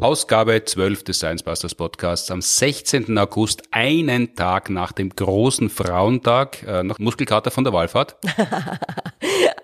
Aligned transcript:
Ausgabe 0.00 0.64
12 0.64 1.04
des 1.04 1.18
Science 1.18 1.42
Busters 1.42 1.74
Podcasts 1.74 2.30
am 2.30 2.40
16. 2.40 3.18
August, 3.18 3.62
einen 3.70 4.34
Tag 4.34 4.70
nach 4.70 4.92
dem 4.92 5.10
großen 5.10 5.68
Frauentag, 5.68 6.62
äh, 6.62 6.82
noch 6.82 6.98
Muskelkater 6.98 7.50
von 7.50 7.64
der 7.64 7.74
Wallfahrt. 7.74 8.16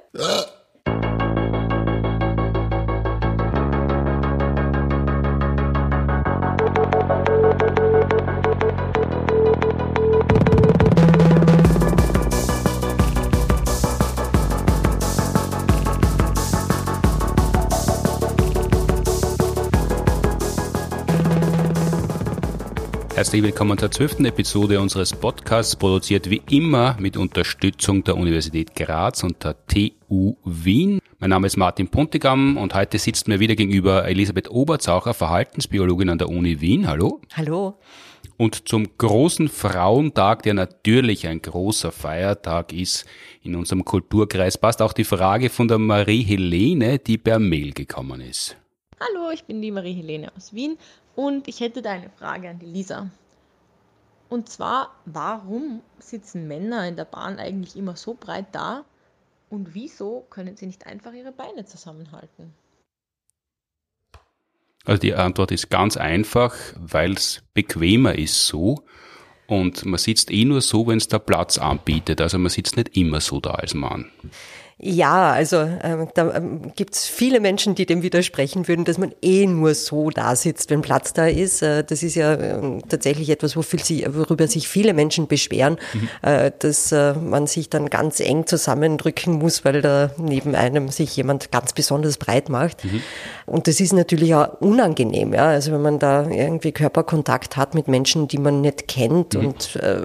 Herzlich 23.37 23.53
willkommen 23.53 23.77
zur 23.77 23.91
zwölften 23.91 24.25
Episode 24.25 24.81
unseres 24.81 25.13
Podcasts, 25.13 25.77
produziert 25.77 26.31
wie 26.31 26.41
immer 26.49 26.97
mit 26.99 27.19
Unterstützung 27.19 28.03
der 28.03 28.17
Universität 28.17 28.75
Graz 28.75 29.23
und 29.25 29.45
der 29.45 29.55
TU 29.67 30.37
Wien. 30.43 31.01
Mein 31.19 31.29
Name 31.29 31.47
ist 31.47 31.59
Martin 31.59 31.89
Puntigam 31.89 32.57
und 32.57 32.73
heute 32.73 32.99
sitzt 32.99 33.29
mir 33.29 33.39
wieder 33.39 33.55
gegenüber 33.55 34.07
Elisabeth 34.07 34.51
Oberzaucher, 34.51 35.13
Verhaltensbiologin 35.13 36.09
an 36.09 36.17
der 36.17 36.30
Uni 36.30 36.63
Wien. 36.63 36.89
Hallo. 36.89 37.21
Hallo. 37.35 37.79
Und 38.39 38.71
zum 38.71 38.97
großen 38.97 39.51
Frauentag, 39.51 40.43
der 40.43 40.55
natürlich 40.55 41.27
ein 41.27 41.43
großer 41.43 41.93
Feiertag 41.93 42.73
ist 42.73 43.05
in 43.43 43.55
unserem 43.55 43.85
Kulturkreis, 43.85 44.57
passt 44.57 44.80
auch 44.80 44.95
die 44.95 45.05
Frage 45.05 45.51
von 45.51 45.69
der 45.69 45.77
Marie-Helene, 45.77 47.01
die 47.01 47.19
per 47.19 47.39
Mail 47.39 47.73
gekommen 47.75 48.23
ist. 48.23 48.57
Hallo, 48.99 49.30
ich 49.30 49.45
bin 49.45 49.61
die 49.61 49.73
Marie-Helene 49.73 50.33
aus 50.35 50.55
Wien 50.55 50.79
und 51.15 51.49
ich 51.49 51.61
hätte 51.61 51.83
da 51.83 51.91
eine 51.91 52.09
Frage 52.19 52.49
an 52.49 52.59
die 52.59 52.65
Lisa. 52.65 53.11
Und 54.29 54.49
zwar, 54.49 54.95
warum 55.05 55.82
sitzen 55.99 56.49
Männer 56.49 56.87
in 56.88 56.96
der 56.96 57.05
Bahn 57.05 57.38
eigentlich 57.38 57.77
immer 57.77 57.96
so 57.96 58.15
breit 58.15 58.46
da 58.52 58.85
und 59.51 59.74
wieso 59.74 60.27
können 60.30 60.57
sie 60.57 60.66
nicht 60.66 60.87
einfach 60.87 61.13
ihre 61.13 61.32
Beine 61.32 61.65
zusammenhalten? 61.65 62.52
Also 64.84 65.00
die 65.00 65.14
Antwort 65.14 65.50
ist 65.50 65.69
ganz 65.69 65.97
einfach, 65.97 66.54
weil 66.77 67.12
es 67.12 67.42
bequemer 67.54 68.16
ist 68.16 68.47
so. 68.47 68.84
Und 69.48 69.84
man 69.84 69.98
sitzt 69.98 70.30
eh 70.30 70.44
nur 70.44 70.60
so, 70.60 70.86
wenn 70.86 70.98
es 70.98 71.08
der 71.08 71.19
Platz 71.19 71.58
anbietet. 71.58 72.20
Also 72.20 72.38
man 72.38 72.50
sitzt 72.50 72.77
nicht 72.77 72.97
immer 72.97 73.20
so 73.20 73.41
da 73.41 73.52
als 73.52 73.74
Mann. 73.74 74.10
Ja, 74.78 75.32
also 75.32 75.56
äh, 75.56 76.06
da 76.12 76.34
ähm, 76.34 76.72
gibt's 76.77 77.06
viele 77.06 77.41
Menschen, 77.41 77.74
die 77.74 77.86
dem 77.86 78.02
widersprechen 78.02 78.69
würden, 78.69 78.84
dass 78.84 78.98
man 78.98 79.14
eh 79.22 79.46
nur 79.46 79.74
so 79.74 80.10
da 80.10 80.36
sitzt, 80.36 80.69
wenn 80.69 80.82
Platz 80.82 81.14
da 81.14 81.27
ist. 81.27 81.62
Äh, 81.62 81.82
das 81.82 82.02
ist 82.02 82.14
ja 82.14 82.34
äh, 82.34 82.82
tatsächlich 82.86 83.30
etwas, 83.30 83.56
sie, 83.82 84.06
worüber 84.06 84.47
sich 84.48 84.69
viele 84.69 84.92
Menschen 84.92 85.28
beschweren, 85.28 85.78
mhm. 85.94 86.08
äh, 86.20 86.52
dass 86.58 86.92
äh, 86.92 87.14
man 87.14 87.47
sich 87.47 87.70
dann 87.70 87.88
ganz 87.88 88.20
eng 88.20 88.47
zusammendrücken 88.47 89.38
muss, 89.38 89.64
weil 89.64 89.80
da 89.80 90.10
neben 90.19 90.54
einem 90.54 90.91
sich 90.91 91.16
jemand 91.16 91.50
ganz 91.50 91.72
besonders 91.72 92.19
breit 92.19 92.50
macht. 92.50 92.84
Mhm. 92.84 93.00
Und 93.47 93.69
das 93.69 93.80
ist 93.80 93.94
natürlich 93.94 94.34
auch 94.34 94.60
unangenehm, 94.60 95.32
ja. 95.32 95.47
Also 95.47 95.72
wenn 95.72 95.80
man 95.80 95.98
da 95.98 96.28
irgendwie 96.28 96.72
Körperkontakt 96.72 97.56
hat 97.56 97.74
mit 97.74 97.88
Menschen, 97.88 98.28
die 98.28 98.38
man 98.38 98.60
nicht 98.60 98.88
kennt 98.88 99.32
mhm. 99.32 99.47
und 99.47 99.77
äh, 99.77 99.97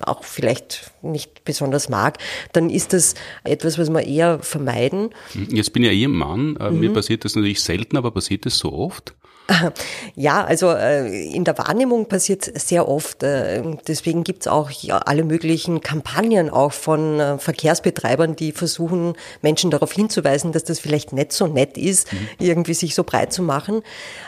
auch 0.00 0.24
vielleicht 0.24 0.92
nicht 1.02 1.44
besonders 1.44 1.90
mag, 1.90 2.16
dann 2.54 2.70
ist 2.70 2.94
das 2.94 3.16
etwas, 3.44 3.81
was 3.82 3.90
wir 3.90 4.06
eher 4.06 4.38
vermeiden. 4.40 5.10
Jetzt 5.48 5.72
bin 5.72 5.82
ja 5.82 5.90
eh 5.90 6.04
ein 6.04 6.12
Mann. 6.12 6.56
Äh, 6.56 6.70
mhm. 6.70 6.80
Mir 6.80 6.92
passiert 6.92 7.24
das 7.24 7.34
natürlich 7.34 7.62
selten, 7.62 7.96
aber 7.96 8.10
passiert 8.10 8.46
das 8.46 8.58
so 8.58 8.72
oft? 8.72 9.14
Ja, 10.14 10.44
also 10.44 10.70
äh, 10.70 11.32
in 11.32 11.44
der 11.44 11.56
Wahrnehmung 11.58 12.06
passiert 12.06 12.44
sehr 12.44 12.88
oft. 12.88 13.22
Äh, 13.22 13.62
deswegen 13.88 14.24
gibt's 14.24 14.46
auch 14.46 14.70
ja, 14.70 14.98
alle 14.98 15.24
möglichen 15.24 15.80
Kampagnen 15.80 16.48
auch 16.48 16.72
von 16.72 17.38
Verkehrsbetreibern, 17.38 18.36
die 18.36 18.52
versuchen, 18.52 19.14
Menschen 19.40 19.70
darauf 19.70 19.92
hinzuweisen, 19.92 20.52
dass 20.52 20.64
das 20.64 20.78
vielleicht 20.78 21.12
nicht 21.12 21.32
so 21.32 21.46
nett 21.46 21.76
ist, 21.76 22.12
mhm. 22.12 22.28
irgendwie 22.38 22.74
sich 22.74 22.94
so 22.94 23.04
breit 23.04 23.32
zu 23.32 23.42
machen. 23.42 23.82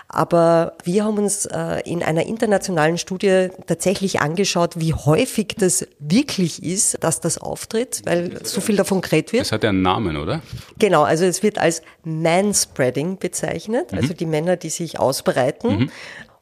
Aber 0.08 0.74
wir 0.84 1.04
haben 1.04 1.18
uns 1.18 1.48
in 1.84 2.02
einer 2.02 2.26
internationalen 2.26 2.98
Studie 2.98 3.48
tatsächlich 3.66 4.20
angeschaut, 4.20 4.74
wie 4.76 4.94
häufig 4.94 5.56
das 5.58 5.86
wirklich 5.98 6.62
ist, 6.62 7.02
dass 7.02 7.20
das 7.20 7.38
auftritt, 7.38 8.02
weil 8.04 8.44
so 8.44 8.60
viel 8.60 8.76
davon 8.76 9.00
geredet 9.00 9.32
wird. 9.32 9.42
Es 9.42 9.52
hat 9.52 9.64
ja 9.64 9.70
einen 9.70 9.82
Namen, 9.82 10.16
oder? 10.16 10.40
Genau, 10.78 11.02
also 11.02 11.24
es 11.24 11.42
wird 11.42 11.58
als 11.58 11.82
Manspreading 12.04 13.18
bezeichnet, 13.18 13.90
mhm. 13.90 13.98
also 13.98 14.14
die 14.14 14.26
Männer, 14.26 14.56
die 14.56 14.70
sich 14.70 15.00
ausbreiten. 15.00 15.78
Mhm. 15.78 15.90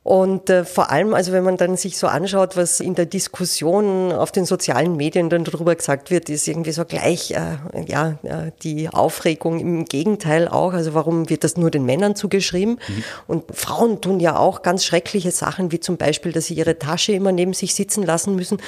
Und 0.05 0.51
äh, 0.51 0.65
vor 0.65 0.91
allem, 0.91 1.15
also 1.15 1.31
wenn 1.31 1.45
man 1.45 1.57
dann 1.57 1.77
sich 1.77 1.97
so 1.97 2.09
anschaut, 2.09 2.57
was 2.57 2.81
in 2.81 2.97
der 2.97 3.07
Diskussion 3.07 4.11
auf 4.11 4.33
den 4.33 4.45
sozialen 4.45 4.97
Medien 4.97 5.31
dann 5.31 5.45
darüber 5.45 5.77
gesagt 5.77 6.11
wird, 6.11 6.29
ist 6.29 6.49
irgendwie 6.49 6.73
so 6.73 6.85
gleich 6.85 7.31
äh, 7.31 7.59
ja 7.87 8.19
äh, 8.25 8.51
die 8.63 8.89
Aufregung 8.89 9.61
im 9.61 9.85
Gegenteil 9.85 10.49
auch. 10.49 10.73
Also 10.73 10.95
warum 10.95 11.31
wird 11.31 11.45
das 11.45 11.57
nur 11.57 11.71
den 11.71 11.85
Männern 11.85 12.17
zugeschrieben? 12.17 12.81
Mhm. 12.89 13.05
Und 13.29 13.57
Frauen 13.57 14.01
tun 14.01 14.19
ja 14.19 14.37
auch 14.37 14.63
ganz 14.63 14.85
schreckliche 14.85 15.31
Sachen, 15.31 15.71
wie 15.71 15.79
zum 15.79 15.99
Beispiel, 15.99 16.33
dass 16.33 16.47
sie 16.47 16.55
ihre 16.55 16.81
Tasche 16.81 17.13
immer 17.13 17.31
neben 17.31 17.53
sich 17.53 17.75
sitzen 17.75 18.03
lassen 18.03 18.35
müssen. 18.35 18.59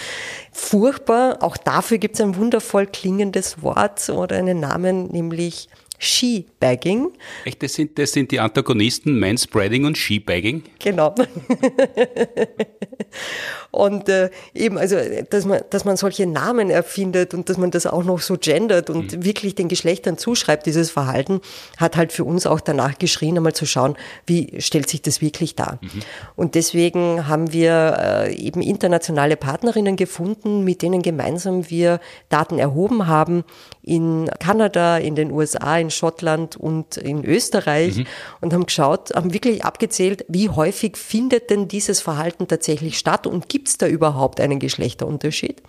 Furchtbar. 0.53 1.39
Auch 1.41 1.57
dafür 1.57 1.99
gibt 1.99 2.15
es 2.15 2.21
ein 2.21 2.37
wundervoll 2.37 2.87
klingendes 2.87 3.61
Wort 3.61 4.09
oder 4.09 4.37
einen 4.37 4.61
Namen, 4.61 5.09
nämlich 5.09 5.69
Skibagging. 5.99 7.13
Echt, 7.45 7.63
das 7.63 7.75
sind, 7.75 7.99
das 7.99 8.13
sind 8.13 8.31
die 8.31 8.41
Antagonisten 8.41 9.19
Manspreading 9.19 9.85
und 9.85 9.97
Skibagging? 9.97 10.63
Genau. 10.79 11.15
und 13.71 14.09
äh, 14.09 14.31
eben, 14.55 14.77
also, 14.77 14.97
dass 15.31 15.45
man, 15.45 15.63
dass 15.71 15.85
man 15.85 15.97
solche 15.97 16.27
Namen 16.27 16.71
erfindet 16.71 17.33
und 17.33 17.49
dass 17.49 17.59
man 17.59 17.71
das 17.71 17.87
auch 17.87 18.05
noch 18.05 18.21
so 18.21 18.37
gendert 18.39 18.91
und 18.91 19.17
mhm. 19.17 19.25
wirklich 19.25 19.55
den 19.55 19.69
Geschlechtern 19.69 20.19
zuschreibt, 20.19 20.67
dieses 20.67 20.91
Verhalten, 20.91 21.41
hat 21.77 21.97
halt 21.97 22.13
für 22.13 22.25
uns 22.25 22.47
auch 22.47 22.61
danach 22.61 22.99
geschrien, 22.99 23.37
einmal 23.37 23.55
zu 23.55 23.67
schauen, 23.67 23.97
wie 24.27 24.61
stellt 24.61 24.89
sich 24.89 25.03
das 25.03 25.21
wirklich 25.21 25.55
dar. 25.55 25.79
Mhm. 25.81 26.01
Und 26.37 26.55
deswegen 26.55 27.29
haben 27.29 27.53
wir 27.53 27.97
äh, 27.99 28.35
eben 28.35 28.61
internationale 28.63 29.37
Partnerinnen 29.37 29.97
gefunden, 29.97 30.65
mit 30.65 30.83
denen 30.83 31.03
gemeinsam 31.03 31.71
wir 31.71 32.01
Daten 32.29 32.59
erhoben 32.59 33.07
haben 33.07 33.45
in 33.85 34.31
Kanada, 34.41 34.97
in 34.97 35.15
den 35.15 35.31
USA, 35.31 35.79
in 35.79 35.91
Schottland 35.91 36.57
und 36.57 36.97
in 36.97 37.25
Österreich 37.25 37.99
mhm. 37.99 38.07
und 38.41 38.55
haben 38.55 38.67
geschaut, 38.67 39.15
haben 39.15 39.35
wirklich 39.35 39.65
abgezählt, 39.65 40.25
wie 40.29 40.49
häufig 40.49 40.97
findet 40.97 41.51
denn 41.51 41.69
dieses 41.69 42.01
Verhalten 42.01 42.49
tatsächlich 42.49 42.99
statt 42.99 43.27
und 43.27 43.49
gibt 43.49 43.69
es 43.69 43.79
da 43.79 43.87
überhaupt 43.87 44.41
einen 44.41 44.59
Geschlechterunterschied? 44.59 45.63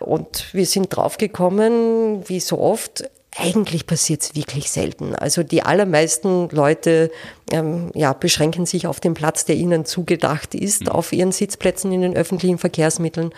Und 0.00 0.46
wir 0.52 0.66
sind 0.66 0.88
draufgekommen, 0.96 2.28
wie 2.28 2.40
so 2.40 2.58
oft, 2.58 3.04
eigentlich 3.36 3.86
passiert 3.86 4.22
es 4.22 4.34
wirklich 4.34 4.70
selten. 4.70 5.14
Also 5.14 5.42
die 5.42 5.62
allermeisten 5.62 6.48
Leute 6.50 7.10
ähm, 7.50 7.90
ja, 7.94 8.12
beschränken 8.12 8.66
sich 8.66 8.86
auf 8.86 9.00
den 9.00 9.14
Platz, 9.14 9.44
der 9.44 9.56
ihnen 9.56 9.84
zugedacht 9.84 10.54
ist, 10.54 10.82
mhm. 10.82 10.88
auf 10.88 11.12
ihren 11.12 11.32
Sitzplätzen 11.32 11.92
in 11.92 12.02
den 12.02 12.16
öffentlichen 12.16 12.58
Verkehrsmitteln. 12.58 13.32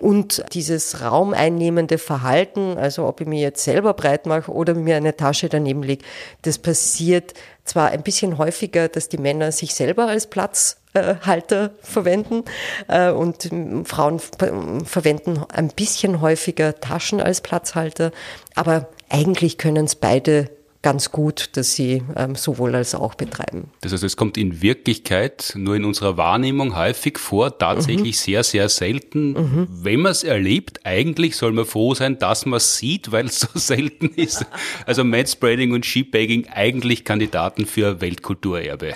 Und 0.00 0.42
dieses 0.54 1.02
raumeinnehmende 1.02 1.98
Verhalten, 1.98 2.78
also 2.78 3.06
ob 3.06 3.20
ich 3.20 3.26
mir 3.26 3.40
jetzt 3.40 3.62
selber 3.62 3.92
breit 3.92 4.24
mache 4.24 4.50
oder 4.50 4.74
mir 4.74 4.96
eine 4.96 5.14
Tasche 5.14 5.50
daneben 5.50 5.82
lege, 5.82 6.04
das 6.42 6.58
passiert 6.58 7.34
zwar 7.64 7.90
ein 7.90 8.02
bisschen 8.02 8.38
häufiger, 8.38 8.88
dass 8.88 9.10
die 9.10 9.18
Männer 9.18 9.52
sich 9.52 9.74
selber 9.74 10.08
als 10.08 10.26
Platzhalter 10.26 11.72
verwenden 11.82 12.44
äh, 12.88 13.10
und 13.10 13.50
Frauen 13.84 14.20
verwenden 14.20 15.44
ein 15.52 15.68
bisschen 15.68 16.22
häufiger 16.22 16.80
Taschen 16.80 17.20
als 17.20 17.42
Platzhalter, 17.42 18.10
aber 18.54 18.88
eigentlich 19.10 19.58
können 19.58 19.84
es 19.84 19.96
beide 19.96 20.50
ganz 20.82 21.10
gut, 21.10 21.50
dass 21.56 21.74
sie 21.74 22.02
ähm, 22.16 22.34
sowohl 22.34 22.74
als 22.74 22.94
auch 22.94 23.14
betreiben. 23.14 23.70
Das 23.82 23.92
heißt, 23.92 24.02
es 24.02 24.16
kommt 24.16 24.38
in 24.38 24.62
Wirklichkeit 24.62 25.52
nur 25.54 25.76
in 25.76 25.84
unserer 25.84 26.16
Wahrnehmung 26.16 26.76
häufig 26.76 27.18
vor, 27.18 27.58
tatsächlich 27.58 28.16
mhm. 28.16 28.20
sehr, 28.20 28.44
sehr 28.44 28.68
selten. 28.68 29.32
Mhm. 29.32 29.68
Wenn 29.70 30.00
man 30.00 30.12
es 30.12 30.24
erlebt, 30.24 30.80
eigentlich 30.84 31.36
soll 31.36 31.52
man 31.52 31.66
froh 31.66 31.94
sein, 31.94 32.18
dass 32.18 32.46
man 32.46 32.56
es 32.56 32.78
sieht, 32.78 33.12
weil 33.12 33.26
es 33.26 33.40
so 33.52 33.58
selten 33.58 34.08
ist. 34.08 34.46
Also 34.86 35.04
Manspreading 35.04 35.72
und 35.72 35.84
Sheepbagging 35.84 36.48
eigentlich 36.48 37.04
Kandidaten 37.04 37.66
für 37.66 38.00
Weltkulturerbe. 38.00 38.94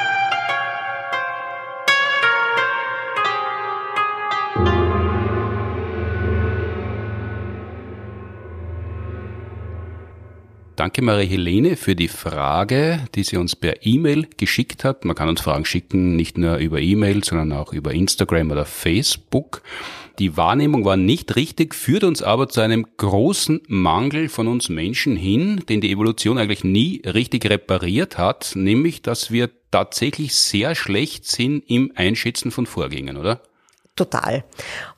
Danke 10.75 11.03
Marie-Helene 11.03 11.75
für 11.75 11.95
die 11.95 12.07
Frage, 12.07 13.05
die 13.13 13.23
sie 13.23 13.37
uns 13.37 13.55
per 13.55 13.85
E-Mail 13.85 14.27
geschickt 14.37 14.83
hat. 14.83 15.05
Man 15.05 15.15
kann 15.15 15.29
uns 15.29 15.41
Fragen 15.41 15.65
schicken, 15.65 16.15
nicht 16.15 16.39
nur 16.39 16.57
über 16.57 16.81
E-Mail, 16.81 17.23
sondern 17.23 17.51
auch 17.51 17.73
über 17.73 17.93
Instagram 17.93 18.49
oder 18.49 18.65
Facebook. 18.65 19.61
Die 20.17 20.35
Wahrnehmung 20.35 20.83
war 20.83 20.97
nicht 20.97 21.35
richtig, 21.35 21.75
führt 21.75 22.03
uns 22.03 22.23
aber 22.23 22.49
zu 22.49 22.61
einem 22.61 22.87
großen 22.97 23.61
Mangel 23.67 24.29
von 24.29 24.47
uns 24.47 24.69
Menschen 24.69 25.15
hin, 25.15 25.63
den 25.69 25.79
die 25.79 25.91
Evolution 25.91 26.39
eigentlich 26.39 26.63
nie 26.63 27.03
richtig 27.05 27.47
repariert 27.47 28.17
hat, 28.17 28.53
nämlich 28.55 29.03
dass 29.03 29.29
wir 29.29 29.51
tatsächlich 29.69 30.33
sehr 30.35 30.73
schlecht 30.73 31.25
sind 31.25 31.63
im 31.67 31.91
Einschätzen 31.95 32.49
von 32.49 32.65
Vorgängen, 32.65 33.17
oder? 33.17 33.41
Total. 33.95 34.43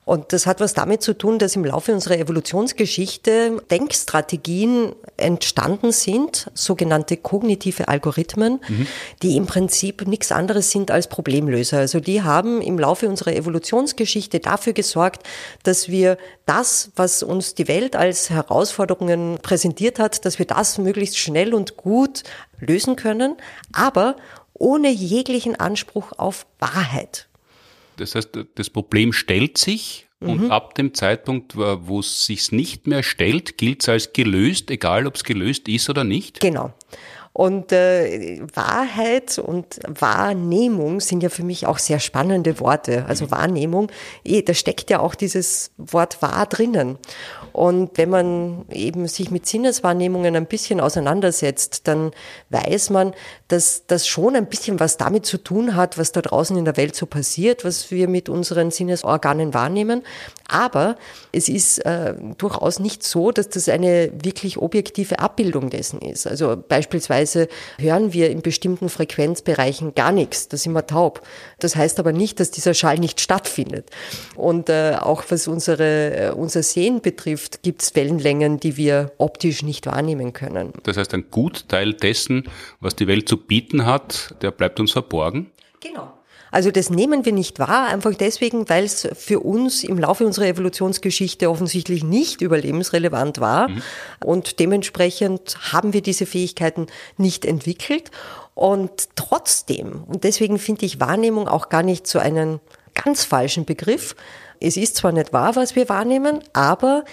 Und 0.06 0.32
das 0.32 0.46
hat 0.46 0.62
was 0.62 0.74
damit 0.74 1.02
zu 1.02 1.18
tun, 1.18 1.38
dass 1.38 1.58
im 1.58 1.66
Laufe 1.66 1.92
unserer 1.92 2.18
Evolutionsgeschichte 2.18 3.62
Denkstrategien 3.70 4.94
entstanden 5.18 5.92
sind, 5.92 6.50
sogenannte 6.54 7.18
kognitive 7.18 7.90
Algorithmen, 7.90 8.62
mhm. 8.66 8.88
die 9.22 9.36
im 9.36 9.48
Prinzip 9.48 10.08
nichts 10.08 10.32
anderes 10.32 10.72
sind 10.72 10.92
als 10.92 11.08
Problemlöser. 11.08 11.80
Also 11.80 12.00
die 12.00 12.24
haben 12.24 12.62
im 12.62 12.80
Laufe 12.80 13.10
unserer 13.10 13.36
Evolutionsgeschichte 13.36 14.40
dafür 14.40 14.72
gesorgt, 14.72 15.28
dass 15.64 15.90
wir 15.90 16.18
das, 16.46 16.92
was 16.96 17.22
uns 17.22 17.54
die 17.54 17.68
Welt 17.68 17.98
als 17.98 18.30
Herausforderungen 18.30 19.40
präsentiert 19.42 20.00
hat, 20.00 20.24
dass 20.24 20.40
wir 20.40 20.46
das 20.46 20.78
möglichst 20.78 21.18
schnell 21.18 21.54
und 21.54 21.76
gut 21.76 22.24
lösen 22.62 22.96
können, 22.96 23.36
aber 23.74 24.16
ohne 24.54 24.90
jeglichen 24.90 25.60
Anspruch 25.60 26.14
auf 26.18 26.46
Wahrheit. 26.60 27.28
Das 27.98 28.16
heißt, 28.16 28.38
das 28.56 28.70
Problem 28.70 29.14
stellt 29.14 29.58
sich 29.58 30.08
mhm. 30.20 30.30
und 30.30 30.52
ab 30.52 30.76
dem 30.76 30.94
Zeitpunkt, 30.94 31.56
wo 31.56 32.00
es 32.00 32.26
sich 32.26 32.52
nicht 32.52 32.88
mehr 32.88 33.04
stellt, 33.04 33.58
gilt 33.58 33.84
es 33.84 33.90
als 33.90 34.14
gelöst, 34.14 34.72
egal 34.72 35.08
ob 35.08 35.16
es 35.16 35.24
gelöst 35.24 35.68
ist 35.68 35.90
oder 35.90 36.04
nicht? 36.04 36.40
Genau. 36.40 36.74
Und 37.36 37.74
äh, 37.74 38.40
Wahrheit 38.54 39.40
und 39.40 39.82
Wahrnehmung 39.86 41.02
sind 41.02 41.22
ja 41.22 41.28
für 41.28 41.44
mich 41.44 41.68
auch 41.68 41.80
sehr 41.80 42.00
spannende 42.00 42.62
Worte. 42.62 43.04
Also 43.10 43.26
mhm. 43.26 43.32
Wahrnehmung, 43.32 43.92
eh, 44.24 44.42
da 44.42 44.54
steckt 44.54 44.90
ja 44.90 45.02
auch 45.02 45.16
dieses 45.16 45.72
Wort 45.76 46.22
wahr 46.22 46.46
drinnen. 46.46 46.98
Und 47.52 47.98
wenn 47.98 48.10
man 48.10 48.66
eben 48.72 49.06
sich 49.08 49.32
mit 49.32 49.48
Sinneswahrnehmungen 49.48 50.38
ein 50.38 50.46
bisschen 50.46 50.80
auseinandersetzt, 50.80 51.90
dann 51.90 52.12
weiß 52.52 52.90
man, 52.92 53.14
dass 53.50 53.86
das 53.86 54.08
schon 54.08 54.38
ein 54.38 54.48
bisschen 54.48 54.80
was 54.80 54.96
damit 54.96 55.26
zu 55.26 55.38
tun 55.38 55.76
hat, 55.76 55.98
was 55.98 56.14
da 56.14 56.22
draußen 56.22 56.56
in 56.56 56.64
der 56.64 56.78
Welt 56.78 56.96
so 56.96 57.06
passiert, 57.06 57.66
was 57.66 57.92
wir 57.92 58.08
mit 58.08 58.30
unseren 58.30 58.72
Sinnesorganen 58.72 59.54
wahrnehmen. 59.54 60.04
Aber 60.48 60.96
es 61.34 61.50
ist 61.50 61.80
äh, 61.80 62.14
durchaus 62.38 62.80
nicht 62.80 63.04
so, 63.04 63.32
dass 63.32 63.50
das 63.50 63.68
eine 63.68 64.12
wirklich 64.24 64.58
objektive 64.58 65.20
Abbildung 65.20 65.70
dessen 65.70 66.00
ist. 66.00 66.28
Also 66.28 66.56
beispielsweise 66.56 67.25
hören 67.78 68.14
wir 68.14 68.30
in 68.30 68.42
bestimmten 68.42 68.90
Frequenzbereichen 68.90 69.96
gar 69.96 70.12
nichts, 70.12 70.48
da 70.48 70.58
sind 70.58 70.74
wir 70.74 70.86
taub. 70.88 71.22
Das 71.60 71.76
heißt 71.76 72.00
aber 72.00 72.12
nicht, 72.12 72.40
dass 72.40 72.52
dieser 72.52 72.74
Schall 72.74 72.98
nicht 72.98 73.20
stattfindet. 73.20 73.90
Und 74.36 74.70
äh, 74.70 74.96
auch 75.00 75.24
was 75.30 75.48
unsere, 75.48 76.16
äh, 76.16 76.32
unser 76.32 76.64
Sehen 76.64 77.02
betrifft, 77.02 77.64
gibt 77.64 77.82
es 77.82 77.96
Wellenlängen, 77.96 78.60
die 78.60 78.78
wir 78.78 79.12
optisch 79.18 79.64
nicht 79.64 79.86
wahrnehmen 79.86 80.34
können. 80.34 80.74
Das 80.84 80.98
heißt, 80.98 81.14
ein 81.14 81.26
Gutteil 81.32 81.94
dessen, 81.94 82.50
was 82.80 82.96
die 82.96 83.08
Welt 83.08 83.28
zu 83.28 83.38
bieten 83.38 83.86
hat, 83.86 84.36
der 84.42 84.52
bleibt 84.52 84.80
uns 84.80 84.92
verborgen? 84.92 85.52
Genau. 85.82 86.12
Also 86.56 86.72
das 86.72 86.90
nehmen 86.90 87.26
wir 87.26 87.34
nicht 87.34 87.60
wahr, 87.60 87.88
einfach 87.88 88.14
deswegen, 88.14 88.70
weil 88.70 88.86
es 88.86 89.06
für 89.14 89.42
uns 89.42 89.84
im 89.84 90.00
Laufe 90.00 90.26
unserer 90.26 90.46
Evolutionsgeschichte 90.46 91.50
offensichtlich 91.50 92.02
nicht 92.02 92.40
überlebensrelevant 92.40 93.42
war. 93.42 93.68
Mhm. 93.68 93.82
Und 94.24 94.60
dementsprechend 94.62 95.58
haben 95.74 95.92
wir 95.92 96.02
diese 96.02 96.26
Fähigkeiten 96.26 96.88
nicht 97.18 97.44
entwickelt. 97.44 98.10
Und 98.54 99.10
trotzdem, 99.18 100.06
und 100.08 100.24
deswegen 100.24 100.58
finde 100.58 100.86
ich 100.86 101.02
Wahrnehmung 101.02 101.50
auch 101.50 101.68
gar 101.68 101.84
nicht 101.84 102.08
so 102.08 102.20
einen 102.20 102.62
ganz 102.94 103.26
falschen 103.26 103.66
Begriff. 103.66 104.16
Es 104.62 104.78
ist 104.78 104.96
zwar 104.96 105.12
nicht 105.12 105.34
wahr, 105.34 105.58
was 105.58 105.76
wir 105.76 105.90
wahrnehmen, 105.90 106.40
aber 106.54 107.04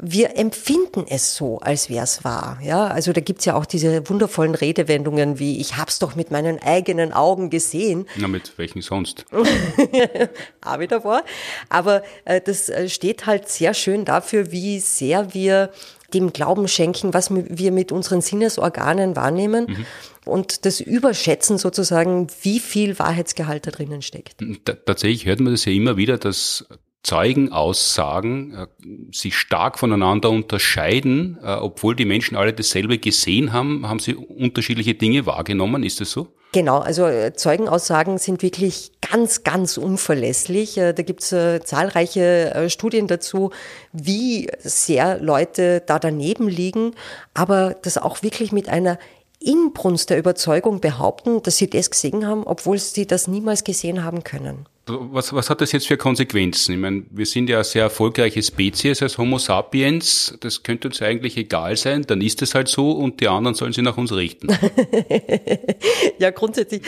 wir 0.00 0.36
empfinden 0.36 1.06
es 1.08 1.34
so, 1.34 1.58
als 1.58 1.90
wäre 1.90 2.04
es 2.04 2.22
wahr. 2.22 2.58
Ja, 2.62 2.86
also 2.86 3.12
da 3.12 3.20
gibt's 3.20 3.44
ja 3.44 3.54
auch 3.54 3.66
diese 3.66 4.08
wundervollen 4.08 4.54
Redewendungen 4.54 5.38
wie 5.38 5.60
ich 5.60 5.76
hab's 5.76 5.98
doch 5.98 6.14
mit 6.14 6.30
meinen 6.30 6.60
eigenen 6.60 7.12
Augen 7.12 7.50
gesehen. 7.50 8.06
Na, 8.16 8.28
mit 8.28 8.56
welchen 8.58 8.80
sonst? 8.80 9.26
Habe 10.64 10.84
ich 10.84 10.88
davor. 10.88 11.22
Aber 11.68 12.02
äh, 12.24 12.40
das 12.40 12.68
äh, 12.68 12.88
steht 12.88 13.26
halt 13.26 13.48
sehr 13.48 13.74
schön 13.74 14.04
dafür, 14.04 14.52
wie 14.52 14.78
sehr 14.78 15.34
wir 15.34 15.72
dem 16.14 16.32
Glauben 16.32 16.68
schenken, 16.68 17.12
was 17.12 17.30
wir 17.30 17.72
mit 17.72 17.92
unseren 17.92 18.20
Sinnesorganen 18.20 19.16
wahrnehmen. 19.16 19.66
Mhm 19.68 19.86
und 20.24 20.66
das 20.66 20.80
Überschätzen 20.80 21.56
sozusagen, 21.56 22.26
wie 22.42 22.60
viel 22.60 22.98
Wahrheitsgehalt 22.98 23.66
da 23.66 23.70
drinnen 23.70 24.02
steckt. 24.02 24.36
Tatsächlich 24.84 25.24
hört 25.24 25.40
man 25.40 25.54
das 25.54 25.64
ja 25.64 25.72
immer 25.72 25.96
wieder, 25.96 26.18
dass 26.18 26.66
Zeugenaussagen 27.02 28.54
äh, 28.54 28.66
sich 29.12 29.36
stark 29.36 29.78
voneinander 29.78 30.30
unterscheiden, 30.30 31.38
äh, 31.42 31.54
obwohl 31.54 31.94
die 31.94 32.04
Menschen 32.04 32.36
alle 32.36 32.52
dasselbe 32.52 32.98
gesehen 32.98 33.52
haben, 33.52 33.88
haben 33.88 33.98
sie 33.98 34.14
unterschiedliche 34.14 34.94
Dinge 34.94 35.24
wahrgenommen. 35.24 35.84
Ist 35.84 36.00
das 36.00 36.10
so? 36.10 36.28
Genau, 36.52 36.78
also 36.78 37.06
äh, 37.06 37.32
Zeugenaussagen 37.34 38.18
sind 38.18 38.42
wirklich 38.42 38.92
ganz, 39.00 39.44
ganz 39.44 39.78
unverlässlich. 39.78 40.74
Da 40.74 40.92
gibt 40.92 41.22
es 41.22 41.64
zahlreiche 41.64 42.66
Studien 42.68 43.06
dazu, 43.06 43.52
wie 43.92 44.50
sehr 44.58 45.18
Leute 45.18 45.82
da 45.86 45.98
daneben 45.98 46.48
liegen, 46.48 46.92
aber 47.32 47.74
das 47.82 47.96
auch 47.96 48.22
wirklich 48.22 48.52
mit 48.52 48.68
einer 48.68 48.98
Inbrunst 49.40 50.10
der 50.10 50.18
Überzeugung 50.18 50.80
behaupten, 50.80 51.42
dass 51.42 51.56
sie 51.56 51.70
das 51.70 51.90
gesehen 51.90 52.26
haben, 52.26 52.44
obwohl 52.44 52.78
sie 52.78 53.06
das 53.06 53.28
niemals 53.28 53.64
gesehen 53.64 54.04
haben 54.04 54.24
können. 54.24 54.66
Was, 54.88 55.32
was 55.32 55.50
hat 55.50 55.60
das 55.60 55.72
jetzt 55.72 55.86
für 55.86 55.96
Konsequenzen? 55.96 56.72
Ich 56.72 56.78
meine, 56.78 57.04
wir 57.10 57.26
sind 57.26 57.48
ja 57.48 57.58
eine 57.58 57.64
sehr 57.64 57.82
erfolgreiche 57.82 58.42
Spezies 58.42 59.02
als 59.02 59.18
Homo 59.18 59.38
sapiens. 59.38 60.34
Das 60.40 60.62
könnte 60.62 60.88
uns 60.88 61.02
eigentlich 61.02 61.36
egal 61.36 61.76
sein. 61.76 62.02
Dann 62.02 62.20
ist 62.20 62.40
es 62.42 62.54
halt 62.54 62.68
so 62.68 62.92
und 62.92 63.20
die 63.20 63.28
anderen 63.28 63.54
sollen 63.54 63.72
sich 63.72 63.84
nach 63.84 63.98
uns 63.98 64.12
richten. 64.12 64.48
ja, 66.18 66.30
grundsätzlich, 66.30 66.82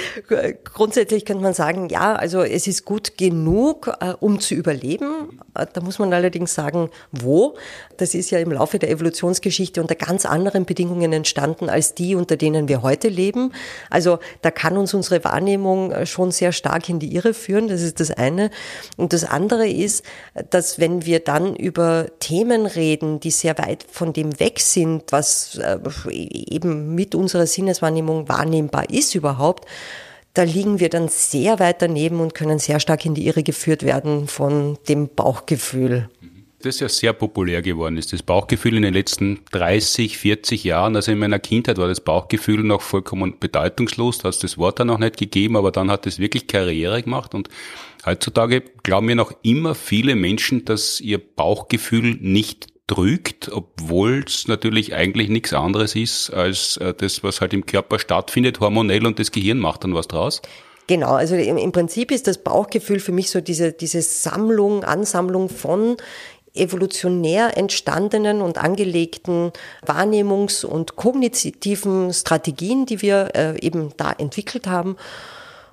grundsätzlich 0.65 1.25
könnte 1.25 1.43
man 1.43 1.53
sagen, 1.53 1.89
ja, 1.91 2.15
also 2.15 2.43
es 2.43 2.67
ist 2.67 2.85
gut 2.85 3.19
genug, 3.19 3.91
äh, 4.01 4.15
um 4.19 4.41
zu 4.41 4.55
überleben. 4.55 5.39
Äh, 5.55 5.67
da 5.73 5.81
muss 5.81 5.99
man 5.99 6.13
allerdings 6.13 6.55
sagen, 6.55 6.91
wo. 7.13 7.57
Das 7.99 8.15
ist 8.15 8.31
ja 8.31 8.39
im 8.39 8.53
Laufe 8.53 8.79
der 8.79 8.91
Evolutionsgeschichte 8.91 9.81
unter 9.81 9.95
ganz 9.95 10.25
anderen 10.25 10.65
Bedingungen 10.65 11.13
entstanden 11.13 11.69
als 11.69 11.95
die, 11.95 12.15
unter 12.15 12.37
denen 12.37 12.69
wir 12.69 12.83
heute 12.83 13.09
leben. 13.09 13.53
Also 13.91 14.19
da 14.41 14.51
kann 14.51 14.79
uns 14.79 14.95
unsere 14.95 15.23
Wahrnehmung 15.25 15.93
äh, 15.93 16.07
schon 16.07 16.31
sehr 16.31 16.53
stark 16.53 16.89
in 16.89 16.99
die 16.99 17.15
Irre 17.15 17.35
führen. 17.35 17.69
Das 17.69 17.83
ist 17.83 17.90
ist 17.91 18.01
das 18.01 18.11
eine. 18.11 18.51
Und 18.97 19.13
das 19.13 19.25
andere 19.25 19.69
ist, 19.69 20.05
dass 20.51 20.79
wenn 20.79 21.05
wir 21.05 21.21
dann 21.21 21.55
über 21.57 22.07
Themen 22.21 22.67
reden, 22.67 23.21
die 23.21 23.31
sehr 23.31 23.59
weit 23.59 23.85
von 23.91 24.13
dem 24.13 24.39
weg 24.41 24.61
sind, 24.61 25.13
was 25.13 25.59
äh, 25.59 25.79
eben 26.11 26.95
mit 26.95 27.15
unserer 27.15 27.47
Sinneswahrnehmung 27.47 28.29
wahrnehmbar 28.29 28.91
ist 28.91 29.15
überhaupt, 29.15 29.67
da 30.35 30.45
liegen 30.45 30.79
wir 30.79 30.89
dann 30.91 31.09
sehr 31.09 31.59
weit 31.59 31.83
daneben 31.83 32.21
und 32.21 32.35
können 32.35 32.59
sehr 32.59 32.79
stark 32.79 33.05
in 33.05 33.15
die 33.15 33.27
Irre 33.27 33.43
geführt 33.43 33.83
werden 33.83 34.29
von 34.29 34.79
dem 34.89 35.09
Bauchgefühl 35.09 36.09
das 36.61 36.81
ja 36.81 36.89
sehr 36.89 37.13
populär 37.13 37.63
geworden 37.63 37.97
ist. 37.97 38.13
Das 38.13 38.23
Bauchgefühl 38.23 38.77
in 38.77 38.83
den 38.83 38.95
letzten 38.95 39.41
30, 39.53 40.19
40 40.19 40.65
Jahren, 40.65 40.97
also 40.97 41.13
in 41.13 41.19
meiner 41.19 41.39
Kindheit 41.39 41.79
war 41.79 41.89
das 41.89 42.01
Bauchgefühl 42.01 42.63
noch 42.63 42.83
vollkommen 42.83 43.39
bedeutungslos, 43.39 44.19
da 44.19 44.25
hat 44.25 44.35
es 44.35 44.41
das 44.41 44.59
Wort 44.59 44.81
dann 44.81 44.89
noch 44.89 44.99
nicht 44.99 45.17
gegeben, 45.17 45.57
aber 45.57 45.73
dann 45.73 45.91
hat 45.91 46.07
es 46.07 46.19
wirklich 46.19 46.47
Karriere 46.47 47.03
gemacht 47.03 47.35
und 47.35 47.49
heutzutage 48.05 48.63
glauben 48.83 49.07
mir 49.07 49.17
noch 49.17 49.33
immer 49.43 49.75
viele 49.75 50.15
Menschen, 50.15 50.65
dass 50.65 51.01
ihr 51.01 51.19
Bauchgefühl 51.19 52.17
nicht 52.21 52.69
trügt, 52.87 53.51
obwohl 53.53 54.25
es 54.27 54.49
natürlich 54.49 54.95
eigentlich 54.95 55.29
nichts 55.29 55.53
anderes 55.53 55.95
ist 55.95 56.31
als 56.31 56.77
äh, 56.79 56.93
das, 56.93 57.23
was 57.23 57.41
halt 57.41 57.55
im 57.55 57.65
Körper 57.65 57.99
stattfindet, 57.99 58.59
hormonell 58.61 59.07
und 59.07 59.19
das 59.19 59.31
Gehirn 59.31 59.59
macht 59.59 59.85
dann 59.85 59.95
was 59.95 60.09
draus. 60.09 60.43
Genau, 60.91 61.13
also 61.13 61.37
im 61.37 61.71
Prinzip 61.71 62.11
ist 62.11 62.27
das 62.27 62.39
Bauchgefühl 62.39 62.99
für 62.99 63.13
mich 63.13 63.31
so 63.31 63.41
diese, 63.41 63.73
diese 63.73 64.03
Sammlung, 64.03 64.83
Ansammlung 64.83 65.49
von 65.49 65.97
evolutionär 66.55 67.57
entstandenen 67.57 68.41
und 68.41 68.59
angelegten 68.59 69.53
Wahrnehmungs- 69.87 70.65
und 70.65 70.97
kognitiven 70.97 72.13
Strategien, 72.13 72.87
die 72.87 73.03
wir 73.03 73.31
äh, 73.35 73.59
eben 73.61 73.93
da 73.97 74.13
entwickelt 74.13 74.67
haben. 74.67 74.97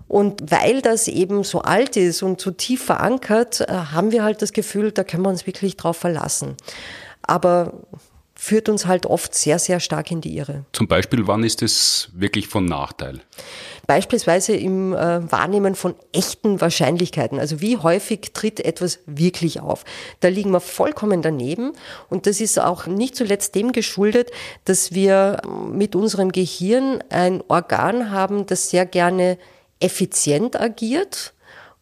Und 0.07 0.51
weil 0.51 0.81
das 0.81 1.07
eben 1.07 1.43
so 1.43 1.61
alt 1.61 1.97
ist 1.97 2.23
und 2.23 2.39
so 2.39 2.51
tief 2.51 2.85
verankert, 2.85 3.61
äh, 3.61 3.73
haben 3.73 4.11
wir 4.11 4.23
halt 4.23 4.41
das 4.41 4.53
Gefühl, 4.53 4.91
da 4.91 5.03
können 5.03 5.23
wir 5.23 5.29
uns 5.29 5.45
wirklich 5.47 5.75
drauf 5.75 5.97
verlassen. 5.97 6.55
Aber 7.23 7.73
führt 8.37 8.69
uns 8.69 8.85
halt 8.85 9.05
oft 9.05 9.33
sehr, 9.33 9.59
sehr 9.59 9.79
stark 9.79 10.11
in 10.11 10.21
die 10.21 10.37
Irre. 10.37 10.63
Zum 10.71 10.87
Beispiel, 10.87 11.27
wann 11.27 11.43
ist 11.43 11.61
es 11.61 12.09
wirklich 12.13 12.47
von 12.47 12.65
Nachteil? 12.65 13.19
Beispielsweise 13.87 14.53
im 14.53 14.93
äh, 14.93 15.31
Wahrnehmen 15.31 15.73
von 15.73 15.95
echten 16.11 16.59
Wahrscheinlichkeiten. 16.59 17.39
Also 17.39 17.61
wie 17.61 17.77
häufig 17.77 18.33
tritt 18.33 18.59
etwas 18.59 18.99
wirklich 19.05 19.61
auf? 19.61 19.85
Da 20.19 20.27
liegen 20.27 20.51
wir 20.51 20.59
vollkommen 20.59 21.21
daneben. 21.21 21.71
Und 22.09 22.27
das 22.27 22.41
ist 22.41 22.59
auch 22.59 22.85
nicht 22.85 23.15
zuletzt 23.15 23.55
dem 23.55 23.71
geschuldet, 23.71 24.31
dass 24.65 24.91
wir 24.91 25.41
mit 25.71 25.95
unserem 25.95 26.31
Gehirn 26.31 27.01
ein 27.09 27.41
Organ 27.47 28.11
haben, 28.11 28.45
das 28.45 28.69
sehr 28.69 28.85
gerne 28.85 29.37
effizient 29.79 30.59
agiert 30.59 31.33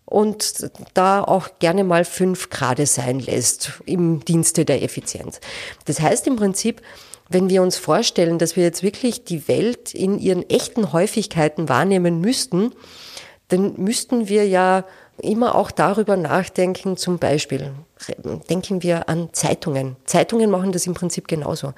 und 0.05 0.69
da 0.93 1.23
auch 1.23 1.49
gerne 1.59 1.83
mal 1.83 2.05
fünf 2.05 2.49
Grade 2.49 2.85
sein 2.85 3.19
lässt 3.19 3.81
im 3.85 4.23
Dienste 4.23 4.63
der 4.63 4.83
Effizienz. 4.83 5.39
Das 5.85 5.99
heißt 5.99 6.27
im 6.27 6.35
Prinzip, 6.35 6.81
wenn 7.29 7.49
wir 7.49 7.61
uns 7.61 7.77
vorstellen, 7.77 8.37
dass 8.37 8.55
wir 8.55 8.63
jetzt 8.63 8.83
wirklich 8.83 9.23
die 9.23 9.47
Welt 9.47 9.93
in 9.93 10.19
ihren 10.19 10.47
echten 10.49 10.93
Häufigkeiten 10.93 11.69
wahrnehmen 11.69 12.21
müssten, 12.21 12.71
dann 13.47 13.73
müssten 13.77 14.27
wir 14.27 14.47
ja 14.47 14.85
immer 15.21 15.55
auch 15.55 15.71
darüber 15.71 16.17
nachdenken, 16.17 16.97
zum 16.97 17.19
Beispiel 17.19 17.71
denken 18.49 18.83
wir 18.83 19.07
an 19.07 19.29
Zeitungen. 19.31 19.95
Zeitungen 20.05 20.49
machen 20.49 20.71
das 20.71 20.87
im 20.87 20.93
Prinzip 20.93 21.27
genauso. 21.27 21.73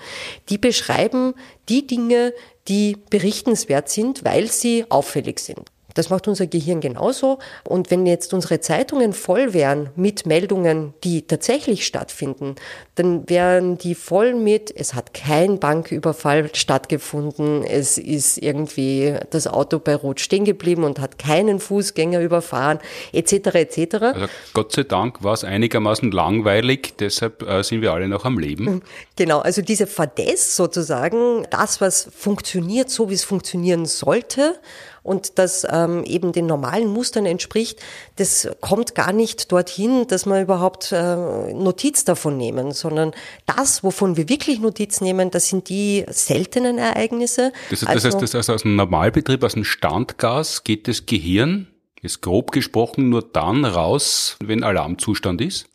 Die 0.49 0.57
beschreiben 0.57 1.33
die 1.69 1.85
Dinge, 1.85 2.33
die 2.67 2.97
berichtenswert 3.09 3.89
sind, 3.89 4.25
weil 4.25 4.47
sie 4.47 4.85
auffällig 4.89 5.39
sind. 5.39 5.71
Das 5.97 6.09
macht 6.09 6.27
unser 6.27 6.45
Gehirn 6.45 6.79
genauso. 6.79 7.39
Und 7.63 7.89
wenn 7.89 8.05
jetzt 8.05 8.33
unsere 8.33 8.59
Zeitungen 8.59 9.13
voll 9.13 9.53
wären 9.53 9.89
mit 9.95 10.25
Meldungen, 10.25 10.93
die 11.03 11.23
tatsächlich 11.23 11.85
stattfinden, 11.85 12.55
dann 12.95 13.27
wären 13.29 13.77
die 13.77 13.95
voll 13.95 14.35
mit, 14.35 14.71
es 14.75 14.93
hat 14.93 15.13
kein 15.13 15.59
Banküberfall 15.59 16.49
stattgefunden, 16.53 17.63
es 17.63 17.97
ist 17.97 18.37
irgendwie 18.37 19.15
das 19.31 19.47
Auto 19.47 19.79
bei 19.79 19.95
Rot 19.95 20.19
stehen 20.19 20.45
geblieben 20.45 20.83
und 20.83 20.99
hat 20.99 21.17
keinen 21.17 21.59
Fußgänger 21.59 22.21
überfahren, 22.21 22.79
etc. 23.11 23.33
etc. 23.55 23.95
Also 23.95 24.27
Gott 24.53 24.71
sei 24.73 24.83
Dank 24.83 25.23
war 25.23 25.33
es 25.33 25.43
einigermaßen 25.43 26.11
langweilig, 26.11 26.93
deshalb 26.99 27.41
äh, 27.41 27.63
sind 27.63 27.81
wir 27.81 27.93
alle 27.93 28.07
noch 28.07 28.25
am 28.25 28.37
Leben. 28.37 28.83
Genau, 29.15 29.39
also 29.39 29.63
diese 29.63 29.87
Fadess 29.87 30.55
sozusagen, 30.55 31.47
das, 31.49 31.81
was 31.81 32.07
funktioniert, 32.15 32.91
so 32.91 33.09
wie 33.09 33.15
es 33.15 33.23
funktionieren 33.23 33.85
sollte, 33.87 34.59
und 35.07 35.39
das 35.39 35.65
ähm, 35.69 36.03
eben 36.03 36.33
den 36.33 36.45
normalen 36.47 36.87
Mustern 36.89 37.25
entspricht, 37.25 37.79
das 38.17 38.49
kommt 38.59 38.93
gar 38.93 39.13
nicht 39.13 39.51
dorthin, 39.51 40.05
dass 40.07 40.25
wir 40.25 40.41
überhaupt 40.41 40.91
äh, 40.91 41.53
Notiz 41.53 42.03
davon 42.03 42.35
nehmen, 42.35 42.73
sondern 42.73 43.13
das, 43.45 43.83
wovon 43.83 44.17
wir 44.17 44.27
wirklich 44.27 44.59
Notiz 44.59 44.99
nehmen, 44.99 45.31
das 45.31 45.47
sind 45.47 45.69
die 45.69 46.05
seltenen 46.09 46.77
Ereignisse. 46.77 47.53
Das, 47.69 47.79
das 47.79 47.89
also, 47.89 48.07
heißt, 48.09 48.21
das 48.21 48.33
heißt, 48.33 48.49
aus 48.49 48.65
einem 48.65 48.75
Normalbetrieb, 48.75 49.43
aus 49.43 49.55
einem 49.55 49.63
Standgas 49.63 50.65
geht 50.65 50.89
das 50.89 51.05
Gehirn, 51.05 51.67
ist 52.01 52.21
grob 52.21 52.51
gesprochen, 52.51 53.09
nur 53.09 53.21
dann 53.21 53.63
raus, 53.63 54.35
wenn 54.43 54.63
Alarmzustand 54.63 55.39
ist? 55.39 55.67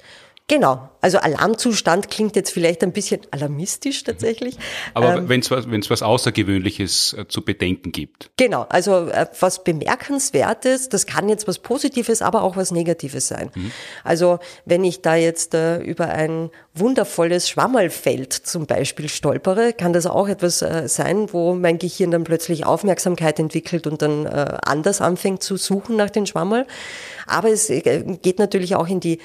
Genau. 0.46 0.91
Also 1.02 1.18
Alarmzustand 1.18 2.10
klingt 2.10 2.36
jetzt 2.36 2.52
vielleicht 2.52 2.82
ein 2.84 2.92
bisschen 2.92 3.20
alarmistisch 3.32 4.04
tatsächlich. 4.04 4.56
Aber 4.94 5.16
ähm, 5.16 5.28
wenn 5.28 5.40
es 5.40 5.50
was, 5.50 5.68
wenn's 5.68 5.90
was 5.90 6.00
Außergewöhnliches 6.00 7.14
äh, 7.14 7.28
zu 7.28 7.42
bedenken 7.42 7.90
gibt. 7.90 8.30
Genau. 8.36 8.66
Also 8.68 9.08
äh, 9.08 9.26
was 9.40 9.64
Bemerkenswertes, 9.64 10.88
das 10.88 11.06
kann 11.06 11.28
jetzt 11.28 11.48
was 11.48 11.58
Positives, 11.58 12.22
aber 12.22 12.42
auch 12.42 12.56
was 12.56 12.70
Negatives 12.70 13.26
sein. 13.26 13.50
Mhm. 13.52 13.72
Also 14.04 14.38
wenn 14.64 14.84
ich 14.84 15.02
da 15.02 15.16
jetzt 15.16 15.54
äh, 15.54 15.78
über 15.78 16.08
ein 16.08 16.50
wundervolles 16.74 17.48
Schwammerlfeld 17.48 18.32
zum 18.32 18.66
Beispiel 18.66 19.08
stolpere, 19.08 19.72
kann 19.72 19.92
das 19.92 20.06
auch 20.06 20.28
etwas 20.28 20.62
äh, 20.62 20.88
sein, 20.88 21.32
wo 21.32 21.54
mein 21.54 21.78
Gehirn 21.78 22.12
dann 22.12 22.24
plötzlich 22.24 22.64
Aufmerksamkeit 22.64 23.40
entwickelt 23.40 23.88
und 23.88 24.02
dann 24.02 24.26
äh, 24.26 24.56
anders 24.64 25.00
anfängt 25.00 25.42
zu 25.42 25.56
suchen 25.56 25.96
nach 25.96 26.10
den 26.10 26.26
Schwammerl. 26.26 26.64
Aber 27.26 27.50
es 27.50 27.68
äh, 27.70 28.02
geht 28.22 28.38
natürlich 28.38 28.76
auch 28.76 28.88
in 28.88 29.00
die 29.00 29.18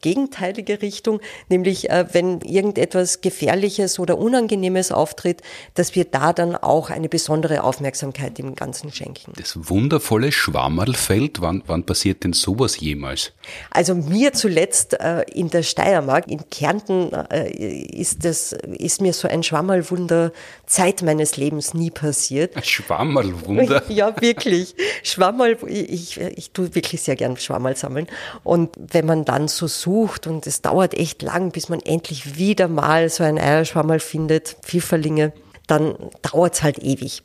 gegenteilige 0.00 0.82
Richtung, 0.82 1.03
nämlich 1.48 1.90
äh, 1.90 2.06
wenn 2.12 2.40
irgendetwas 2.40 3.20
Gefährliches 3.20 3.98
oder 3.98 4.18
Unangenehmes 4.18 4.92
auftritt, 4.92 5.42
dass 5.74 5.94
wir 5.94 6.04
da 6.04 6.32
dann 6.32 6.56
auch 6.56 6.90
eine 6.90 7.08
besondere 7.08 7.62
Aufmerksamkeit 7.62 8.38
dem 8.38 8.54
Ganzen 8.54 8.92
schenken. 8.92 9.32
Das 9.36 9.68
wundervolle 9.68 10.32
Schwammerlfeld, 10.32 11.40
wann, 11.40 11.62
wann 11.66 11.84
passiert 11.84 12.24
denn 12.24 12.32
sowas 12.32 12.80
jemals? 12.80 13.32
Also 13.70 13.94
mir 13.94 14.32
zuletzt 14.32 14.94
äh, 15.00 15.22
in 15.32 15.50
der 15.50 15.62
Steiermark, 15.62 16.28
in 16.28 16.48
Kärnten, 16.50 17.12
äh, 17.12 17.50
ist, 17.50 18.24
das, 18.24 18.52
ist 18.52 19.00
mir 19.00 19.12
so 19.12 19.28
ein 19.28 19.42
Schwammerlwunder 19.42 20.32
Zeit 20.66 21.02
meines 21.02 21.36
Lebens 21.36 21.74
nie 21.74 21.90
passiert. 21.90 22.56
Ein 22.56 22.64
Schwammerlwunder? 22.64 23.82
Ja, 23.94 24.20
wirklich. 24.20 24.74
Schwammerl, 25.02 25.58
ich, 25.68 26.18
ich 26.18 26.50
tue 26.50 26.74
wirklich 26.74 27.02
sehr 27.02 27.16
gerne 27.16 27.36
Schwammerl 27.36 27.76
sammeln. 27.76 28.06
Und 28.42 28.70
wenn 28.76 29.06
man 29.06 29.24
dann 29.24 29.46
so 29.46 29.66
sucht 29.66 30.26
und 30.26 30.46
es 30.46 30.62
dauert 30.62 30.93
echt 30.94 31.22
lang, 31.22 31.50
bis 31.50 31.68
man 31.68 31.80
endlich 31.80 32.36
wieder 32.36 32.68
mal 32.68 33.08
so 33.08 33.24
ein 33.24 33.38
Eierschwammerl 33.38 34.00
findet, 34.00 34.56
Pfifferlinge, 34.62 35.32
dann 35.66 35.96
dauert 36.22 36.54
es 36.54 36.62
halt 36.62 36.78
ewig 36.78 37.22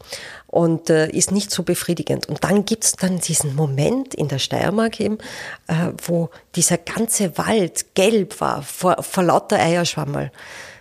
und 0.48 0.90
äh, 0.90 1.10
ist 1.10 1.32
nicht 1.32 1.52
so 1.52 1.64
befriedigend. 1.64 2.28
Und 2.28 2.44
dann 2.44 2.66
gibt's 2.66 2.94
dann 2.94 3.20
diesen 3.20 3.56
Moment 3.56 4.16
in 4.16 4.28
der 4.28 4.40
Steiermark 4.40 5.00
eben, 5.00 5.18
äh, 5.68 5.92
wo 6.06 6.30
dieser 6.56 6.78
ganze 6.78 7.38
Wald 7.38 7.96
gelb 7.96 8.40
war 8.40 8.64
vor, 8.64 9.04
vor 9.04 9.24
lauter 9.24 9.60
Eierschwammerl. 9.60 10.32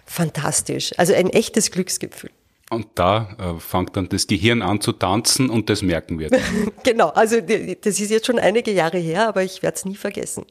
Fantastisch. 0.05 0.93
Also 0.97 1.15
ein 1.15 1.31
echtes 1.31 1.71
Glücksgefühl. 1.71 2.31
Und 2.71 2.87
da 2.97 3.37
äh, 3.39 3.59
fängt 3.59 3.97
dann 3.97 4.11
das 4.11 4.27
Gehirn 4.27 4.61
an 4.61 4.83
zu 4.83 4.93
tanzen 4.93 5.49
und 5.49 5.71
das 5.71 5.81
merken 5.81 6.19
wir. 6.19 6.29
Dann. 6.29 6.41
genau, 6.85 7.09
also 7.09 7.41
das 7.41 7.99
ist 7.99 8.11
jetzt 8.11 8.27
schon 8.27 8.39
einige 8.39 8.71
Jahre 8.73 8.99
her, 8.99 9.27
aber 9.29 9.43
ich 9.43 9.63
werde 9.63 9.77
es 9.77 9.85
nie 9.87 9.95
vergessen. 9.95 10.45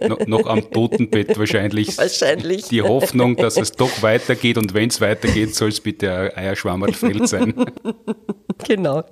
no, 0.00 0.16
noch 0.26 0.46
am 0.46 0.70
Totenbett 0.70 1.36
wahrscheinlich. 1.38 1.98
Wahrscheinlich. 1.98 2.68
Die 2.68 2.82
Hoffnung, 2.82 3.34
dass 3.34 3.56
es 3.56 3.72
doch 3.72 4.02
weitergeht 4.02 4.56
und 4.56 4.72
wenn 4.72 4.88
es 4.88 5.00
weitergeht, 5.00 5.54
soll 5.54 5.70
es 5.70 5.80
bitte 5.80 6.12
ein 6.12 6.36
Eierschwammerfeld 6.36 7.28
sein. 7.28 7.54
genau. 8.66 9.02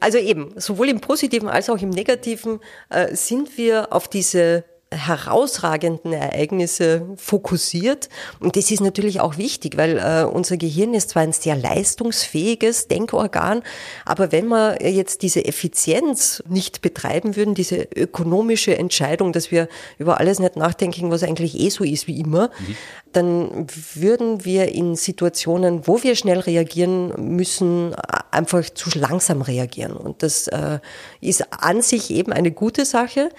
Also 0.00 0.16
eben, 0.16 0.54
sowohl 0.56 0.88
im 0.88 1.00
Positiven 1.00 1.48
als 1.48 1.68
auch 1.68 1.78
im 1.78 1.90
Negativen 1.90 2.60
äh, 2.88 3.14
sind 3.14 3.58
wir 3.58 3.92
auf 3.92 4.08
diese 4.08 4.64
herausragenden 4.92 6.12
Ereignisse 6.12 7.06
fokussiert. 7.16 8.08
Und 8.40 8.56
das 8.56 8.70
ist 8.72 8.80
natürlich 8.80 9.20
auch 9.20 9.38
wichtig, 9.38 9.76
weil 9.76 9.98
äh, 9.98 10.24
unser 10.24 10.56
Gehirn 10.56 10.94
ist 10.94 11.10
zwar 11.10 11.22
ein 11.22 11.32
sehr 11.32 11.54
leistungsfähiges 11.54 12.88
Denkorgan, 12.88 13.62
aber 14.04 14.32
wenn 14.32 14.48
wir 14.48 14.78
jetzt 14.82 15.22
diese 15.22 15.44
Effizienz 15.44 16.42
nicht 16.48 16.82
betreiben 16.82 17.36
würden, 17.36 17.54
diese 17.54 17.86
ökonomische 17.94 18.76
Entscheidung, 18.76 19.32
dass 19.32 19.52
wir 19.52 19.68
über 19.98 20.18
alles 20.18 20.40
nicht 20.40 20.56
nachdenken, 20.56 21.10
was 21.10 21.22
eigentlich 21.22 21.58
eh 21.58 21.70
so 21.70 21.84
ist 21.84 22.08
wie 22.08 22.18
immer, 22.18 22.48
mhm. 22.48 22.76
dann 23.12 23.66
würden 23.94 24.44
wir 24.44 24.72
in 24.74 24.96
Situationen, 24.96 25.86
wo 25.86 26.02
wir 26.02 26.16
schnell 26.16 26.40
reagieren 26.40 27.34
müssen, 27.36 27.94
einfach 28.32 28.68
zu 28.70 28.98
langsam 28.98 29.42
reagieren. 29.42 29.92
Und 29.92 30.24
das 30.24 30.48
äh, 30.48 30.80
ist 31.20 31.44
an 31.62 31.80
sich 31.80 32.10
eben 32.10 32.32
eine 32.32 32.50
gute 32.50 32.84
Sache, 32.84 33.30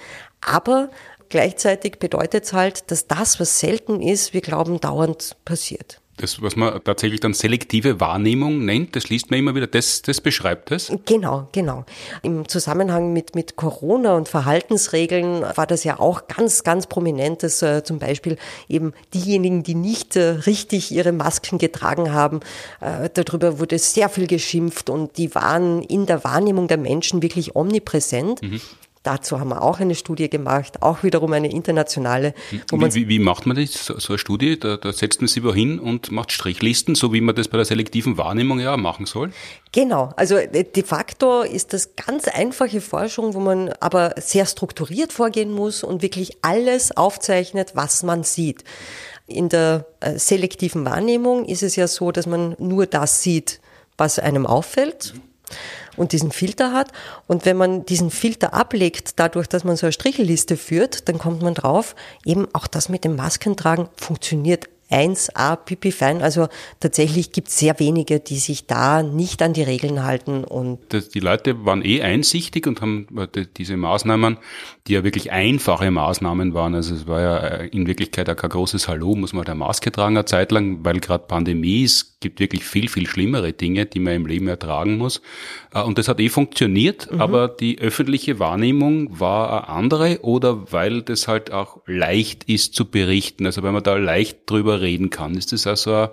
aber 0.42 0.90
Gleichzeitig 1.32 1.98
bedeutet 1.98 2.44
es 2.44 2.52
halt, 2.52 2.92
dass 2.92 3.08
das, 3.08 3.40
was 3.40 3.62
selten 3.62 4.02
ist, 4.02 4.34
wir 4.34 4.42
glauben, 4.42 4.82
dauernd 4.82 5.38
passiert. 5.46 6.02
Das, 6.18 6.42
was 6.42 6.58
man 6.58 6.84
tatsächlich 6.84 7.22
dann 7.22 7.34
selektive 7.34 8.02
Wahrnehmung 8.02 8.66
nennt, 8.66 8.98
das 8.98 9.08
liest 9.08 9.32
man 9.32 9.40
immer 9.40 9.56
wieder, 9.56 9.66
das, 9.66 10.02
das 10.02 10.20
beschreibt 10.20 10.72
es? 10.72 10.92
Genau, 11.06 11.48
genau. 11.54 11.86
Im 12.22 12.50
Zusammenhang 12.50 13.14
mit, 13.14 13.34
mit 13.34 13.56
Corona 13.56 14.18
und 14.18 14.28
Verhaltensregeln 14.28 15.44
war 15.56 15.66
das 15.66 15.86
ja 15.86 16.02
auch 16.02 16.28
ganz, 16.28 16.64
ganz 16.64 16.86
prominent, 16.86 17.44
dass 17.44 17.62
äh, 17.62 17.82
zum 17.86 17.98
Beispiel 17.98 18.38
eben 18.68 18.92
diejenigen, 19.14 19.64
die 19.64 19.74
nicht 19.74 20.18
äh, 20.18 20.32
richtig 20.32 20.92
ihre 20.92 21.14
Masken 21.14 21.60
getragen 21.60 22.12
haben, 22.12 22.42
äh, 22.82 23.10
darüber 23.14 23.58
wurde 23.58 23.80
sehr 23.80 24.10
viel 24.10 24.28
geschimpft 24.28 24.90
und 24.90 25.18
die 25.18 25.34
waren 25.34 25.82
in 25.82 26.08
der 26.08 26.26
Wahrnehmung 26.26 26.68
der 26.68 26.78
Menschen 26.78 27.22
wirklich 27.22 27.56
omnipräsent. 27.56 28.42
Mhm. 28.42 28.60
Dazu 29.04 29.40
haben 29.40 29.50
wir 29.50 29.64
auch 29.64 29.80
eine 29.80 29.96
Studie 29.96 30.30
gemacht, 30.30 30.84
auch 30.84 31.02
wiederum 31.02 31.34
eine 31.34 31.50
internationale. 31.50 32.36
Wie, 32.52 32.62
wie, 32.72 33.08
wie, 33.08 33.18
macht 33.18 33.48
man 33.48 33.58
das, 33.58 33.86
so, 33.86 33.96
eine 34.10 34.20
Studie? 34.20 34.60
Da, 34.60 34.78
da 34.78 34.94
setzt 34.94 35.22
man 35.22 35.28
sich 35.28 35.44
hin 35.44 35.80
und 35.80 36.12
macht 36.12 36.32
Strichlisten, 36.32 36.94
so 36.94 37.12
wie 37.12 37.20
man 37.20 37.36
das 37.36 37.48
bei 37.48 37.58
der 37.58 37.66
selektiven 37.66 38.20
Wahrnehmung 38.20 38.60
ja 38.60 38.78
machen 38.78 39.08
soll? 39.08 39.32
Genau, 39.72 40.12
also 40.18 40.36
äh, 40.36 40.64
de 40.64 40.84
facto 40.84 41.42
ist 41.42 41.74
das 41.74 41.96
ganz 41.96 42.28
einfache 42.28 42.80
Forschung, 42.80 43.34
wo 43.34 43.40
man 43.40 43.70
aber 43.80 44.14
sehr 44.18 44.46
strukturiert 44.46 45.12
vorgehen 45.12 45.52
muss 45.52 45.84
und 45.84 46.04
wirklich 46.04 46.38
alles 46.44 46.96
aufzeichnet, 46.96 47.72
was 47.74 48.04
man 48.04 48.24
sieht. 48.24 48.64
In 49.26 49.50
der 49.50 49.88
äh, 50.00 50.20
selektiven 50.20 50.86
Wahrnehmung 50.86 51.46
ist 51.46 51.64
es 51.64 51.76
ja 51.76 51.88
so, 51.88 52.12
dass 52.12 52.28
man 52.28 52.56
nur 52.60 52.86
das 52.86 53.24
sieht, 53.24 53.62
was 53.98 54.20
einem 54.20 54.46
auffällt. 54.46 55.14
Mhm 55.16 55.31
und 55.98 56.12
diesen 56.12 56.32
Filter 56.32 56.74
hat. 56.74 56.92
Und 57.28 57.46
wenn 57.46 57.58
man 57.58 57.86
diesen 57.86 58.12
Filter 58.12 58.54
ablegt, 58.54 59.20
dadurch, 59.20 59.48
dass 59.48 59.64
man 59.64 59.76
so 59.76 59.86
eine 59.86 59.94
Strichelliste 59.94 60.58
führt, 60.58 61.08
dann 61.10 61.18
kommt 61.18 61.42
man 61.42 61.54
drauf, 61.54 61.96
eben 62.26 62.48
auch 62.54 62.68
das 62.68 62.90
mit 62.90 63.04
dem 63.04 63.16
Maskentragen 63.16 63.90
funktioniert 63.96 64.70
1a 64.92 65.56
pipi 65.56 65.92
fein. 65.92 66.22
Also 66.22 66.48
tatsächlich 66.80 67.32
gibt 67.32 67.48
es 67.48 67.58
sehr 67.58 67.80
wenige, 67.80 68.20
die 68.20 68.38
sich 68.38 68.68
da 68.68 69.02
nicht 69.04 69.42
an 69.42 69.54
die 69.54 69.64
Regeln 69.64 70.04
halten. 70.04 70.44
Und 70.44 70.80
das, 70.90 71.10
die 71.10 71.20
Leute 71.20 71.66
waren 71.66 71.84
eh 71.84 72.02
einsichtig 72.02 72.68
und 72.68 72.82
haben 72.82 73.08
äh, 73.18 73.46
diese 73.58 73.78
Maßnahmen, 73.78 74.38
die 74.88 74.94
ja 74.94 75.04
wirklich 75.04 75.32
einfache 75.32 75.90
Maßnahmen 75.90 76.54
waren. 76.54 76.76
Also 76.76 76.94
es 76.94 77.08
war 77.08 77.22
ja 77.22 77.38
äh, 77.38 77.68
in 77.68 77.88
Wirklichkeit 77.88 78.30
auch 78.30 78.36
kein 78.36 78.50
großes 78.50 78.88
Hallo, 78.88 79.16
muss 79.16 79.34
man 79.34 79.46
der 79.46 79.56
Maske 79.56 79.92
tragen 79.92 80.18
eine 80.18 80.26
Zeit 80.26 80.52
lang, 80.52 80.84
weil 80.84 81.00
gerade 81.00 81.26
Pandemie 81.28 81.84
ist, 81.84 82.20
gibt 82.20 82.40
wirklich 82.40 82.64
viel, 82.64 82.88
viel 82.90 83.08
schlimmere 83.08 83.54
Dinge, 83.54 83.86
die 83.86 84.00
man 84.00 84.14
im 84.14 84.26
Leben 84.26 84.48
ertragen 84.48 84.98
muss. 84.98 85.22
Äh, 85.74 85.82
und 85.82 85.98
das 85.98 86.08
hat 86.08 86.20
eh 86.20 86.30
funktioniert, 86.30 87.12
mhm. 87.12 87.22
aber 87.22 87.48
die 87.48 87.80
öffentliche 87.80 88.40
Wahrnehmung 88.40 89.20
war 89.20 89.50
eine 89.52 89.70
andere 89.70 90.20
oder 90.22 90.72
weil 90.72 91.02
das 91.02 91.28
halt 91.28 91.52
auch 91.52 91.82
leicht 91.86 92.44
ist 92.46 92.76
zu 92.76 92.90
berichten. 92.90 93.46
Also 93.46 93.64
wenn 93.64 93.74
man 93.74 93.84
da 93.84 93.96
leicht 93.96 94.50
drüber 94.50 94.82
reden 94.82 95.10
kann, 95.10 95.36
ist 95.36 95.52
das 95.52 95.68
also 95.68 95.94
eine 95.94 96.12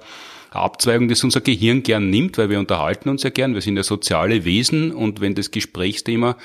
Abzweigung, 0.51 1.09
das 1.09 1.25
unser 1.25 1.41
Gehirn 1.41 1.83
gern 1.83 2.09
nimmt, 2.11 2.39
weil 2.39 2.51
wir 2.51 2.59
unterhalten 2.59 3.09
uns 3.09 3.23
ja 3.23 3.31
gern, 3.31 3.55
wir 3.55 3.61
sind 3.61 3.77
ja 3.77 3.83
soziale 3.83 4.45
Wesen 4.45 4.93
und 4.93 5.21
wenn 5.21 5.35
das 5.35 5.51
Gesprächsthema 5.51 6.37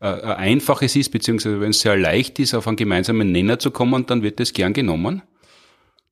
äh, 0.00 0.06
ein 0.06 0.36
einfaches 0.36 0.96
ist, 0.96 1.10
beziehungsweise 1.10 1.60
wenn 1.60 1.70
es 1.70 1.80
sehr 1.80 1.96
leicht 1.96 2.38
ist, 2.38 2.54
auf 2.54 2.66
einen 2.66 2.76
gemeinsamen 2.76 3.30
Nenner 3.30 3.58
zu 3.58 3.70
kommen, 3.70 4.06
dann 4.06 4.22
wird 4.22 4.40
das 4.40 4.52
gern 4.52 4.72
genommen. 4.72 5.22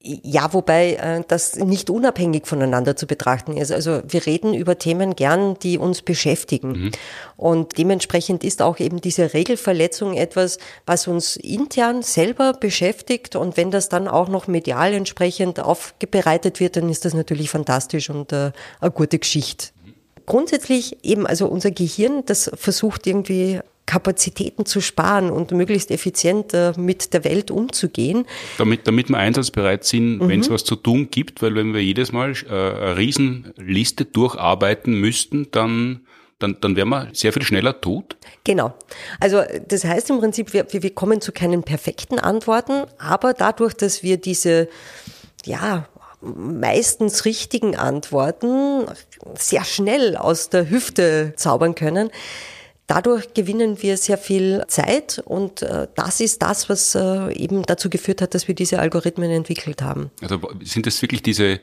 Ja, 0.02 0.54
wobei 0.54 0.94
äh, 0.94 1.22
das 1.28 1.56
nicht 1.56 1.90
unabhängig 1.90 2.46
voneinander 2.46 2.96
zu 2.96 3.06
betrachten 3.06 3.58
ist. 3.58 3.70
Also 3.70 4.00
wir 4.08 4.24
reden 4.24 4.54
über 4.54 4.78
Themen 4.78 5.14
gern, 5.14 5.58
die 5.58 5.76
uns 5.76 6.00
beschäftigen. 6.00 6.72
Mhm. 6.72 6.90
Und 7.36 7.76
dementsprechend 7.76 8.42
ist 8.42 8.62
auch 8.62 8.78
eben 8.78 9.02
diese 9.02 9.34
Regelverletzung 9.34 10.16
etwas, 10.16 10.58
was 10.86 11.06
uns 11.06 11.36
intern 11.36 12.02
selber 12.02 12.54
beschäftigt. 12.54 13.36
Und 13.36 13.58
wenn 13.58 13.70
das 13.70 13.90
dann 13.90 14.08
auch 14.08 14.30
noch 14.30 14.46
medial 14.46 14.94
entsprechend 14.94 15.60
aufbereitet 15.60 16.60
wird, 16.60 16.76
dann 16.76 16.88
ist 16.88 17.04
das 17.04 17.12
natürlich 17.12 17.50
fantastisch 17.50 18.08
und 18.08 18.32
äh, 18.32 18.52
eine 18.80 18.90
gute 18.92 19.18
Geschichte. 19.18 19.66
Grundsätzlich 20.24 21.04
eben, 21.04 21.26
also 21.26 21.46
unser 21.46 21.72
Gehirn, 21.72 22.22
das 22.24 22.50
versucht 22.54 23.06
irgendwie 23.06 23.60
Kapazitäten 23.90 24.66
zu 24.66 24.80
sparen 24.80 25.30
und 25.30 25.50
möglichst 25.50 25.90
effizient 25.90 26.54
äh, 26.54 26.72
mit 26.76 27.12
der 27.12 27.24
Welt 27.24 27.50
umzugehen. 27.50 28.24
Damit, 28.56 28.86
damit 28.86 29.08
wir 29.08 29.18
einsatzbereit 29.18 29.84
sind, 29.84 30.18
mhm. 30.18 30.28
wenn 30.28 30.40
es 30.40 30.48
was 30.48 30.62
zu 30.62 30.76
tun 30.76 31.08
gibt, 31.10 31.42
weil 31.42 31.56
wenn 31.56 31.74
wir 31.74 31.82
jedes 31.82 32.12
Mal 32.12 32.34
äh, 32.48 32.52
eine 32.52 32.96
Riesenliste 32.96 34.04
durcharbeiten 34.04 34.94
müssten, 34.94 35.48
dann 35.50 36.02
dann, 36.38 36.56
dann 36.62 36.74
wären 36.74 36.88
wir 36.88 37.08
sehr 37.12 37.34
viel 37.34 37.42
schneller 37.42 37.82
tot. 37.82 38.16
Genau. 38.44 38.72
Also 39.18 39.42
das 39.68 39.84
heißt 39.84 40.08
im 40.08 40.20
Prinzip, 40.20 40.54
wir, 40.54 40.66
wir 40.70 40.94
kommen 40.94 41.20
zu 41.20 41.32
keinen 41.32 41.64
perfekten 41.64 42.18
Antworten, 42.18 42.84
aber 42.96 43.34
dadurch, 43.34 43.74
dass 43.74 44.02
wir 44.02 44.16
diese 44.16 44.68
ja, 45.44 45.86
meistens 46.22 47.26
richtigen 47.26 47.76
Antworten 47.76 48.86
sehr 49.36 49.64
schnell 49.64 50.16
aus 50.16 50.48
der 50.48 50.70
Hüfte 50.70 51.34
zaubern 51.36 51.74
können, 51.74 52.10
Dadurch 52.90 53.34
gewinnen 53.34 53.80
wir 53.82 53.96
sehr 53.96 54.18
viel 54.18 54.64
Zeit 54.66 55.22
und 55.24 55.62
äh, 55.62 55.86
das 55.94 56.18
ist 56.18 56.42
das, 56.42 56.68
was 56.68 56.96
äh, 56.96 57.32
eben 57.34 57.62
dazu 57.62 57.88
geführt 57.88 58.20
hat, 58.20 58.34
dass 58.34 58.48
wir 58.48 58.56
diese 58.56 58.80
Algorithmen 58.80 59.30
entwickelt 59.30 59.80
haben. 59.80 60.10
Also 60.20 60.40
sind 60.64 60.86
das 60.86 61.00
wirklich 61.00 61.22
diese, 61.22 61.60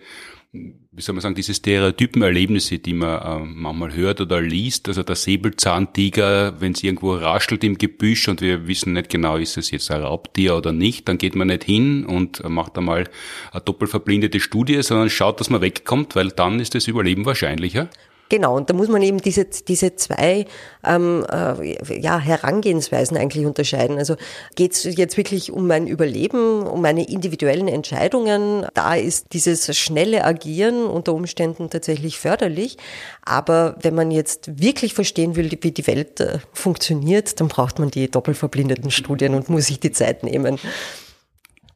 wie 0.53 1.01
soll 1.01 1.15
man 1.15 1.21
sagen, 1.21 1.35
diese 1.35 1.53
Stereotypen-Erlebnisse, 1.53 2.79
die 2.79 2.93
man 2.93 3.21
äh, 3.21 3.45
manchmal 3.45 3.93
hört 3.93 4.21
oder 4.21 4.39
liest, 4.39 4.87
also 4.87 5.03
der 5.03 5.17
Säbelzahntiger, 5.17 6.61
wenn 6.61 6.71
es 6.71 6.81
irgendwo 6.81 7.15
raschelt 7.15 7.61
im 7.65 7.77
Gebüsch 7.77 8.29
und 8.29 8.39
wir 8.39 8.69
wissen 8.69 8.93
nicht 8.93 9.09
genau, 9.09 9.35
ist 9.35 9.57
es 9.57 9.69
jetzt 9.71 9.91
ein 9.91 10.03
Raubtier 10.03 10.55
oder 10.55 10.71
nicht, 10.71 11.09
dann 11.09 11.17
geht 11.17 11.35
man 11.35 11.49
nicht 11.49 11.65
hin 11.65 12.05
und 12.05 12.41
macht 12.47 12.77
einmal 12.77 13.09
eine 13.51 13.61
doppelverblindete 13.61 14.39
Studie, 14.39 14.81
sondern 14.81 15.09
schaut, 15.09 15.41
dass 15.41 15.49
man 15.49 15.59
wegkommt, 15.59 16.15
weil 16.15 16.29
dann 16.29 16.61
ist 16.61 16.73
das 16.73 16.87
Überleben 16.87 17.25
wahrscheinlicher. 17.25 17.89
Genau, 18.29 18.57
und 18.57 18.69
da 18.69 18.73
muss 18.73 18.89
man 18.89 19.01
eben 19.01 19.19
diese, 19.19 19.45
diese 19.45 19.95
zwei 19.95 20.45
ähm, 20.83 21.25
äh, 21.31 21.99
ja, 21.99 22.19
Herangehensweisen 22.19 23.15
eigentlich 23.15 23.45
unterscheiden. 23.45 23.97
Also 23.97 24.15
geht 24.55 24.73
es 24.73 24.83
jetzt 24.83 25.15
wirklich 25.15 25.51
um 25.51 25.67
mein 25.67 25.87
Überleben, 25.87 26.63
um 26.63 26.81
meine 26.81 27.07
individuellen 27.07 27.67
Entscheidungen. 27.67 28.65
Da 28.73 28.95
ist 28.95 29.33
dieses 29.33 29.75
schnelle 29.77 30.25
Agieren 30.25 30.85
unter 30.85 31.13
Umständen 31.13 31.69
tatsächlich 31.69 32.19
förderlich. 32.19 32.77
Aber 33.23 33.77
wenn 33.81 33.95
man 33.95 34.11
jetzt 34.11 34.59
wirklich 34.61 34.93
verstehen 34.93 35.35
will, 35.35 35.57
wie 35.61 35.71
die 35.71 35.87
Welt 35.87 36.19
äh, 36.19 36.39
funktioniert, 36.51 37.39
dann 37.39 37.47
braucht 37.47 37.79
man 37.79 37.91
die 37.91 38.11
doppelverblindeten 38.11 38.91
Studien 38.91 39.35
und 39.35 39.49
muss 39.49 39.67
sich 39.67 39.79
die 39.79 39.91
Zeit 39.91 40.23
nehmen. 40.23 40.59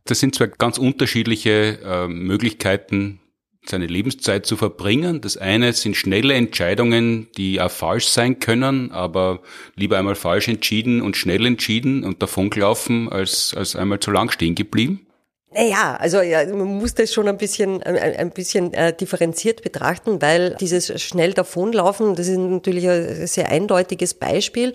Das 0.06 0.20
sind 0.20 0.36
zwei 0.36 0.48
ganz 0.48 0.78
unterschiedliche 0.78 1.80
äh, 1.84 2.08
Möglichkeiten, 2.08 3.22
seine 3.66 3.86
Lebenszeit 3.86 4.46
zu 4.46 4.58
verbringen. 4.58 5.22
Das 5.22 5.38
eine 5.38 5.74
sind 5.74 5.96
schnelle 5.96 6.34
Entscheidungen, 6.34 7.28
die 7.38 7.62
auch 7.62 7.72
falsch 7.72 8.08
sein 8.08 8.40
können, 8.40 8.92
aber 8.92 9.40
lieber 9.76 9.98
einmal 9.98 10.16
falsch 10.16 10.48
entschieden 10.48 11.02
und 11.02 11.16
schnell 11.16 11.46
entschieden 11.46 12.04
und 12.04 12.22
davongelaufen, 12.22 13.10
als, 13.10 13.54
als 13.56 13.76
einmal 13.76 14.00
zu 14.00 14.12
lang 14.12 14.32
stehen 14.32 14.56
geblieben. 14.56 15.06
Naja, 15.54 15.98
also 16.00 16.22
ja, 16.22 16.46
man 16.46 16.80
muss 16.80 16.96
das 16.96 17.14
schon 17.14 17.28
ein 17.28 17.38
bisschen, 17.38 17.84
ein, 17.84 17.98
ein 17.98 18.32
bisschen 18.32 18.74
äh, 18.74 18.96
differenziert 18.96 19.62
betrachten, 19.62 20.22
weil 20.22 20.56
dieses 20.62 21.02
schnell 21.02 21.34
davonlaufen, 21.34 22.16
das 22.16 22.30
ist 22.30 22.38
natürlich 22.38 22.88
ein 22.88 23.28
sehr 23.28 23.50
eindeutiges 23.50 24.14
Beispiel, 24.14 24.72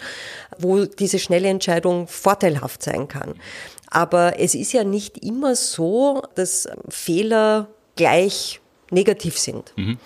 wo 0.59 0.85
diese 0.85 1.19
schnelle 1.19 1.49
Entscheidung 1.49 2.09
vorteilhaft 2.09 2.83
sein 2.83 3.09
kann. 3.09 3.37
Aber 3.89 4.39
es 4.39 4.55
ist 4.55 4.75
ja 4.75 4.85
nicht 4.85 5.25
immer 5.25 5.57
so, 5.57 6.23
dass 6.35 6.69
Fehler 6.91 7.69
gleich 7.97 8.61
negativ 8.91 9.39
sind. 9.39 9.73
Mhm. 9.77 9.99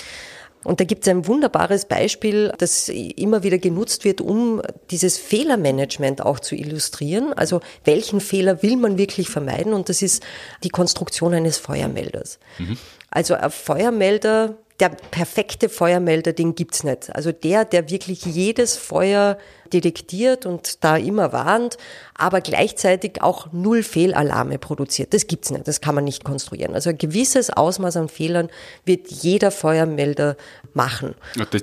Und 0.62 0.79
da 0.79 0.85
gibt 0.85 1.05
es 1.05 1.09
ein 1.09 1.27
wunderbares 1.27 1.87
Beispiel, 1.87 2.53
das 2.59 2.90
immer 2.90 3.43
wieder 3.43 3.57
genutzt 3.57 4.05
wird, 4.05 4.21
um 4.21 4.61
dieses 4.90 5.16
Fehlermanagement 5.16 6.21
auch 6.21 6.38
zu 6.38 6.55
illustrieren. 6.55 7.33
Also 7.33 7.61
welchen 7.85 8.21
Fehler 8.21 8.62
will 8.62 8.77
man 8.77 8.99
wirklich 8.99 9.31
vermeiden? 9.31 9.73
Und 9.73 9.88
das 9.88 10.03
ist 10.03 10.23
die 10.62 10.69
Konstruktion 10.69 11.33
eines 11.33 11.57
Feuermelders. 11.57 12.38
Mhm. 12.59 12.77
Also 13.11 13.35
ein 13.35 13.51
Feuermelder, 13.51 14.59
der 14.81 14.90
perfekte 14.90 15.71
Feuermelder, 15.71 16.35
den 16.35 16.55
gibt's 16.55 16.85
nicht. 16.85 17.14
Also 17.14 17.33
der, 17.33 17.64
der 17.64 17.88
wirklich 17.90 18.25
jedes 18.27 18.77
Feuer 18.77 19.38
detektiert 19.72 20.46
und 20.46 20.85
da 20.85 20.96
immer 20.96 21.33
warnt, 21.33 21.76
aber 22.14 22.40
gleichzeitig 22.40 23.22
auch 23.22 23.52
null 23.52 23.83
Fehlalarme 23.83 24.59
produziert. 24.59 25.14
Das 25.14 25.26
gibt's 25.26 25.50
nicht, 25.50 25.66
das 25.66 25.80
kann 25.80 25.94
man 25.94 26.04
nicht 26.04 26.24
konstruieren. 26.24 26.74
Also 26.74 26.90
ein 26.90 26.98
gewisses 26.98 27.50
Ausmaß 27.50 27.96
an 27.96 28.09
Fehlern 28.09 28.48
wird 28.85 29.11
jeder 29.11 29.50
Feuermelder 29.50 30.37
machen. 30.74 31.14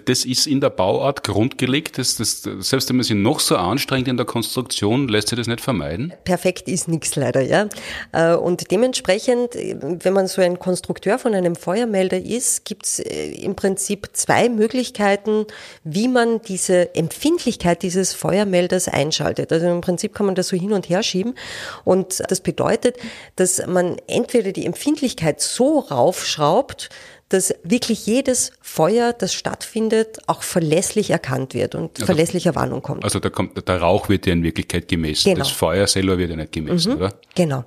Das, 0.06 0.26
ist 0.26 0.48
in 0.48 0.62
der 0.62 0.70
Bauart 0.70 1.24
grundgelegt. 1.24 1.98
Das, 1.98 2.16
das, 2.16 2.42
selbst 2.42 2.90
wenn 2.90 2.98
man 2.98 3.04
sich 3.04 3.16
noch 3.16 3.40
so 3.40 3.56
anstrengt 3.56 4.08
in 4.08 4.18
der 4.18 4.26
Konstruktion, 4.26 5.08
lässt 5.08 5.30
sich 5.30 5.38
das 5.38 5.48
nicht 5.48 5.62
vermeiden? 5.62 6.14
Perfekt 6.24 6.68
ist 6.68 6.88
nichts 6.88 7.16
leider, 7.16 7.42
ja. 7.42 7.68
Äh, 8.12 8.36
und 8.36 8.72
dementsprechend, 8.72 9.54
wenn 9.54 10.14
man 10.14 10.28
so 10.28 10.42
ein 10.42 10.60
Konstrukteur 10.60 11.20
von 11.20 11.34
einem 11.34 11.56
Feuermelder 11.56 12.18
ist, 12.18 12.66
gibt's 12.66 13.00
äh, 13.00 13.32
im 13.32 13.56
Prinzip 13.56 14.10
zwei 14.14 14.50
Möglichkeiten, 14.50 15.46
wie 15.84 16.08
man 16.08 16.42
diese 16.42 16.96
Empfindlichkeit 16.96 17.84
dieses 17.84 17.97
dieses 17.98 18.14
Feuermelders 18.14 18.88
einschaltet. 18.88 19.52
Also 19.52 19.68
im 19.68 19.82
Prinzip 19.82 20.14
kann 20.14 20.26
man 20.26 20.36
das 20.36 20.48
so 20.48 20.58
hin 20.58 20.74
und 20.74 20.90
her 20.90 21.04
schieben 21.04 21.36
und 21.84 22.22
das 22.30 22.42
bedeutet, 22.42 22.98
dass 23.36 23.66
man 23.66 23.98
entweder 24.08 24.52
die 24.52 24.66
Empfindlichkeit 24.66 25.42
so 25.42 25.80
raufschraubt, 25.80 26.90
dass 27.30 27.54
wirklich 27.64 28.06
jedes 28.06 28.54
Feuer, 28.62 29.12
das 29.12 29.34
stattfindet, 29.34 30.20
auch 30.28 30.44
verlässlich 30.44 31.10
erkannt 31.10 31.54
wird 31.54 31.76
und 31.76 31.92
also, 31.96 32.06
verlässlicher 32.06 32.56
Warnung 32.56 32.82
kommt. 32.82 33.04
Also 33.04 33.20
da 33.20 33.30
kommt, 33.30 33.68
der 33.68 33.82
Rauch 33.82 34.08
wird 34.08 34.26
ja 34.28 34.34
in 34.34 34.44
Wirklichkeit 34.44 34.88
gemessen. 34.88 35.32
Genau. 35.32 35.40
Das 35.40 35.50
Feuer 35.50 35.88
selber 35.88 36.18
wird 36.18 36.30
ja 36.30 36.38
nicht 36.38 36.54
gemessen, 36.54 36.94
mhm, 36.94 36.98
oder? 36.98 37.14
Genau. 37.36 37.66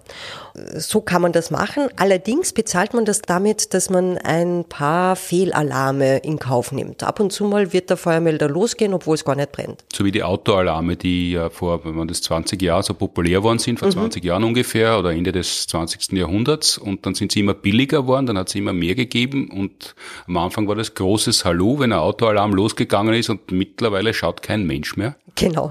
So 0.54 1.00
kann 1.00 1.22
man 1.22 1.32
das 1.32 1.50
machen. 1.50 1.88
Allerdings 1.96 2.52
bezahlt 2.52 2.94
man 2.94 3.04
das 3.04 3.22
damit, 3.22 3.74
dass 3.74 3.90
man 3.90 4.18
ein 4.18 4.64
paar 4.68 5.16
Fehlalarme 5.16 6.18
in 6.18 6.38
Kauf 6.38 6.72
nimmt. 6.72 7.02
Ab 7.02 7.20
und 7.20 7.32
zu 7.32 7.44
mal 7.44 7.72
wird 7.72 7.90
der 7.90 7.96
Feuermelder 7.96 8.48
losgehen, 8.48 8.94
obwohl 8.94 9.14
es 9.14 9.24
gar 9.24 9.36
nicht 9.36 9.52
brennt. 9.52 9.84
So 9.92 10.04
wie 10.04 10.12
die 10.12 10.22
Autoalarme, 10.22 10.96
die 10.96 11.32
ja 11.32 11.50
vor, 11.50 11.84
wenn 11.84 11.94
man 11.94 12.08
das 12.08 12.22
20 12.22 12.60
Jahre 12.60 12.82
so 12.82 12.94
populär 12.94 13.42
worden 13.42 13.58
sind, 13.58 13.78
vor 13.78 13.88
mhm. 13.88 13.92
20 13.92 14.24
Jahren 14.24 14.44
ungefähr 14.44 14.98
oder 14.98 15.12
Ende 15.12 15.32
des 15.32 15.66
20. 15.66 16.12
Jahrhunderts 16.12 16.78
und 16.78 17.06
dann 17.06 17.14
sind 17.14 17.32
sie 17.32 17.40
immer 17.40 17.54
billiger 17.54 18.02
geworden, 18.02 18.26
dann 18.26 18.38
hat 18.38 18.48
es 18.48 18.54
immer 18.54 18.72
mehr 18.72 18.94
gegeben 18.94 19.50
und 19.50 19.94
am 20.26 20.36
Anfang 20.36 20.68
war 20.68 20.74
das 20.74 20.94
großes 20.94 21.44
Hallo, 21.44 21.78
wenn 21.78 21.92
ein 21.92 21.98
Autoalarm 21.98 22.52
losgegangen 22.52 23.14
ist 23.14 23.30
und 23.30 23.50
mittlerweile 23.52 24.14
schaut 24.14 24.42
kein 24.42 24.66
Mensch 24.66 24.96
mehr. 24.96 25.16
Genau. 25.34 25.70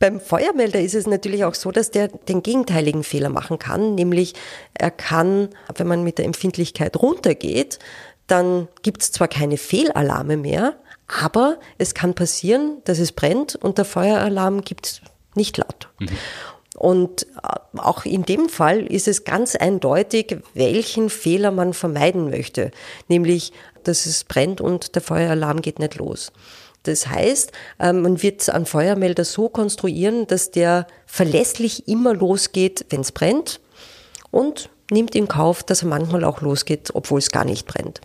Beim 0.00 0.20
Feuermelder 0.20 0.80
ist 0.80 0.94
es 0.94 1.08
natürlich 1.08 1.44
auch 1.44 1.54
so, 1.54 1.72
dass 1.72 1.90
der 1.90 2.08
den 2.08 2.42
gegenteiligen 2.42 3.02
Fehler 3.02 3.30
machen 3.30 3.58
kann, 3.58 3.96
nämlich 3.96 4.34
er 4.74 4.92
kann, 4.92 5.48
wenn 5.74 5.88
man 5.88 6.04
mit 6.04 6.18
der 6.18 6.24
Empfindlichkeit 6.24 6.96
runtergeht, 6.96 7.80
dann 8.28 8.68
gibt 8.82 9.02
es 9.02 9.10
zwar 9.10 9.26
keine 9.26 9.56
Fehlalarme 9.56 10.36
mehr, 10.36 10.76
aber 11.08 11.58
es 11.78 11.94
kann 11.94 12.14
passieren, 12.14 12.80
dass 12.84 13.00
es 13.00 13.10
brennt 13.10 13.56
und 13.56 13.78
der 13.78 13.84
Feueralarm 13.84 14.60
gibt 14.60 15.02
nicht 15.34 15.56
laut. 15.56 15.88
Mhm. 15.98 16.08
Und 16.76 17.26
äh, 17.42 17.78
auch 17.78 18.04
in 18.04 18.24
dem 18.24 18.48
Fall 18.48 18.86
ist 18.86 19.08
es 19.08 19.24
ganz 19.24 19.56
eindeutig, 19.56 20.36
welchen 20.54 21.10
Fehler 21.10 21.50
man 21.50 21.72
vermeiden 21.72 22.30
möchte, 22.30 22.70
nämlich, 23.08 23.52
dass 23.82 24.06
es 24.06 24.22
brennt 24.22 24.60
und 24.60 24.94
der 24.94 25.02
Feueralarm 25.02 25.60
geht 25.60 25.80
nicht 25.80 25.96
los. 25.96 26.30
Das 26.88 27.06
heißt, 27.06 27.52
äh, 27.78 27.92
man 27.92 28.22
wird 28.22 28.48
einen 28.48 28.66
Feuermelder 28.66 29.24
so 29.24 29.48
konstruieren, 29.48 30.26
dass 30.26 30.50
der 30.50 30.86
verlässlich 31.06 31.86
immer 31.86 32.14
losgeht, 32.14 32.86
wenn 32.88 33.02
es 33.02 33.12
brennt 33.12 33.60
und 34.30 34.70
nimmt 34.90 35.14
in 35.14 35.28
Kauf, 35.28 35.62
dass 35.62 35.82
er 35.82 35.88
manchmal 35.88 36.24
auch 36.24 36.40
losgeht, 36.40 36.90
obwohl 36.94 37.18
es 37.18 37.30
gar 37.30 37.44
nicht 37.44 37.66
brennt. 37.66 38.00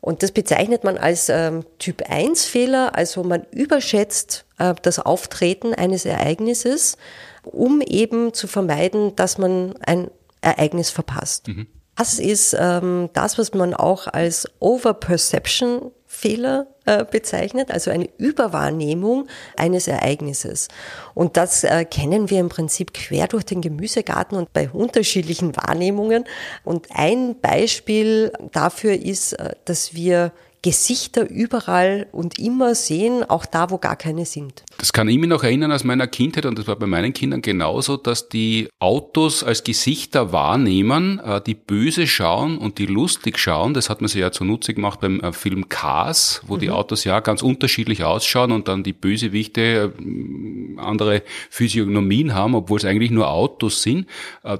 Und 0.00 0.22
das 0.22 0.30
bezeichnet 0.30 0.84
man 0.84 0.98
als 0.98 1.28
ähm, 1.28 1.64
Typ 1.80 2.08
1 2.08 2.44
Fehler, 2.44 2.94
also 2.94 3.24
man 3.24 3.44
überschätzt 3.50 4.44
äh, 4.58 4.74
das 4.82 5.00
Auftreten 5.00 5.74
eines 5.74 6.04
Ereignisses, 6.04 6.96
um 7.42 7.80
eben 7.80 8.32
zu 8.32 8.46
vermeiden, 8.46 9.16
dass 9.16 9.36
man 9.36 9.74
ein 9.84 10.10
Ereignis 10.42 10.90
verpasst. 10.90 11.48
Mhm. 11.48 11.66
Das 11.96 12.20
ist 12.20 12.54
ähm, 12.56 13.08
das, 13.14 13.36
was 13.38 13.52
man 13.54 13.74
auch 13.74 14.06
als 14.06 14.48
Overperception 14.60 15.90
Fehler 16.16 16.66
äh, 16.86 17.04
bezeichnet, 17.04 17.70
also 17.70 17.90
eine 17.90 18.08
Überwahrnehmung 18.16 19.26
eines 19.56 19.86
Ereignisses. 19.86 20.68
Und 21.14 21.36
das 21.36 21.62
äh, 21.62 21.84
kennen 21.84 22.30
wir 22.30 22.40
im 22.40 22.48
Prinzip 22.48 22.94
quer 22.94 23.28
durch 23.28 23.44
den 23.44 23.60
Gemüsegarten 23.60 24.38
und 24.38 24.52
bei 24.54 24.70
unterschiedlichen 24.70 25.54
Wahrnehmungen. 25.56 26.24
Und 26.64 26.88
ein 26.94 27.38
Beispiel 27.40 28.32
dafür 28.52 28.94
ist, 28.94 29.34
äh, 29.34 29.56
dass 29.66 29.94
wir 29.94 30.32
Gesichter 30.62 31.28
überall 31.28 32.06
und 32.12 32.38
immer 32.38 32.74
sehen, 32.74 33.22
auch 33.22 33.46
da, 33.46 33.70
wo 33.70 33.78
gar 33.78 33.96
keine 33.96 34.26
sind. 34.26 34.64
Das 34.78 34.92
kann 34.92 35.08
ich 35.08 35.18
mich 35.18 35.28
noch 35.28 35.44
erinnern 35.44 35.70
aus 35.70 35.84
meiner 35.84 36.06
Kindheit 36.06 36.46
und 36.46 36.58
das 36.58 36.66
war 36.66 36.76
bei 36.76 36.86
meinen 36.86 37.12
Kindern 37.12 37.42
genauso, 37.42 37.96
dass 37.96 38.28
die 38.28 38.68
Autos 38.78 39.44
als 39.44 39.64
Gesichter 39.64 40.32
wahrnehmen, 40.32 41.20
äh, 41.20 41.40
die 41.40 41.54
böse 41.54 42.06
schauen 42.06 42.58
und 42.58 42.78
die 42.78 42.86
lustig 42.86 43.38
schauen. 43.38 43.74
Das 43.74 43.90
hat 43.90 44.00
man 44.00 44.08
sich 44.08 44.20
ja 44.20 44.32
zunutze 44.32 44.74
gemacht 44.74 45.00
beim 45.00 45.20
äh, 45.20 45.32
Film 45.32 45.68
Cars, 45.68 46.42
wo 46.46 46.56
mhm. 46.56 46.60
die 46.60 46.70
Autos 46.70 47.04
ja 47.04 47.20
ganz 47.20 47.42
unterschiedlich 47.42 48.02
ausschauen 48.04 48.52
und 48.52 48.68
dann 48.68 48.82
die 48.82 48.92
Bösewichte 48.92 49.92
äh, 49.96 50.80
andere 50.80 51.22
Physiognomien 51.50 52.34
haben, 52.34 52.54
obwohl 52.54 52.78
es 52.78 52.84
eigentlich 52.84 53.10
nur 53.10 53.30
Autos 53.30 53.82
sind. 53.82 54.06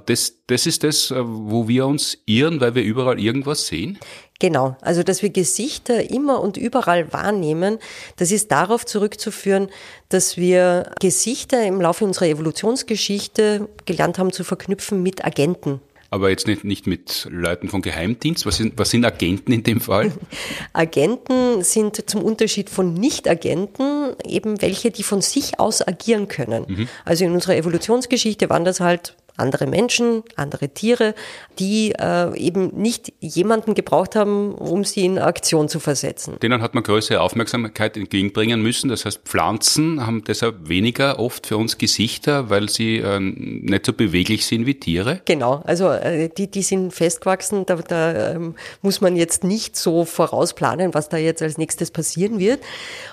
Das, 0.05 0.39
das 0.47 0.65
ist 0.65 0.83
das, 0.83 1.13
wo 1.15 1.67
wir 1.67 1.85
uns 1.85 2.17
irren, 2.25 2.59
weil 2.59 2.75
wir 2.75 2.83
überall 2.83 3.19
irgendwas 3.19 3.67
sehen? 3.67 3.99
Genau, 4.39 4.77
also 4.81 5.01
dass 5.01 5.23
wir 5.23 5.31
Gesichter 5.31 6.11
immer 6.11 6.41
und 6.41 6.57
überall 6.57 7.11
wahrnehmen, 7.11 7.79
das 8.17 8.31
ist 8.31 8.51
darauf 8.51 8.85
zurückzuführen, 8.85 9.69
dass 10.09 10.37
wir 10.37 10.91
Gesichter 10.99 11.65
im 11.65 11.81
Laufe 11.81 12.05
unserer 12.05 12.27
Evolutionsgeschichte 12.27 13.67
gelernt 13.85 14.19
haben 14.19 14.31
zu 14.31 14.43
verknüpfen 14.43 15.01
mit 15.01 15.25
Agenten. 15.25 15.81
Aber 16.09 16.29
jetzt 16.29 16.47
nicht, 16.47 16.63
nicht 16.63 16.87
mit 16.87 17.27
Leuten 17.29 17.67
von 17.67 17.81
Geheimdienst. 17.81 18.45
Was 18.45 18.57
sind, 18.57 18.77
was 18.77 18.91
sind 18.91 19.03
Agenten 19.03 19.51
in 19.51 19.63
dem 19.63 19.81
Fall? 19.81 20.13
Agenten 20.73 21.63
sind 21.63 22.09
zum 22.09 22.23
Unterschied 22.23 22.69
von 22.69 22.93
Nicht-Agenten 22.93 24.15
eben 24.23 24.61
welche, 24.61 24.91
die 24.91 25.03
von 25.03 25.21
sich 25.21 25.59
aus 25.59 25.85
agieren 25.85 26.27
können. 26.29 26.65
Mhm. 26.67 26.87
Also 27.03 27.25
in 27.25 27.33
unserer 27.33 27.57
Evolutionsgeschichte 27.57 28.49
waren 28.49 28.63
das 28.63 28.79
halt 28.79 29.15
andere 29.37 29.67
Menschen, 29.67 30.23
andere 30.35 30.69
Tiere, 30.69 31.13
die 31.59 31.93
äh, 31.97 32.35
eben 32.37 32.75
nicht 32.75 33.13
jemanden 33.19 33.75
gebraucht 33.75 34.15
haben, 34.15 34.53
um 34.55 34.83
sie 34.83 35.05
in 35.05 35.19
Aktion 35.19 35.69
zu 35.69 35.79
versetzen. 35.79 36.39
Denen 36.41 36.61
hat 36.61 36.73
man 36.73 36.83
größere 36.83 37.21
Aufmerksamkeit 37.21 37.95
entgegenbringen 37.95 38.61
müssen. 38.61 38.89
Das 38.89 39.05
heißt, 39.05 39.21
Pflanzen 39.25 40.05
haben 40.05 40.23
deshalb 40.23 40.67
weniger 40.67 41.19
oft 41.19 41.47
für 41.47 41.57
uns 41.57 41.77
Gesichter, 41.77 42.49
weil 42.49 42.67
sie 42.67 42.97
äh, 42.97 43.19
nicht 43.19 43.85
so 43.85 43.93
beweglich 43.93 44.45
sind 44.45 44.65
wie 44.65 44.75
Tiere. 44.75 45.21
Genau, 45.25 45.61
also 45.65 45.91
äh, 45.91 46.29
die, 46.35 46.49
die 46.49 46.63
sind 46.63 46.91
festgewachsen. 46.93 47.65
Da, 47.67 47.75
da 47.75 48.31
ähm, 48.31 48.55
muss 48.81 49.01
man 49.01 49.15
jetzt 49.15 49.43
nicht 49.43 49.75
so 49.75 50.03
vorausplanen, 50.03 50.93
was 50.95 51.09
da 51.09 51.17
jetzt 51.17 51.43
als 51.43 51.59
nächstes 51.59 51.91
passieren 51.91 52.39
wird. 52.39 52.59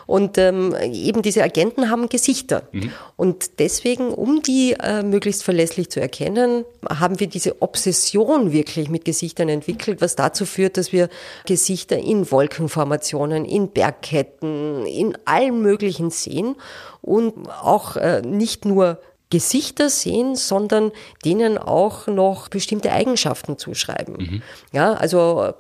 Und 0.07 0.39
ähm, 0.39 0.75
eben 0.81 1.21
diese 1.21 1.43
Agenten 1.43 1.91
haben 1.91 2.09
Gesichter. 2.09 2.63
Mhm. 2.73 2.91
Und 3.17 3.59
deswegen, 3.59 4.09
um 4.09 4.43
die 4.43 4.75
äh, 4.81 5.03
möglichst 5.03 5.43
verlässlich 5.43 5.91
zu 5.91 6.01
erkennen, 6.01 6.14
erkennen, 6.15 6.65
haben 6.89 7.19
wir 7.19 7.27
diese 7.27 7.61
Obsession 7.61 8.53
wirklich 8.53 8.89
mit 8.89 9.05
Gesichtern 9.05 9.49
entwickelt, 9.49 10.01
was 10.01 10.15
dazu 10.15 10.47
führt, 10.47 10.77
dass 10.77 10.93
wir 10.93 11.09
Gesichter 11.47 11.99
in 11.99 12.31
Wolkenformationen, 12.31 13.45
in 13.45 13.71
Bergketten, 13.71 14.87
in 14.87 15.19
allen 15.25 15.61
möglichen 15.61 16.11
sehen 16.11 16.55
und 17.03 17.49
auch 17.49 17.97
äh, 17.97 18.23
nicht 18.23 18.65
nur 18.65 19.01
Gesichter 19.31 19.91
sehen, 19.91 20.37
sondern 20.37 20.93
denen 21.25 21.59
auch 21.59 22.07
noch 22.07 22.49
bestimmte 22.49 22.93
Eigenschaften 22.93 23.59
zuschreiben. 23.59 24.17
Mhm. 24.17 24.43
Ja, 24.71 24.93
also 24.93 25.53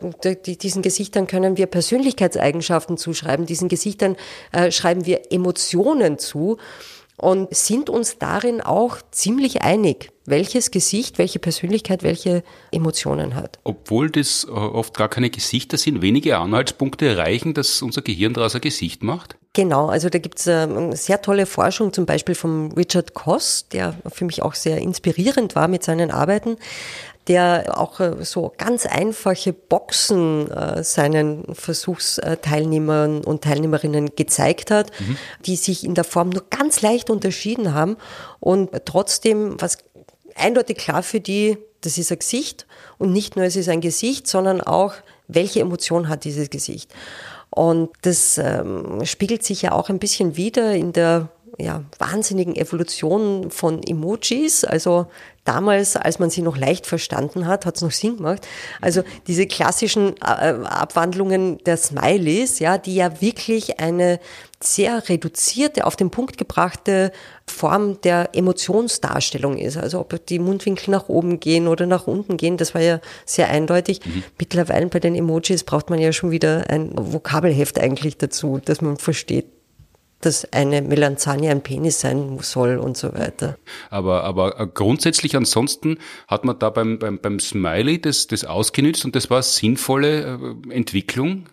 diesen 0.46 0.82
Gesichtern 0.82 1.26
können 1.26 1.56
wir 1.56 1.66
Persönlichkeitseigenschaften 1.66 2.96
zuschreiben, 2.96 3.46
diesen 3.46 3.68
Gesichtern 3.68 4.16
äh, 4.52 4.70
schreiben 4.70 5.06
wir 5.06 5.32
Emotionen 5.32 6.18
zu 6.18 6.58
und 7.16 7.55
sind 7.55 7.90
uns 7.90 8.18
darin 8.18 8.61
auch 8.61 8.98
ziemlich 9.11 9.62
einig, 9.62 10.11
welches 10.27 10.70
Gesicht, 10.70 11.18
welche 11.18 11.38
Persönlichkeit, 11.38 12.03
welche 12.03 12.42
Emotionen 12.72 13.35
hat. 13.35 13.59
Obwohl 13.64 14.11
das 14.11 14.44
äh, 14.44 14.50
oft 14.50 14.96
gar 14.96 15.09
keine 15.09 15.31
Gesichter 15.31 15.77
sind, 15.77 16.03
wenige 16.03 16.38
Anhaltspunkte 16.38 17.16
reichen, 17.16 17.55
dass 17.55 17.83
unser 17.83 18.03
Gehirn 18.03 18.35
daraus 18.35 18.55
ein 18.55 18.61
Gesicht 18.61 19.03
macht? 19.03 19.37
Genau, 19.53 19.87
also 19.87 20.09
da 20.09 20.18
gibt's 20.18 20.46
äh, 20.48 20.66
sehr 20.92 21.22
tolle 21.22 21.46
Forschung, 21.46 21.92
zum 21.92 22.07
Beispiel 22.07 22.35
von 22.35 22.72
Richard 22.72 23.14
Koss, 23.14 23.68
der 23.68 23.94
für 24.09 24.24
mich 24.24 24.42
auch 24.42 24.55
sehr 24.55 24.79
inspirierend 24.79 25.55
war 25.55 25.68
mit 25.68 25.85
seinen 25.85 26.11
Arbeiten 26.11 26.57
der 27.28 27.78
auch 27.78 28.00
äh, 28.00 28.24
so 28.24 28.52
ganz 28.56 28.87
einfache 28.87 29.52
Boxen 29.52 30.50
äh, 30.50 30.84
seinen 30.84 31.54
Versuchsteilnehmern 31.54 33.24
und 33.24 33.44
Teilnehmerinnen 33.44 34.14
gezeigt 34.16 34.70
hat, 34.70 34.90
mhm. 35.00 35.16
die 35.46 35.56
sich 35.56 35.84
in 35.84 35.94
der 35.94 36.04
Form 36.04 36.30
nur 36.30 36.44
ganz 36.50 36.82
leicht 36.82 37.10
unterschieden 37.10 37.74
haben 37.74 37.96
und 38.40 38.70
trotzdem 38.84 39.56
was 39.60 39.78
eindeutig 40.34 40.78
klar 40.78 41.02
für 41.02 41.20
die, 41.20 41.58
das 41.80 41.98
ist 41.98 42.12
ein 42.12 42.18
Gesicht 42.18 42.66
und 42.98 43.12
nicht 43.12 43.37
nur 43.37 43.44
es 43.44 43.56
ist 43.56 43.68
ein 43.68 43.80
Gesicht, 43.80 44.26
sondern 44.26 44.60
auch 44.60 44.94
welche 45.28 45.60
Emotion 45.60 46.08
hat 46.08 46.24
dieses 46.24 46.50
Gesicht. 46.50 46.92
Und 47.50 47.90
das 48.02 48.37
ähm, 48.38 49.04
spiegelt 49.04 49.44
sich 49.44 49.62
ja 49.62 49.72
auch 49.72 49.88
ein 49.88 50.00
bisschen 50.00 50.37
wieder 50.37 50.74
in 50.74 50.92
der 50.92 51.28
ja, 51.58 51.84
wahnsinnigen 51.98 52.56
Evolution 52.56 53.50
von 53.50 53.82
Emojis. 53.82 54.64
Also 54.64 55.06
damals, 55.44 55.96
als 55.96 56.18
man 56.18 56.30
sie 56.30 56.42
noch 56.42 56.56
leicht 56.56 56.86
verstanden 56.86 57.46
hat, 57.46 57.66
hat 57.66 57.76
es 57.76 57.82
noch 57.82 57.92
Sinn 57.92 58.16
gemacht. 58.16 58.46
Also 58.80 59.02
diese 59.26 59.46
klassischen 59.46 60.16
äh, 60.18 60.54
Abwandlungen 60.64 61.58
der 61.64 61.76
Smileys, 61.76 62.58
ja, 62.58 62.78
die 62.78 62.96
ja 62.96 63.20
wirklich 63.20 63.78
eine 63.78 64.18
sehr 64.60 65.08
reduzierte, 65.08 65.86
auf 65.86 65.96
den 65.96 66.10
Punkt 66.10 66.38
gebrachte 66.38 67.12
Form 67.46 68.00
der 68.00 68.30
Emotionsdarstellung 68.32 69.58
ist. 69.58 69.76
Also 69.76 70.00
ob 70.00 70.26
die 70.26 70.38
Mundwinkel 70.38 70.90
nach 70.90 71.08
oben 71.08 71.38
gehen 71.38 71.68
oder 71.68 71.86
nach 71.86 72.06
unten 72.06 72.36
gehen, 72.36 72.56
das 72.56 72.74
war 72.74 72.80
ja 72.80 73.00
sehr 73.26 73.48
eindeutig. 73.50 74.00
Mhm. 74.04 74.24
Mittlerweile 74.38 74.86
bei 74.86 75.00
den 75.00 75.14
Emojis 75.14 75.64
braucht 75.64 75.90
man 75.90 75.98
ja 75.98 76.12
schon 76.12 76.30
wieder 76.30 76.70
ein 76.70 76.92
Vokabelheft 76.94 77.78
eigentlich 77.78 78.16
dazu, 78.16 78.60
dass 78.64 78.80
man 78.80 78.96
versteht, 78.96 79.46
dass 80.24 80.50
eine 80.52 80.82
Melanzanie 80.82 81.48
ein 81.48 81.62
Penis 81.62 82.00
sein 82.00 82.38
soll 82.40 82.78
und 82.78 82.96
so 82.96 83.14
weiter. 83.14 83.58
Aber, 83.90 84.24
aber 84.24 84.66
grundsätzlich 84.66 85.37
ansonsten 85.37 85.98
hat 86.28 86.44
man 86.44 86.58
da 86.58 86.70
beim, 86.70 86.98
beim, 86.98 87.18
beim 87.18 87.38
Smiley 87.38 88.00
das, 88.00 88.26
das 88.26 88.44
ausgenützt 88.44 89.04
und 89.04 89.14
das 89.14 89.30
war 89.30 89.42
sinnvolle 89.42 90.38
äh, 90.70 90.72
Entwicklung 90.74 91.46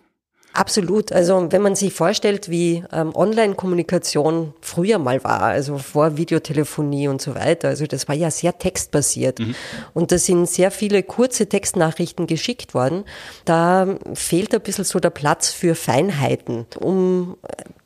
Absolut. 0.54 1.12
Also 1.12 1.50
wenn 1.50 1.62
man 1.62 1.74
sich 1.74 1.94
vorstellt, 1.94 2.50
wie 2.50 2.84
ähm, 2.92 3.14
Online-Kommunikation 3.14 4.52
früher 4.60 4.98
mal 4.98 5.24
war, 5.24 5.42
also 5.42 5.78
vor 5.78 6.16
Videotelefonie 6.18 7.08
und 7.08 7.22
so 7.22 7.34
weiter, 7.34 7.68
also 7.68 7.86
das 7.86 8.06
war 8.06 8.14
ja 8.14 8.30
sehr 8.30 8.58
textbasiert. 8.58 9.38
Mhm. 9.38 9.54
Und 9.94 10.12
da 10.12 10.18
sind 10.18 10.46
sehr 10.48 10.70
viele 10.70 11.02
kurze 11.02 11.48
Textnachrichten 11.48 12.26
geschickt 12.26 12.74
worden. 12.74 13.04
Da 13.46 13.98
fehlt 14.12 14.54
ein 14.54 14.60
bisschen 14.60 14.84
so 14.84 15.00
der 15.00 15.10
Platz 15.10 15.52
für 15.52 15.74
Feinheiten. 15.74 16.66
Um 16.78 17.38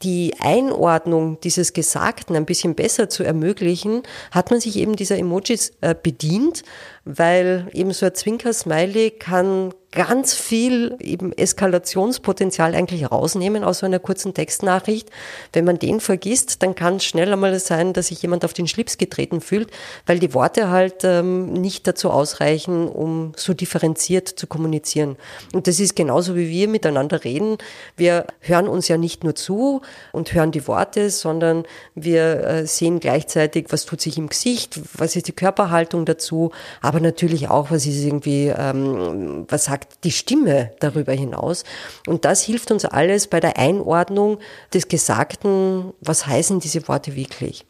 die 0.03 0.35
Einordnung 0.41 1.39
dieses 1.41 1.73
Gesagten 1.73 2.37
ein 2.37 2.47
bisschen 2.47 2.75
besser 2.75 3.09
zu 3.09 3.23
ermöglichen, 3.23 4.03
hat 4.33 4.51
man 4.51 4.61
sich 4.61 4.77
eben 4.77 4.97
dieser 4.97 5.19
Emojis 5.19 5.73
äh, 5.81 5.95
bedient, 6.01 6.65
weil 7.05 7.69
eben 7.73 7.93
so 7.93 8.07
ein 8.07 8.15
Zwinker-Smiley 8.15 9.13
kann 9.13 9.73
ganz 9.97 10.35
viel 10.35 10.95
eben 11.01 11.33
Eskalationspotenzial 11.33 12.75
eigentlich 12.75 13.11
rausnehmen 13.11 13.65
aus 13.65 13.79
so 13.79 13.87
einer 13.87 13.99
kurzen 13.99 14.35
Textnachricht. 14.35 15.11
Wenn 15.55 15.65
man 15.65 15.79
den 15.79 16.01
vergisst, 16.01 16.63
dann 16.63 16.75
kann 16.75 16.97
es 16.97 17.05
schnell 17.05 17.33
einmal 17.33 17.59
sein, 17.59 17.95
dass 17.95 18.09
sich 18.09 18.21
jemand 18.21 18.45
auf 18.45 18.53
den 18.53 18.69
Schlips 18.69 18.99
getreten 18.99 19.41
fühlt, 19.41 19.71
weil 20.05 20.19
die 20.19 20.35
Worte 20.35 20.69
halt 20.69 21.03
ähm, 21.05 21.55
nicht 21.55 21.87
dazu 21.87 22.11
ausreichen, 22.11 22.89
um 22.89 23.33
so 23.37 23.55
differenziert 23.55 24.29
zu 24.29 24.47
kommunizieren. 24.47 25.17
Und 25.55 25.67
das 25.67 25.81
ist 25.81 25.97
genauso 25.97 26.37
wie 26.37 26.51
wir 26.51 26.69
miteinander 26.69 27.25
reden. 27.25 27.57
Wir 27.97 28.27
hören 28.41 28.69
uns 28.69 28.89
ja 28.89 28.99
nicht 28.99 29.25
nur 29.25 29.35
zu 29.35 29.81
und 30.13 30.35
hören 30.35 30.53
die 30.53 30.69
Worte, 30.69 31.09
sondern 31.09 31.65
wir 31.95 32.45
äh, 32.45 32.67
sehen 32.67 33.01
gleichzeitig, 33.01 33.69
was 33.71 33.87
tut 33.87 34.03
sich 34.03 34.19
im 34.19 34.29
Gesicht, 34.29 34.79
was 34.93 35.17
ist 35.17 35.27
die 35.27 35.33
Körperhaltung 35.33 36.05
dazu, 36.05 36.53
aber 36.83 37.01
natürlich 37.01 37.49
auch, 37.49 37.71
was 37.71 37.87
ist 37.87 38.05
irgendwie, 38.05 38.49
ähm, 38.49 39.47
was 39.49 39.65
sagt 39.65 39.86
die 40.05 40.13
Stimme 40.13 40.73
darüber 40.81 41.13
hinaus. 41.13 41.65
Und 42.07 42.25
das 42.25 42.43
hilft 42.43 42.71
uns 42.71 42.85
alles 42.85 43.27
bei 43.27 43.41
der 43.41 43.59
Einordnung 43.59 44.39
des 44.73 44.89
Gesagten, 44.89 45.93
was 46.01 46.27
heißen 46.27 46.61
diese 46.61 46.87
Worte 46.89 47.17
wirklich. 47.17 47.65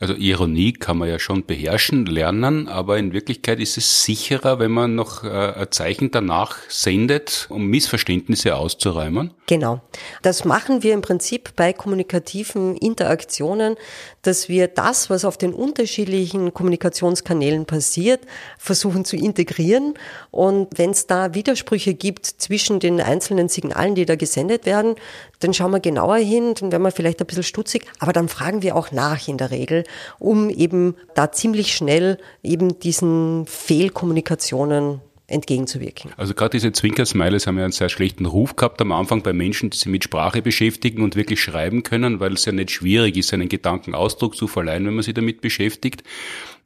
Also 0.00 0.14
Ironie 0.14 0.72
kann 0.72 0.98
man 0.98 1.08
ja 1.08 1.18
schon 1.18 1.44
beherrschen, 1.44 2.06
lernen, 2.06 2.68
aber 2.68 2.98
in 2.98 3.12
Wirklichkeit 3.12 3.60
ist 3.60 3.76
es 3.76 4.04
sicherer, 4.04 4.58
wenn 4.58 4.70
man 4.70 4.94
noch 4.94 5.24
äh, 5.24 5.28
ein 5.28 5.70
Zeichen 5.70 6.10
danach 6.10 6.58
sendet, 6.68 7.46
um 7.48 7.66
Missverständnisse 7.66 8.56
auszuräumen. 8.56 9.32
Genau. 9.46 9.80
Das 10.22 10.44
machen 10.44 10.82
wir 10.82 10.94
im 10.94 11.00
Prinzip 11.00 11.54
bei 11.56 11.72
kommunikativen 11.72 12.76
Interaktionen, 12.76 13.76
dass 14.22 14.48
wir 14.48 14.68
das, 14.68 15.08
was 15.08 15.24
auf 15.24 15.38
den 15.38 15.54
unterschiedlichen 15.54 16.52
Kommunikationskanälen 16.52 17.64
passiert, 17.64 18.20
versuchen 18.58 19.04
zu 19.04 19.16
integrieren. 19.16 19.94
Und 20.30 20.76
wenn 20.76 20.90
es 20.90 21.06
da 21.06 21.34
Widersprüche 21.34 21.94
gibt 21.94 22.26
zwischen 22.26 22.80
den 22.80 23.00
einzelnen 23.00 23.48
Signalen, 23.48 23.94
die 23.94 24.04
da 24.04 24.16
gesendet 24.16 24.66
werden, 24.66 24.96
dann 25.40 25.54
schauen 25.54 25.70
wir 25.70 25.80
genauer 25.80 26.16
hin, 26.16 26.54
dann 26.58 26.72
werden 26.72 26.82
wir 26.82 26.90
vielleicht 26.90 27.20
ein 27.20 27.26
bisschen 27.26 27.42
stutzig, 27.42 27.84
aber 27.98 28.12
dann 28.12 28.28
fragen 28.28 28.62
wir 28.62 28.76
auch 28.76 28.92
nach 28.92 29.28
in 29.28 29.38
der 29.38 29.50
Regel, 29.50 29.84
um 30.18 30.50
eben 30.50 30.94
da 31.14 31.32
ziemlich 31.32 31.74
schnell 31.74 32.18
eben 32.42 32.78
diesen 32.80 33.46
Fehlkommunikationen 33.46 35.00
entgegenzuwirken. 35.28 36.12
Also 36.16 36.34
gerade 36.34 36.50
diese 36.50 36.72
Zwinker-Smileys 36.72 37.46
haben 37.46 37.58
ja 37.58 37.64
einen 37.64 37.72
sehr 37.72 37.90
schlechten 37.90 38.24
Ruf 38.24 38.56
gehabt 38.56 38.80
am 38.80 38.92
Anfang 38.92 39.22
bei 39.22 39.34
Menschen, 39.34 39.70
die 39.70 39.76
sich 39.76 39.86
mit 39.86 40.02
Sprache 40.02 40.40
beschäftigen 40.40 41.02
und 41.02 41.16
wirklich 41.16 41.40
schreiben 41.40 41.82
können, 41.82 42.18
weil 42.18 42.32
es 42.32 42.46
ja 42.46 42.52
nicht 42.52 42.70
schwierig 42.70 43.16
ist, 43.16 43.34
einen 43.34 43.48
Gedanken 43.48 43.94
Ausdruck 43.94 44.36
zu 44.36 44.48
verleihen, 44.48 44.86
wenn 44.86 44.94
man 44.94 45.02
sich 45.02 45.14
damit 45.14 45.42
beschäftigt. 45.42 46.02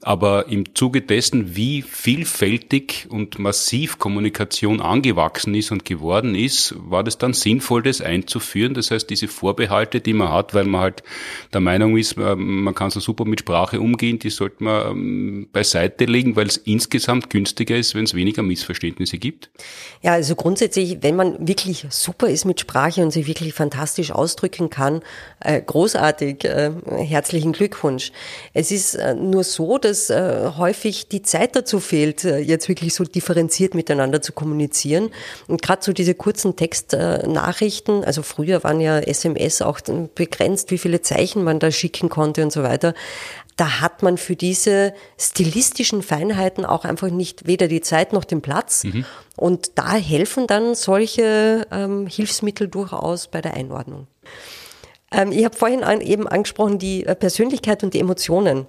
Aber 0.04 0.48
im 0.48 0.74
Zuge 0.74 1.00
dessen, 1.00 1.54
wie 1.54 1.80
vielfältig 1.82 3.06
und 3.08 3.38
massiv 3.38 4.00
Kommunikation 4.00 4.80
angewachsen 4.80 5.54
ist 5.54 5.70
und 5.70 5.84
geworden 5.84 6.34
ist, 6.34 6.74
war 6.76 7.04
das 7.04 7.18
dann 7.18 7.34
sinnvoll, 7.34 7.84
das 7.84 8.00
einzuführen. 8.00 8.74
Das 8.74 8.90
heißt, 8.90 9.08
diese 9.08 9.28
Vorbehalte, 9.28 10.00
die 10.00 10.12
man 10.12 10.30
hat, 10.30 10.54
weil 10.54 10.64
man 10.64 10.80
halt 10.80 11.04
der 11.52 11.60
Meinung 11.60 11.96
ist, 11.96 12.16
äh, 12.16 12.34
man 12.34 12.74
kann 12.74 12.90
so 12.90 12.98
super 12.98 13.24
mit 13.24 13.40
Sprache 13.40 13.80
umgehen, 13.80 14.18
die 14.18 14.30
sollte 14.30 14.64
man 14.64 14.90
ähm, 14.90 15.48
beiseite 15.52 16.06
legen, 16.06 16.34
weil 16.34 16.48
es 16.48 16.56
insgesamt 16.56 17.30
günstiger 17.30 17.76
ist, 17.76 17.94
wenn 17.94 18.02
es 18.02 18.14
weniger 18.14 18.42
Missverständnisse 18.42 19.18
gibt. 19.18 19.50
Ja, 20.02 20.14
also 20.14 20.34
grundsätzlich, 20.34 20.98
wenn 21.02 21.14
man 21.14 21.46
wirklich 21.46 21.86
super 21.90 22.28
ist 22.28 22.44
mit 22.44 22.58
Sprache 22.58 23.02
und 23.02 23.12
sich 23.12 23.28
wirklich 23.28 23.54
fantastisch 23.54 24.10
ausdrücken 24.10 24.68
kann, 24.68 25.00
äh, 25.38 25.62
großartig, 25.62 26.44
äh, 26.44 26.72
herzlichen 26.86 27.52
Glückwunsch. 27.52 28.10
Es 28.52 28.72
ist 28.72 28.98
nur 29.16 29.44
so, 29.44 29.78
dass 29.78 29.91
dass 29.92 30.08
äh, 30.08 30.52
häufig 30.56 31.08
die 31.08 31.20
Zeit 31.20 31.54
dazu 31.54 31.78
fehlt, 31.78 32.24
äh, 32.24 32.38
jetzt 32.38 32.68
wirklich 32.70 32.94
so 32.94 33.04
differenziert 33.04 33.74
miteinander 33.74 34.22
zu 34.22 34.32
kommunizieren. 34.32 35.10
Und 35.48 35.60
gerade 35.60 35.82
so 35.84 35.92
diese 35.92 36.14
kurzen 36.14 36.56
Textnachrichten, 36.56 38.02
also 38.02 38.22
früher 38.22 38.64
waren 38.64 38.80
ja 38.80 38.98
SMS 39.00 39.60
auch 39.60 39.80
begrenzt, 40.14 40.70
wie 40.70 40.78
viele 40.78 41.02
Zeichen 41.02 41.44
man 41.44 41.58
da 41.58 41.70
schicken 41.70 42.08
konnte 42.08 42.42
und 42.42 42.52
so 42.52 42.62
weiter 42.62 42.94
da 43.56 43.82
hat 43.82 44.02
man 44.02 44.16
für 44.16 44.34
diese 44.34 44.94
stilistischen 45.18 46.02
Feinheiten 46.02 46.64
auch 46.64 46.86
einfach 46.86 47.10
nicht 47.10 47.46
weder 47.46 47.68
die 47.68 47.82
Zeit 47.82 48.14
noch 48.14 48.24
den 48.24 48.40
Platz. 48.40 48.84
Mhm. 48.84 49.04
Und 49.36 49.72
da 49.74 49.92
helfen 49.92 50.46
dann 50.46 50.74
solche 50.74 51.66
ähm, 51.70 52.06
Hilfsmittel 52.06 52.68
durchaus 52.68 53.26
bei 53.28 53.42
der 53.42 53.52
Einordnung. 53.52 54.06
Ähm, 55.12 55.32
ich 55.32 55.44
habe 55.44 55.54
vorhin 55.54 55.82
eben 56.00 56.26
angesprochen 56.26 56.78
die 56.78 57.04
äh, 57.04 57.14
Persönlichkeit 57.14 57.84
und 57.84 57.92
die 57.92 58.00
Emotionen. 58.00 58.66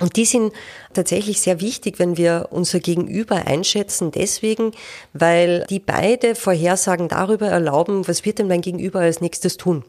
Und 0.00 0.16
die 0.16 0.24
sind 0.24 0.52
tatsächlich 0.94 1.40
sehr 1.40 1.60
wichtig, 1.60 1.98
wenn 1.98 2.16
wir 2.16 2.48
unser 2.50 2.80
Gegenüber 2.80 3.46
einschätzen, 3.46 4.10
deswegen, 4.10 4.72
weil 5.12 5.66
die 5.70 5.78
beide 5.78 6.34
Vorhersagen 6.34 7.08
darüber 7.08 7.48
erlauben, 7.48 8.08
was 8.08 8.24
wird 8.24 8.38
denn 8.38 8.48
mein 8.48 8.62
Gegenüber 8.62 9.00
als 9.00 9.20
nächstes 9.20 9.56
tun. 9.56 9.84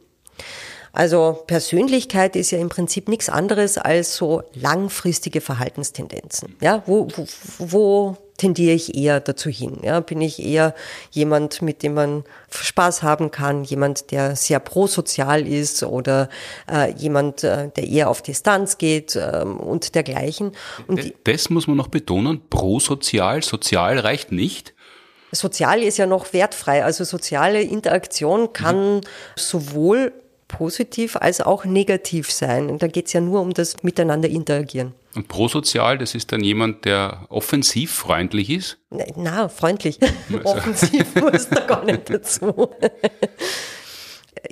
Also 0.94 1.44
Persönlichkeit 1.48 2.36
ist 2.36 2.52
ja 2.52 2.60
im 2.60 2.70
Prinzip 2.70 3.08
nichts 3.08 3.30
anderes 3.30 3.78
als 3.78 4.16
so 4.16 4.44
langfristige 4.54 5.40
Verhaltenstendenzen. 5.40 6.58
Ja, 6.60 6.84
wo, 6.86 7.08
wo, 7.16 7.26
wo 7.60 8.18
tendiere 8.42 8.74
ich 8.74 8.96
eher 8.96 9.20
dazu 9.20 9.50
hin? 9.50 9.78
Ja, 9.84 10.00
bin 10.00 10.20
ich 10.20 10.44
eher 10.44 10.74
jemand, 11.12 11.62
mit 11.62 11.84
dem 11.84 11.94
man 11.94 12.24
Spaß 12.50 13.04
haben 13.04 13.30
kann, 13.30 13.64
jemand, 13.64 14.10
der 14.10 14.36
sehr 14.36 14.60
prosozial 14.60 15.48
ist 15.48 15.84
oder 15.84 16.28
äh, 16.70 16.92
jemand, 16.94 17.44
äh, 17.44 17.70
der 17.70 17.88
eher 17.88 18.10
auf 18.10 18.24
Distanz 18.24 18.80
geht 18.80 19.16
äh, 19.16 19.44
und 19.44 19.94
dergleichen. 19.94 20.54
Und 20.88 21.14
das 21.26 21.52
muss 21.52 21.68
man 21.68 21.78
noch 21.78 21.90
betonen, 21.90 22.42
prosozial, 22.50 23.44
sozial 23.44 24.00
reicht 24.00 24.32
nicht. 24.32 24.74
Sozial 25.32 25.84
ist 25.84 25.98
ja 25.98 26.08
noch 26.08 26.34
wertfrei. 26.34 26.84
Also 26.84 27.04
soziale 27.04 27.62
Interaktion 27.62 28.54
kann 28.54 28.96
mhm. 28.96 29.02
sowohl 29.36 30.14
positiv 30.52 31.16
als 31.16 31.42
auch 31.42 31.66
negativ 31.66 32.32
sein. 32.32 32.70
Und 32.70 32.84
da 32.84 32.88
geht 32.88 33.08
es 33.08 33.14
ja 33.14 33.22
nur 33.22 33.42
um 33.42 33.54
das 33.54 33.82
Miteinander 33.84 34.30
interagieren. 34.30 34.94
Und 35.16 35.28
prosozial, 35.28 35.98
das 35.98 36.16
ist 36.16 36.32
dann 36.32 36.44
jemand, 36.44 36.86
der 36.86 37.26
offensiv 37.30 37.92
freundlich 37.92 38.50
ist? 38.50 38.78
Na, 39.16 39.50
freundlich. 39.50 40.00
Also. 40.02 40.46
Offensiv 40.46 41.16
muss 41.16 41.50
da 41.50 41.62
gar 41.62 41.84
nicht 41.84 42.10
dazu. 42.10 42.70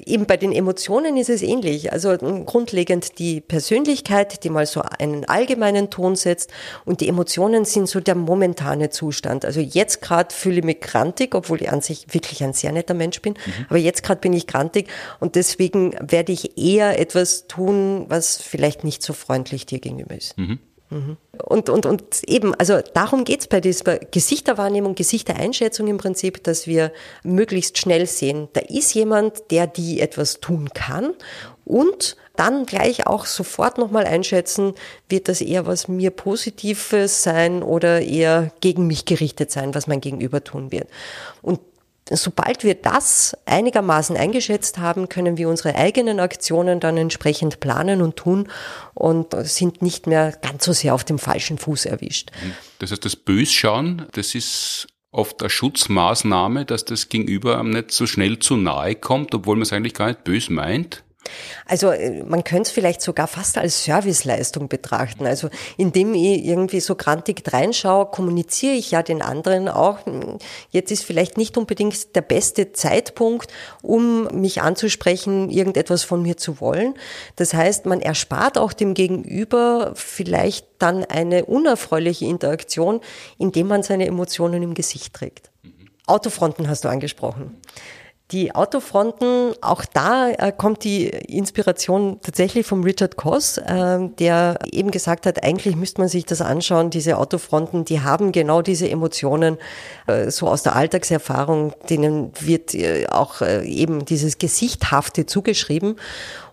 Eben 0.06 0.26
bei 0.26 0.38
den 0.38 0.52
Emotionen 0.52 1.18
ist 1.18 1.30
es 1.30 1.42
ähnlich. 1.42 1.92
Also 1.92 2.16
grundlegend 2.18 3.20
die 3.20 3.42
Persönlichkeit, 3.42 4.44
die 4.44 4.50
mal 4.50 4.66
so 4.66 4.82
einen 4.82 5.26
allgemeinen 5.26 5.90
Ton 5.90 6.16
setzt 6.16 6.52
und 6.86 7.02
die 7.02 7.08
Emotionen 7.08 7.66
sind 7.66 7.88
so 7.88 8.00
der 8.00 8.16
momentane 8.16 8.90
Zustand. 8.90 9.46
Also 9.46 9.60
jetzt 9.60 10.02
gerade 10.02 10.34
fühle 10.34 10.60
ich 10.60 10.64
mich 10.64 10.82
grantig, 10.82 11.36
obwohl 11.36 11.62
ich 11.62 11.72
an 11.72 11.82
sich 11.82 12.14
wirklich 12.14 12.44
ein 12.44 12.54
sehr 12.54 12.72
netter 12.72 12.94
Mensch 12.94 13.22
bin, 13.22 13.34
mhm. 13.34 13.66
aber 13.70 13.78
jetzt 13.78 14.04
gerade 14.04 14.22
bin 14.22 14.34
ich 14.34 14.48
grantig 14.48 14.88
und 15.20 15.36
deswegen 15.36 15.96
werde 16.02 16.32
ich 16.32 16.58
eher 16.58 17.00
etwas 17.00 17.48
tun, 17.48 18.06
was 18.08 18.42
vielleicht 18.42 18.84
nicht 18.84 19.04
so 19.04 19.14
freundlich 19.14 19.66
dir 19.66 19.80
gegenüber 19.80 20.16
ist. 20.16 20.38
Mhm. 20.38 20.60
Und, 20.92 21.70
und, 21.70 21.86
und 21.86 22.04
eben, 22.28 22.56
also 22.56 22.80
darum 22.96 23.24
geht's 23.24 23.48
bei 23.48 23.62
dieser 23.62 24.00
Gesichterwahrnehmung, 24.00 24.96
Gesichtereinschätzung 24.96 25.88
im 25.88 25.98
Prinzip, 25.98 26.44
dass 26.44 26.66
wir 26.66 26.92
möglichst 27.24 27.78
schnell 27.78 28.08
sehen, 28.08 28.48
da 28.54 28.62
ist 28.62 28.94
jemand, 28.96 29.52
der 29.52 29.68
die 29.68 30.00
etwas 30.00 30.40
tun 30.40 30.70
kann 30.74 31.14
und 31.64 32.18
dann 32.36 32.66
gleich 32.66 33.06
auch 33.06 33.26
sofort 33.26 33.78
nochmal 33.78 34.06
einschätzen, 34.06 34.74
wird 35.10 35.28
das 35.28 35.42
eher 35.42 35.68
was 35.68 35.88
mir 35.88 36.10
Positives 36.10 37.22
sein 37.22 37.62
oder 37.62 38.02
eher 38.02 38.52
gegen 38.62 38.88
mich 38.88 39.06
gerichtet 39.06 39.52
sein, 39.52 39.76
was 39.76 39.86
mein 39.86 40.02
Gegenüber 40.02 40.44
tun 40.44 40.72
wird. 40.72 40.88
Und 41.42 41.60
sobald 42.12 42.64
wir 42.64 42.76
das 42.76 43.38
einigermaßen 43.46 44.18
eingeschätzt 44.18 44.78
haben, 44.78 45.10
können 45.10 45.38
wir 45.38 45.50
unsere 45.50 45.76
eigenen 45.76 46.20
Aktionen 46.20 46.80
dann 46.80 46.98
entsprechend 46.98 47.60
planen 47.60 48.02
und 48.02 48.16
tun 48.16 48.48
und 48.94 49.36
sind 49.44 49.82
nicht 49.82 50.08
mehr 50.08 50.34
ganz 50.42 50.66
so 50.66 50.74
sehr 50.74 50.94
auf 50.94 51.04
dem 51.04 51.20
falschen 51.20 51.58
Fuß 51.58 51.86
erwischt. 51.86 52.32
Das 52.80 52.92
heißt, 52.92 53.06
das 53.06 53.16
Bösschauen, 53.16 54.08
das 54.14 54.36
ist 54.36 54.88
oft 55.12 55.42
eine 55.42 55.50
Schutzmaßnahme, 55.50 56.66
dass 56.66 56.86
das 56.86 57.10
Gegenüber 57.10 57.60
einem 57.60 57.72
nicht 57.72 57.92
so 57.92 58.06
schnell 58.06 58.40
zu 58.40 58.58
nahe 58.58 58.96
kommt, 58.96 59.34
obwohl 59.34 59.56
man 59.56 59.64
es 59.64 59.74
eigentlich 59.74 59.94
gar 59.94 60.08
nicht 60.08 60.24
bös 60.24 60.50
meint? 60.50 61.04
Also 61.66 61.92
äh, 61.92 62.24
man 62.24 62.44
könnte 62.44 62.64
es 62.64 62.72
vielleicht 62.72 63.02
sogar 63.02 63.28
fast 63.28 63.58
als 63.58 63.84
Serviceleistung 63.84 64.70
betrachten. 64.70 65.26
Also 65.26 65.50
indem 65.78 66.14
ich 66.14 66.46
irgendwie 66.46 66.80
so 66.80 66.96
grantig 66.96 67.44
reinschaue, 67.52 68.08
kommuniziere 68.08 68.74
ich 68.74 68.92
ja 68.92 69.04
den 69.04 69.22
anderen 69.22 69.68
auch. 69.68 70.06
Hm, 70.06 70.38
jetzt 70.70 70.92
ist 70.92 71.04
vielleicht 71.04 71.38
nicht 71.38 71.58
unbedingt 71.58 72.16
der 72.16 72.22
beste 72.22 72.72
Zeitpunkt, 72.74 73.52
um 73.82 74.28
mich 74.28 74.62
anzusprechen, 74.62 75.50
irgendetwas 75.50 76.04
von 76.04 76.22
mir 76.22 76.38
zu 76.38 76.60
wollen. 76.62 76.96
Das 77.36 77.54
heißt, 77.54 77.86
man 77.86 78.02
erspart 78.02 78.58
auch 78.58 78.74
dem 78.74 78.94
Gegenüber 78.94 79.94
vielleicht 79.96 80.68
dann 80.80 81.06
eine 81.06 81.46
unerfreuliche 81.46 82.26
Interaktion, 82.26 83.02
indem 83.38 83.68
man 83.68 83.84
seine 83.84 84.08
Emotionen 84.08 84.64
im 84.64 84.74
Gesicht 84.74 85.14
trägt. 85.14 85.52
Autofronten 86.08 86.68
hast 86.68 86.86
du 86.86 86.90
angesprochen. 86.90 87.58
Die 88.32 88.54
Autofronten, 88.54 89.54
auch 89.62 89.84
da 89.86 90.30
äh, 90.30 90.52
kommt 90.56 90.84
die 90.84 91.08
Inspiration 91.08 92.20
tatsächlich 92.22 92.64
vom 92.68 92.84
Richard 92.84 93.16
Koss, 93.16 93.58
äh, 93.58 94.08
der 94.20 94.60
eben 94.72 94.92
gesagt 94.92 95.26
hat, 95.26 95.44
eigentlich 95.44 95.76
müsste 95.76 96.02
man 96.02 96.10
sich 96.10 96.26
das 96.26 96.40
anschauen, 96.40 96.92
diese 96.92 97.18
Autofronten, 97.18 97.86
die 97.86 98.02
haben 98.02 98.32
genau 98.32 98.62
diese 98.62 98.88
Emotionen, 98.88 99.58
äh, 100.06 100.30
so 100.30 100.48
aus 100.48 100.62
der 100.62 100.76
Alltagserfahrung, 100.76 101.74
denen 101.90 102.32
wird 102.40 102.76
äh, 102.76 103.08
auch 103.08 103.42
äh, 103.42 103.66
eben 103.66 104.06
dieses 104.06 104.38
Gesichthafte 104.38 105.26
zugeschrieben. 105.26 105.96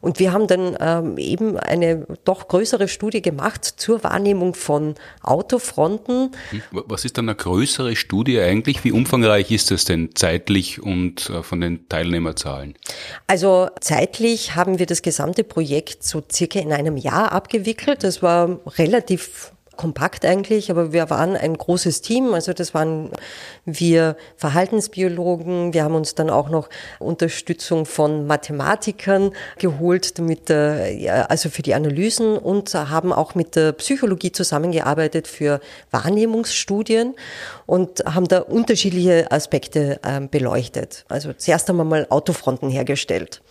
Und 0.00 0.18
wir 0.18 0.32
haben 0.32 0.46
dann 0.46 0.76
ähm, 0.80 1.18
eben 1.18 1.56
eine 1.58 2.06
doch 2.24 2.48
größere 2.48 2.88
Studie 2.88 3.22
gemacht 3.22 3.64
zur 3.64 4.02
Wahrnehmung 4.04 4.54
von 4.54 4.94
Autofronten. 5.22 6.32
Was 6.70 7.04
ist 7.04 7.18
dann 7.18 7.28
eine 7.28 7.36
größere 7.36 7.96
Studie 7.96 8.40
eigentlich? 8.40 8.84
Wie 8.84 8.92
umfangreich 8.92 9.50
ist 9.50 9.70
das 9.70 9.84
denn 9.84 10.10
zeitlich 10.14 10.82
und 10.82 11.30
äh, 11.30 11.42
von 11.42 11.60
den 11.60 11.88
Teilnehmerzahlen? 11.88 12.74
Also 13.26 13.68
zeitlich 13.80 14.54
haben 14.54 14.78
wir 14.78 14.86
das 14.86 15.02
gesamte 15.02 15.44
Projekt 15.44 16.04
so 16.04 16.22
circa 16.30 16.58
in 16.58 16.72
einem 16.72 16.96
Jahr 16.96 17.32
abgewickelt. 17.32 18.04
Das 18.04 18.22
war 18.22 18.60
relativ 18.78 19.52
kompakt 19.76 20.24
eigentlich, 20.24 20.70
aber 20.70 20.92
wir 20.92 21.10
waren 21.10 21.36
ein 21.36 21.56
großes 21.56 22.00
Team. 22.00 22.34
Also 22.34 22.52
das 22.52 22.74
waren 22.74 23.10
wir 23.64 24.16
Verhaltensbiologen. 24.36 25.74
Wir 25.74 25.84
haben 25.84 25.94
uns 25.94 26.14
dann 26.14 26.30
auch 26.30 26.48
noch 26.48 26.68
Unterstützung 26.98 27.86
von 27.86 28.26
Mathematikern 28.26 29.32
geholt, 29.58 30.18
damit, 30.18 30.50
äh, 30.50 31.08
also 31.28 31.50
für 31.50 31.62
die 31.62 31.74
Analysen 31.74 32.36
und 32.36 32.74
haben 32.74 33.12
auch 33.12 33.34
mit 33.34 33.56
der 33.56 33.72
Psychologie 33.72 34.32
zusammengearbeitet 34.32 35.28
für 35.28 35.60
Wahrnehmungsstudien 35.90 37.14
und 37.66 38.04
haben 38.06 38.28
da 38.28 38.40
unterschiedliche 38.40 39.30
Aspekte 39.30 40.00
ähm, 40.04 40.28
beleuchtet. 40.28 41.04
Also 41.08 41.32
zuerst 41.32 41.68
haben 41.68 41.76
wir 41.76 41.84
mal 41.84 42.06
Autofronten 42.10 42.70
hergestellt. 42.70 43.42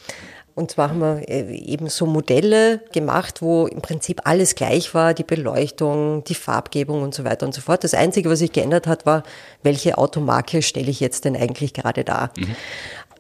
Und 0.56 0.72
zwar 0.72 0.90
haben 0.90 1.00
wir 1.00 1.28
äh, 1.28 1.54
eben 1.54 1.90
so 1.90 2.06
Modelle 2.06 2.80
gemacht, 2.94 3.42
wo 3.42 3.68
im 3.68 3.82
Prinzip 3.82 4.22
alles 4.24 4.56
gleich 4.56 4.94
war, 4.94 5.14
die 5.14 5.26
Beleuchtung, 5.26 6.24
die 6.24 6.34
Farbgebung 6.34 7.04
und 7.04 7.14
so 7.14 7.26
weiter 7.26 7.46
und 7.46 7.54
so 7.54 7.60
fort. 7.60 7.84
Das 7.84 7.94
Einzige, 7.94 8.30
was 8.30 8.40
sich 8.40 8.54
geändert 8.54 8.88
hat, 8.88 9.06
war, 9.06 9.24
welche 9.64 9.98
Automarke 9.98 10.62
stelle 10.62 10.90
ich 10.90 11.02
jetzt 11.02 11.26
denn 11.26 11.36
eigentlich 11.36 11.74
gerade 11.74 12.06
dar. 12.06 12.32
Mhm. 12.38 12.56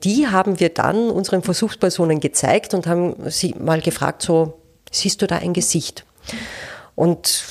Die 0.03 0.27
haben 0.27 0.61
wir 0.61 0.69
dann 0.69 1.09
unseren 1.09 1.41
Versuchspersonen 1.41 2.21
gezeigt 2.21 2.73
und 2.73 2.87
haben 2.87 3.15
sie 3.29 3.53
mal 3.59 3.81
gefragt, 3.81 4.21
so, 4.21 4.53
siehst 4.89 5.21
du 5.21 5.27
da 5.27 5.37
ein 5.37 5.53
Gesicht? 5.53 6.05
Und 6.95 7.43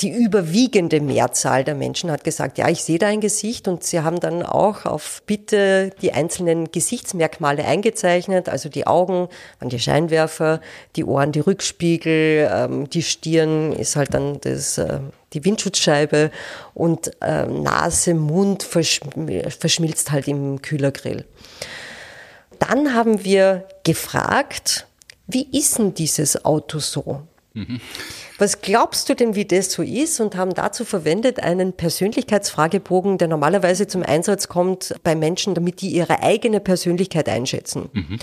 die 0.00 0.10
überwiegende 0.10 1.00
Mehrzahl 1.00 1.62
der 1.62 1.76
Menschen 1.76 2.10
hat 2.10 2.24
gesagt, 2.24 2.58
ja, 2.58 2.68
ich 2.68 2.82
sehe 2.82 2.98
da 2.98 3.06
ein 3.06 3.20
Gesicht 3.20 3.68
und 3.68 3.84
sie 3.84 4.00
haben 4.00 4.18
dann 4.18 4.42
auch 4.42 4.86
auf 4.86 5.22
Bitte 5.24 5.90
die 6.02 6.12
einzelnen 6.12 6.72
Gesichtsmerkmale 6.72 7.64
eingezeichnet, 7.64 8.48
also 8.48 8.68
die 8.68 8.86
Augen 8.86 9.28
an 9.60 9.68
die 9.68 9.78
Scheinwerfer, 9.78 10.60
die 10.96 11.04
Ohren 11.04 11.30
die 11.30 11.40
Rückspiegel, 11.40 12.50
ähm, 12.52 12.90
die 12.90 13.02
Stirn 13.02 13.72
ist 13.72 13.94
halt 13.94 14.14
dann 14.14 14.40
das, 14.40 14.78
äh, 14.78 14.98
die 15.32 15.44
Windschutzscheibe 15.44 16.32
und 16.74 17.12
äh, 17.22 17.46
Nase, 17.46 18.14
Mund 18.14 18.64
verschmilzt 18.64 20.10
halt 20.10 20.26
im 20.26 20.60
Kühlergrill. 20.60 21.24
Dann 22.58 22.94
haben 22.94 23.24
wir 23.24 23.68
gefragt, 23.84 24.86
wie 25.26 25.46
ist 25.56 25.78
denn 25.78 25.94
dieses 25.94 26.44
Auto 26.44 26.80
so? 26.80 27.22
Mhm. 27.52 27.80
Was 28.38 28.60
glaubst 28.60 29.08
du 29.08 29.14
denn, 29.14 29.36
wie 29.36 29.44
das 29.44 29.70
so 29.70 29.82
ist? 29.82 30.20
Und 30.20 30.36
haben 30.36 30.54
dazu 30.54 30.84
verwendet 30.84 31.40
einen 31.40 31.72
Persönlichkeitsfragebogen, 31.72 33.18
der 33.18 33.28
normalerweise 33.28 33.86
zum 33.86 34.02
Einsatz 34.02 34.48
kommt 34.48 34.94
bei 35.04 35.14
Menschen, 35.14 35.54
damit 35.54 35.80
die 35.80 35.90
ihre 35.90 36.22
eigene 36.22 36.60
Persönlichkeit 36.60 37.28
einschätzen. 37.28 37.90
Mhm. 37.92 38.18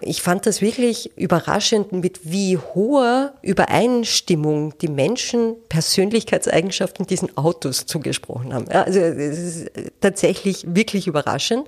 Ich 0.00 0.22
fand 0.22 0.44
das 0.46 0.60
wirklich 0.60 1.16
überraschend, 1.16 1.92
mit 1.92 2.20
wie 2.24 2.58
hoher 2.58 3.32
Übereinstimmung 3.42 4.76
die 4.78 4.88
Menschen 4.88 5.56
Persönlichkeitseigenschaften 5.68 7.06
diesen 7.06 7.36
Autos 7.38 7.86
zugesprochen 7.86 8.52
haben. 8.52 8.68
Also 8.68 9.00
es 9.00 9.38
ist 9.38 9.70
tatsächlich 10.00 10.64
wirklich 10.74 11.06
überraschend. 11.06 11.66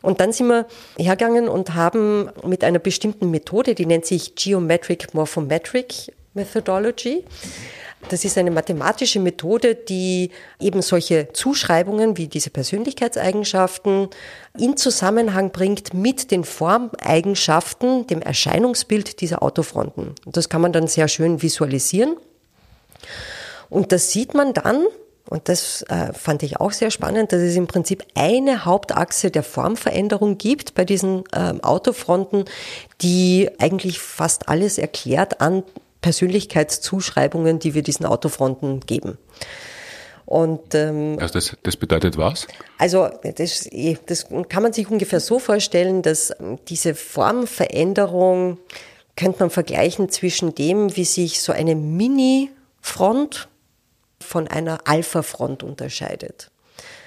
Und 0.00 0.20
dann 0.20 0.32
sind 0.32 0.46
wir 0.46 0.66
hergegangen 0.96 1.48
und 1.48 1.74
haben 1.74 2.30
mit 2.44 2.64
einer 2.64 2.78
bestimmten 2.78 3.30
Methode, 3.30 3.74
die 3.74 3.86
nennt 3.86 4.06
sich 4.06 4.34
Geometric 4.36 5.12
Morphometric 5.12 6.12
Methodology. 6.36 7.24
Das 8.08 8.24
ist 8.24 8.38
eine 8.38 8.52
mathematische 8.52 9.18
Methode, 9.18 9.74
die 9.74 10.30
eben 10.60 10.80
solche 10.82 11.32
Zuschreibungen 11.32 12.16
wie 12.16 12.28
diese 12.28 12.50
Persönlichkeitseigenschaften 12.50 14.08
in 14.56 14.76
Zusammenhang 14.76 15.50
bringt 15.50 15.92
mit 15.92 16.30
den 16.30 16.44
Formeigenschaften, 16.44 18.06
dem 18.06 18.22
Erscheinungsbild 18.22 19.20
dieser 19.20 19.42
Autofronten. 19.42 20.14
Das 20.24 20.48
kann 20.48 20.60
man 20.60 20.72
dann 20.72 20.86
sehr 20.86 21.08
schön 21.08 21.42
visualisieren. 21.42 22.16
Und 23.68 23.90
das 23.90 24.12
sieht 24.12 24.34
man 24.34 24.54
dann, 24.54 24.84
und 25.28 25.48
das 25.48 25.82
äh, 25.88 26.12
fand 26.12 26.44
ich 26.44 26.60
auch 26.60 26.70
sehr 26.70 26.92
spannend, 26.92 27.32
dass 27.32 27.40
es 27.40 27.56
im 27.56 27.66
Prinzip 27.66 28.04
eine 28.14 28.64
Hauptachse 28.64 29.32
der 29.32 29.42
Formveränderung 29.42 30.38
gibt 30.38 30.74
bei 30.74 30.84
diesen 30.84 31.24
äh, 31.32 31.54
Autofronten, 31.62 32.44
die 33.00 33.50
eigentlich 33.58 33.98
fast 33.98 34.48
alles 34.48 34.78
erklärt 34.78 35.40
an 35.40 35.64
Persönlichkeitszuschreibungen, 36.00 37.58
die 37.58 37.74
wir 37.74 37.82
diesen 37.82 38.06
Autofronten 38.06 38.80
geben. 38.80 39.18
Und, 40.26 40.74
ähm, 40.74 41.18
also 41.20 41.34
das, 41.34 41.56
das 41.62 41.76
bedeutet 41.76 42.18
was? 42.18 42.48
Also 42.78 43.08
das, 43.22 43.66
eh, 43.70 43.96
das 44.06 44.26
kann 44.48 44.62
man 44.64 44.72
sich 44.72 44.90
ungefähr 44.90 45.20
so 45.20 45.38
vorstellen, 45.38 46.02
dass 46.02 46.32
ähm, 46.40 46.58
diese 46.68 46.96
Formveränderung 46.96 48.58
könnte 49.14 49.38
man 49.40 49.50
vergleichen 49.50 50.10
zwischen 50.10 50.54
dem, 50.54 50.96
wie 50.96 51.04
sich 51.04 51.40
so 51.40 51.52
eine 51.52 51.76
Mini-Front 51.76 53.48
von 54.20 54.48
einer 54.48 54.80
Alpha-Front 54.84 55.62
unterscheidet. 55.62 56.50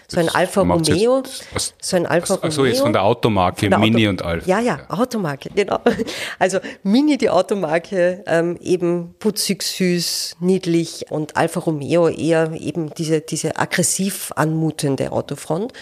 So 0.10 0.20
ein 0.20 0.28
Alfa 0.28 0.62
Romeo. 0.62 1.22
Jetzt, 1.54 1.76
so 1.80 1.96
ein 1.96 2.08
Alfa 2.08 2.34
Romeo. 2.34 2.46
Also 2.46 2.66
jetzt 2.66 2.82
von 2.82 2.94
der 2.94 3.04
Automarke 3.04 3.70
der 3.70 3.78
Mini 3.78 4.08
Auto, 4.08 4.10
und 4.10 4.22
Alfa. 4.24 4.50
Ja, 4.50 4.60
ja, 4.60 4.80
Automarke, 4.90 5.50
genau. 5.54 5.80
Also 6.40 6.60
Mini, 6.84 7.18
die 7.18 7.30
Automarke, 7.30 8.24
ähm, 8.26 8.58
eben 8.60 9.14
putzig, 9.20 9.62
süß, 9.62 10.38
niedlich 10.40 11.06
und 11.10 11.38
Alfa 11.38 11.60
Romeo 11.60 12.08
eher 12.08 12.52
eben 12.54 12.92
diese, 12.96 13.22
diese 13.22 13.58
aggressiv 13.58 14.32
anmutende 14.36 15.12
Autofront. 15.12 15.74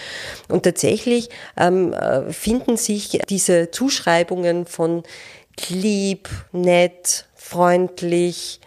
Und 0.49 0.63
tatsächlich 0.63 1.29
ähm, 1.55 1.93
äh, 1.93 2.31
finden 2.33 2.75
sich 2.75 3.19
diese 3.29 3.71
Zuschreibungen 3.71 4.65
von 4.65 5.03
lieb, 5.69 6.27
nett, 6.51 7.25
freundlich, 7.33 8.59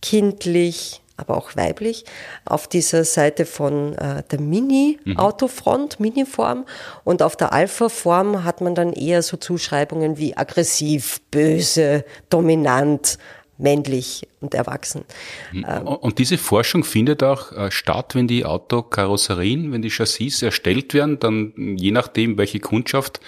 kindlich, 0.00 0.99
aber 1.20 1.36
auch 1.36 1.56
weiblich, 1.56 2.04
auf 2.44 2.66
dieser 2.66 3.04
Seite 3.04 3.46
von 3.46 3.94
äh, 3.94 4.22
der 4.30 4.40
Mini-Autofront, 4.40 6.00
mhm. 6.00 6.06
Mini-Form. 6.06 6.66
Und 7.04 7.22
auf 7.22 7.36
der 7.36 7.52
Alpha-Form 7.52 8.44
hat 8.44 8.60
man 8.60 8.74
dann 8.74 8.92
eher 8.92 9.22
so 9.22 9.36
Zuschreibungen 9.36 10.18
wie 10.18 10.36
aggressiv, 10.36 11.20
böse, 11.30 12.04
dominant, 12.30 13.18
männlich 13.60 14.26
und 14.40 14.54
erwachsen. 14.54 15.04
Mhm. 15.52 15.66
Ähm, 15.68 15.86
und 15.86 16.18
diese 16.18 16.38
Forschung 16.38 16.82
findet 16.82 17.22
auch 17.22 17.52
äh, 17.52 17.70
statt, 17.70 18.14
wenn 18.14 18.26
die 18.26 18.44
Autokarosserien, 18.44 19.72
wenn 19.72 19.82
die 19.82 19.90
Chassis 19.90 20.42
erstellt 20.42 20.94
werden, 20.94 21.18
dann 21.20 21.52
je 21.76 21.90
nachdem, 21.90 22.38
welche 22.38 22.60
Kundschaft 22.60 23.20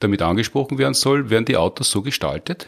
damit 0.00 0.22
angesprochen 0.22 0.78
werden 0.78 0.94
soll, 0.94 1.30
werden 1.30 1.44
die 1.44 1.56
Autos 1.56 1.90
so 1.90 2.02
gestaltet? 2.02 2.66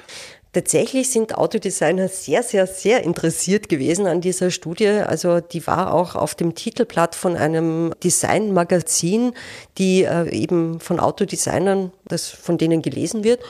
Tatsächlich 0.57 1.11
sind 1.11 1.37
Autodesigner 1.37 2.09
sehr, 2.09 2.43
sehr, 2.43 2.67
sehr 2.67 3.05
interessiert 3.05 3.69
gewesen 3.69 4.07
an 4.07 4.23
dieser 4.23 4.51
Studie. 4.51 4.89
Also 4.89 5.41
die 5.41 5.67
war 5.67 5.93
auch 5.93 6.15
auf 6.15 6.35
dem 6.35 6.55
Titelblatt 6.55 7.15
von 7.15 7.37
einem 7.37 7.93
Designmagazin, 8.03 9.35
die 9.77 10.05
äh, 10.05 10.31
eben 10.31 10.81
von 10.81 10.99
Autodesignern, 10.99 11.93
das 12.07 12.31
von 12.31 12.57
denen 12.57 12.81
gelesen 12.81 13.23
wird. 13.23 13.41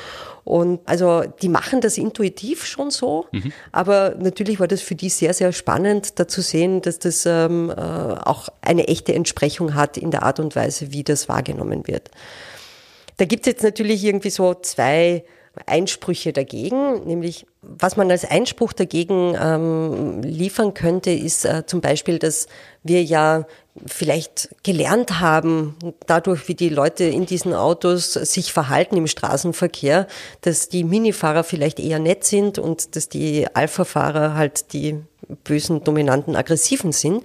Und 0.43 0.81
also 0.85 1.23
die 1.43 1.49
machen 1.49 1.81
das 1.81 1.97
intuitiv 1.97 2.67
schon 2.67 2.91
so, 2.91 3.27
mhm. 3.31 3.53
aber 3.71 4.17
natürlich 4.19 4.59
war 4.59 4.67
das 4.67 4.83
für 4.83 4.97
die 4.97 5.09
sehr, 5.09 5.33
sehr 5.33 5.53
spannend, 5.53 6.19
da 6.19 6.27
zu 6.27 6.43
sehen, 6.43 6.83
dass 6.83 6.99
das 6.99 7.25
ähm, 7.25 7.71
äh, 7.71 7.75
auch 7.75 8.49
eine 8.63 8.89
echte 8.89 9.15
Entsprechung 9.15 9.77
hat 9.77 9.97
in 9.97 10.11
der 10.11 10.25
Art 10.25 10.41
und 10.41 10.57
Weise, 10.57 10.91
wie 10.91 11.05
das 11.05 11.29
wahrgenommen 11.29 11.87
wird. 11.87 12.11
Da 13.17 13.27
gibt 13.27 13.47
es 13.47 13.53
jetzt 13.53 13.63
natürlich 13.63 14.03
irgendwie 14.03 14.31
so 14.31 14.55
zwei 14.55 15.23
Einsprüche 15.65 16.33
dagegen, 16.33 17.05
nämlich 17.07 17.47
was 17.63 17.97
man 17.97 18.11
als 18.11 18.25
Einspruch 18.25 18.73
dagegen 18.73 19.37
ähm, 19.41 20.23
liefern 20.23 20.75
könnte, 20.75 21.11
ist 21.11 21.45
äh, 21.45 21.65
zum 21.67 21.81
Beispiel, 21.81 22.19
dass 22.19 22.47
wir 22.83 23.03
ja 23.03 23.47
vielleicht 23.87 24.51
gelernt 24.63 25.21
haben, 25.21 25.77
dadurch, 26.07 26.49
wie 26.49 26.55
die 26.55 26.69
Leute 26.69 27.05
in 27.05 27.27
diesen 27.27 27.55
Autos 27.55 28.13
sich 28.13 28.53
verhalten 28.53 28.97
im 28.97 29.07
Straßenverkehr, 29.07 30.07
dass 30.41 30.69
die 30.69 30.85
Minifahrer 30.85 31.45
vielleicht 31.45 31.81
eher 31.81 31.99
nett 31.99 32.25
sind 32.25 32.59
und 32.59 32.97
dass 32.97 33.09
die 33.09 33.47
Alpha-Fahrer 33.53 34.35
halt 34.35 34.73
die 34.73 35.01
bösen, 35.45 35.83
dominanten, 35.83 36.37
aggressiven 36.37 36.93
sind. 36.93 37.25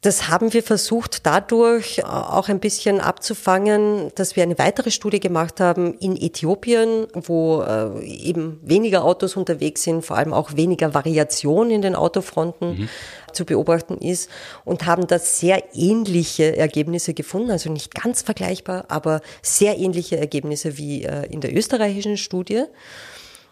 Das 0.00 0.28
haben 0.28 0.52
wir 0.52 0.62
versucht 0.62 1.26
dadurch 1.26 2.04
auch 2.04 2.48
ein 2.48 2.60
bisschen 2.60 3.00
abzufangen, 3.00 4.12
dass 4.14 4.36
wir 4.36 4.44
eine 4.44 4.56
weitere 4.56 4.92
Studie 4.92 5.18
gemacht 5.18 5.58
haben 5.58 5.94
in 5.94 6.16
Äthiopien, 6.16 7.08
wo 7.14 7.62
äh, 7.62 8.04
eben 8.04 8.60
weniger 8.62 9.04
Autos 9.04 9.36
unterwegs 9.36 9.82
sind, 9.82 10.04
vor 10.04 10.16
allem 10.16 10.32
auch 10.32 10.54
weniger 10.54 10.94
Variation 10.94 11.72
in 11.72 11.82
den 11.82 11.96
Autofronten 11.96 12.78
mhm. 12.78 12.88
zu 13.32 13.44
beobachten 13.44 13.98
ist 13.98 14.30
und 14.64 14.86
haben 14.86 15.08
da 15.08 15.18
sehr 15.18 15.64
ähnliche 15.74 16.56
Ergebnisse 16.56 17.12
gefunden, 17.12 17.50
also 17.50 17.68
nicht 17.68 17.92
ganz 17.92 18.22
vergleichbar, 18.22 18.84
aber 18.86 19.20
sehr 19.42 19.78
ähnliche 19.78 20.16
Ergebnisse 20.16 20.78
wie 20.78 21.02
äh, 21.02 21.26
in 21.26 21.40
der 21.40 21.56
österreichischen 21.56 22.18
Studie. 22.18 22.62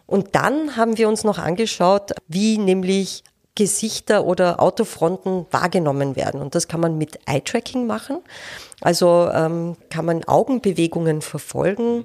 Und 0.06 0.36
dann 0.36 0.76
haben 0.76 0.96
wir 0.96 1.08
uns 1.08 1.24
noch 1.24 1.38
angeschaut, 1.38 2.12
wie 2.28 2.56
nämlich 2.58 3.24
Gesichter 3.56 4.24
oder 4.24 4.62
Autofronten 4.62 5.46
wahrgenommen 5.50 6.14
werden. 6.14 6.40
Und 6.40 6.54
das 6.54 6.68
kann 6.68 6.80
man 6.80 6.96
mit 6.96 7.18
Eye-Tracking 7.26 7.86
machen. 7.86 8.18
Also 8.80 9.28
ähm, 9.32 9.76
kann 9.90 10.04
man 10.04 10.22
Augenbewegungen 10.24 11.22
verfolgen. 11.22 12.04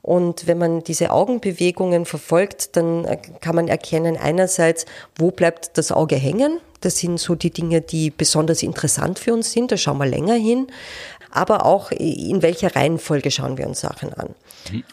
Und 0.00 0.46
wenn 0.46 0.58
man 0.58 0.82
diese 0.82 1.10
Augenbewegungen 1.10 2.06
verfolgt, 2.06 2.76
dann 2.76 3.04
äh, 3.04 3.18
kann 3.40 3.54
man 3.54 3.68
erkennen 3.68 4.16
einerseits, 4.16 4.86
wo 5.16 5.30
bleibt 5.30 5.76
das 5.76 5.92
Auge 5.92 6.16
hängen. 6.16 6.58
Das 6.80 6.98
sind 6.98 7.20
so 7.20 7.34
die 7.34 7.50
Dinge, 7.50 7.80
die 7.80 8.10
besonders 8.10 8.62
interessant 8.62 9.18
für 9.18 9.32
uns 9.32 9.52
sind. 9.52 9.70
Da 9.70 9.76
schauen 9.76 9.98
wir 9.98 10.06
länger 10.06 10.34
hin 10.34 10.68
aber 11.32 11.64
auch 11.66 11.90
in 11.90 12.42
welcher 12.42 12.74
Reihenfolge 12.76 13.30
schauen 13.30 13.58
wir 13.58 13.66
uns 13.66 13.80
Sachen 13.80 14.12
an. 14.12 14.34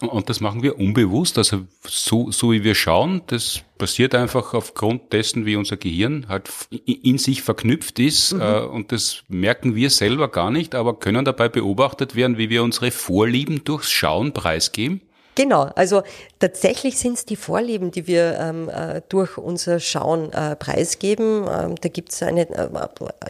Und 0.01 0.29
das 0.29 0.39
machen 0.39 0.63
wir 0.63 0.79
unbewusst, 0.79 1.37
also 1.37 1.61
so, 1.85 2.31
so 2.31 2.51
wie 2.51 2.63
wir 2.63 2.75
schauen, 2.75 3.21
das 3.27 3.61
passiert 3.77 4.15
einfach 4.15 4.53
aufgrund 4.53 5.13
dessen, 5.13 5.45
wie 5.45 5.55
unser 5.55 5.77
Gehirn 5.77 6.25
halt 6.27 6.49
in 6.85 7.17
sich 7.17 7.43
verknüpft 7.43 7.99
ist 7.99 8.33
mhm. 8.33 8.41
Äh, 8.41 8.59
und 8.61 8.91
das 8.91 9.23
merken 9.27 9.75
wir 9.75 9.89
selber 9.89 10.27
gar 10.27 10.51
nicht, 10.51 10.75
aber 10.75 10.97
können 10.97 11.25
dabei 11.25 11.49
beobachtet 11.49 12.15
werden, 12.15 12.37
wie 12.37 12.49
wir 12.49 12.63
unsere 12.63 12.91
Vorlieben 12.91 13.63
durchs 13.63 13.91
Schauen 13.91 14.33
preisgeben. 14.33 15.01
Genau, 15.39 15.71
also 15.75 16.03
tatsächlich 16.39 16.99
sind 16.99 17.13
es 17.13 17.23
die 17.23 17.37
Vorlieben, 17.37 17.91
die 17.91 18.07
wir 18.07 18.37
ähm, 18.37 18.67
äh, 18.67 19.01
durch 19.07 19.37
unser 19.37 19.79
Schauen 19.79 20.33
äh, 20.33 20.57
preisgeben. 20.57 21.47
Ähm, 21.49 21.75
da 21.79 21.87
gibt 21.87 22.11
es 22.11 22.21
eine, 22.21 22.41
äh, 22.49 22.67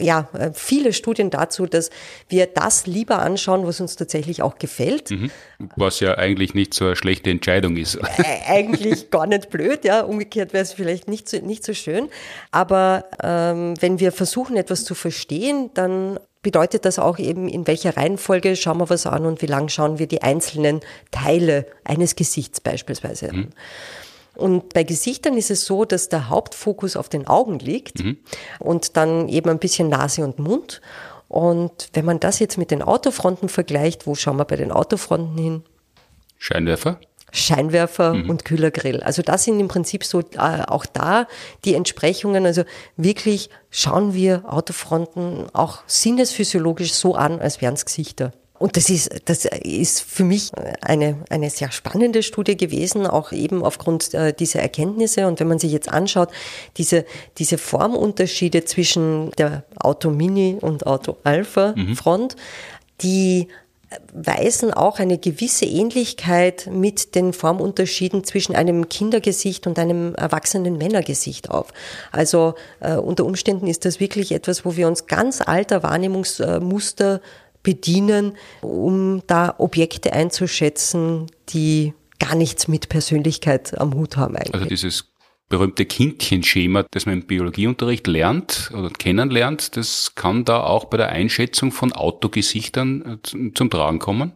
ja, 0.00 0.28
äh, 0.32 0.50
viele 0.52 0.92
Studien 0.92 1.30
dazu, 1.30 1.66
dass 1.66 1.90
wir 2.28 2.48
das 2.48 2.88
lieber 2.88 3.20
anschauen, 3.20 3.64
was 3.64 3.80
uns 3.80 3.94
tatsächlich 3.94 4.42
auch 4.42 4.58
gefällt. 4.58 5.12
Mhm. 5.12 5.30
Was 5.76 6.00
ja 6.00 6.18
eigentlich 6.18 6.52
nicht 6.52 6.74
so 6.74 6.86
eine 6.86 6.96
schlechte 6.96 7.30
Entscheidung 7.30 7.76
ist. 7.76 7.96
eigentlich 8.48 9.12
gar 9.12 9.28
nicht 9.28 9.48
blöd, 9.48 9.84
ja. 9.84 10.00
Umgekehrt 10.00 10.52
wäre 10.52 10.64
es 10.64 10.72
vielleicht 10.72 11.06
nicht 11.06 11.28
so, 11.28 11.36
nicht 11.36 11.62
so 11.62 11.74
schön. 11.74 12.08
Aber 12.50 13.04
ähm, 13.22 13.80
wenn 13.80 14.00
wir 14.00 14.10
versuchen, 14.10 14.56
etwas 14.56 14.82
zu 14.82 14.96
verstehen, 14.96 15.70
dann 15.74 16.18
bedeutet 16.42 16.84
das 16.84 16.98
auch 16.98 17.18
eben, 17.18 17.48
in 17.48 17.66
welcher 17.66 17.96
Reihenfolge 17.96 18.56
schauen 18.56 18.78
wir 18.78 18.90
was 18.90 19.06
an 19.06 19.26
und 19.26 19.42
wie 19.42 19.46
lang 19.46 19.68
schauen 19.68 19.98
wir 19.98 20.06
die 20.06 20.22
einzelnen 20.22 20.80
Teile 21.10 21.66
eines 21.84 22.16
Gesichts 22.16 22.60
beispielsweise 22.60 23.30
an. 23.30 23.36
Mhm. 23.36 23.48
Und 24.36 24.72
bei 24.72 24.84
Gesichtern 24.84 25.36
ist 25.36 25.50
es 25.50 25.66
so, 25.66 25.84
dass 25.84 26.08
der 26.08 26.30
Hauptfokus 26.30 26.96
auf 26.96 27.08
den 27.08 27.26
Augen 27.26 27.58
liegt 27.58 28.02
mhm. 28.02 28.16
und 28.58 28.96
dann 28.96 29.28
eben 29.28 29.50
ein 29.50 29.58
bisschen 29.58 29.88
Nase 29.88 30.24
und 30.24 30.38
Mund. 30.38 30.80
Und 31.28 31.90
wenn 31.92 32.04
man 32.04 32.20
das 32.20 32.38
jetzt 32.38 32.56
mit 32.56 32.70
den 32.70 32.82
Autofronten 32.82 33.48
vergleicht, 33.48 34.06
wo 34.06 34.14
schauen 34.14 34.38
wir 34.38 34.44
bei 34.44 34.56
den 34.56 34.72
Autofronten 34.72 35.36
hin? 35.36 35.62
Scheinwerfer? 36.38 36.98
Scheinwerfer 37.32 38.14
mhm. 38.14 38.30
und 38.30 38.44
Kühlergrill. 38.44 39.02
Also 39.02 39.22
das 39.22 39.44
sind 39.44 39.60
im 39.60 39.68
Prinzip 39.68 40.04
so 40.04 40.20
äh, 40.20 40.62
auch 40.66 40.86
da 40.86 41.26
die 41.64 41.74
Entsprechungen. 41.74 42.46
Also 42.46 42.64
wirklich 42.96 43.50
schauen 43.70 44.14
wir 44.14 44.44
Autofronten 44.46 45.46
auch 45.52 45.82
sinnesphysiologisch 45.86 46.92
so 46.92 47.14
an, 47.14 47.40
als 47.40 47.60
wären 47.60 47.74
es 47.74 47.84
Gesichter. 47.84 48.32
Und 48.60 48.76
das 48.76 48.90
ist, 48.90 49.10
das 49.24 49.46
ist 49.46 50.02
für 50.02 50.22
mich 50.22 50.52
eine, 50.82 51.16
eine 51.30 51.48
sehr 51.48 51.72
spannende 51.72 52.22
Studie 52.22 52.58
gewesen, 52.58 53.06
auch 53.06 53.32
eben 53.32 53.64
aufgrund 53.64 54.12
äh, 54.12 54.34
dieser 54.34 54.60
Erkenntnisse. 54.60 55.26
Und 55.26 55.40
wenn 55.40 55.48
man 55.48 55.58
sich 55.58 55.72
jetzt 55.72 55.90
anschaut, 55.90 56.28
diese, 56.76 57.06
diese 57.38 57.56
Formunterschiede 57.56 58.66
zwischen 58.66 59.30
der 59.38 59.64
Auto 59.76 60.10
Mini 60.10 60.58
und 60.60 60.86
Auto 60.86 61.16
Alpha 61.24 61.72
mhm. 61.74 61.96
Front, 61.96 62.36
die 63.00 63.48
weisen 64.12 64.72
auch 64.72 64.98
eine 64.98 65.18
gewisse 65.18 65.64
Ähnlichkeit 65.64 66.68
mit 66.72 67.14
den 67.14 67.32
Formunterschieden 67.32 68.22
zwischen 68.24 68.54
einem 68.54 68.88
Kindergesicht 68.88 69.66
und 69.66 69.78
einem 69.78 70.14
erwachsenen 70.14 70.78
Männergesicht 70.78 71.50
auf. 71.50 71.72
Also 72.12 72.54
äh, 72.80 72.96
unter 72.96 73.24
Umständen 73.24 73.66
ist 73.66 73.84
das 73.84 73.98
wirklich 73.98 74.32
etwas, 74.32 74.64
wo 74.64 74.76
wir 74.76 74.86
uns 74.86 75.06
ganz 75.06 75.40
alter 75.40 75.82
Wahrnehmungsmuster 75.82 77.20
bedienen, 77.62 78.36
um 78.62 79.22
da 79.26 79.54
Objekte 79.58 80.12
einzuschätzen, 80.12 81.26
die 81.48 81.92
gar 82.18 82.36
nichts 82.36 82.68
mit 82.68 82.88
Persönlichkeit 82.88 83.78
am 83.78 83.94
Hut 83.94 84.16
haben 84.16 84.36
eigentlich. 84.36 84.54
Also 84.54 84.66
dieses 84.66 85.09
berühmte 85.50 85.84
Kindchenschema, 85.84 86.84
das 86.90 87.04
man 87.04 87.16
im 87.16 87.26
Biologieunterricht 87.26 88.06
lernt 88.06 88.70
oder 88.72 88.88
kennenlernt, 88.88 89.76
das 89.76 90.14
kann 90.14 90.46
da 90.46 90.62
auch 90.62 90.86
bei 90.86 90.96
der 90.96 91.10
Einschätzung 91.10 91.72
von 91.72 91.92
Autogesichtern 91.92 93.20
äh, 93.24 93.52
zum 93.52 93.68
Tragen 93.68 93.98
kommen? 93.98 94.32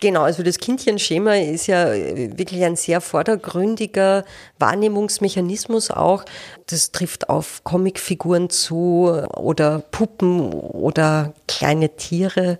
Genau, 0.00 0.22
also 0.22 0.42
das 0.42 0.58
Kindchenschema 0.58 1.36
ist 1.36 1.68
ja 1.68 1.92
äh, 1.92 2.36
wirklich 2.36 2.62
ein 2.64 2.76
sehr 2.76 3.00
vordergründiger 3.00 4.24
Wahrnehmungsmechanismus 4.58 5.90
auch. 5.90 6.24
Das 6.66 6.92
trifft 6.92 7.30
auf 7.30 7.64
Comicfiguren 7.64 8.50
zu 8.50 9.10
oder 9.34 9.78
Puppen 9.78 10.52
oder 10.52 11.32
kleine 11.48 11.96
Tiere, 11.96 12.58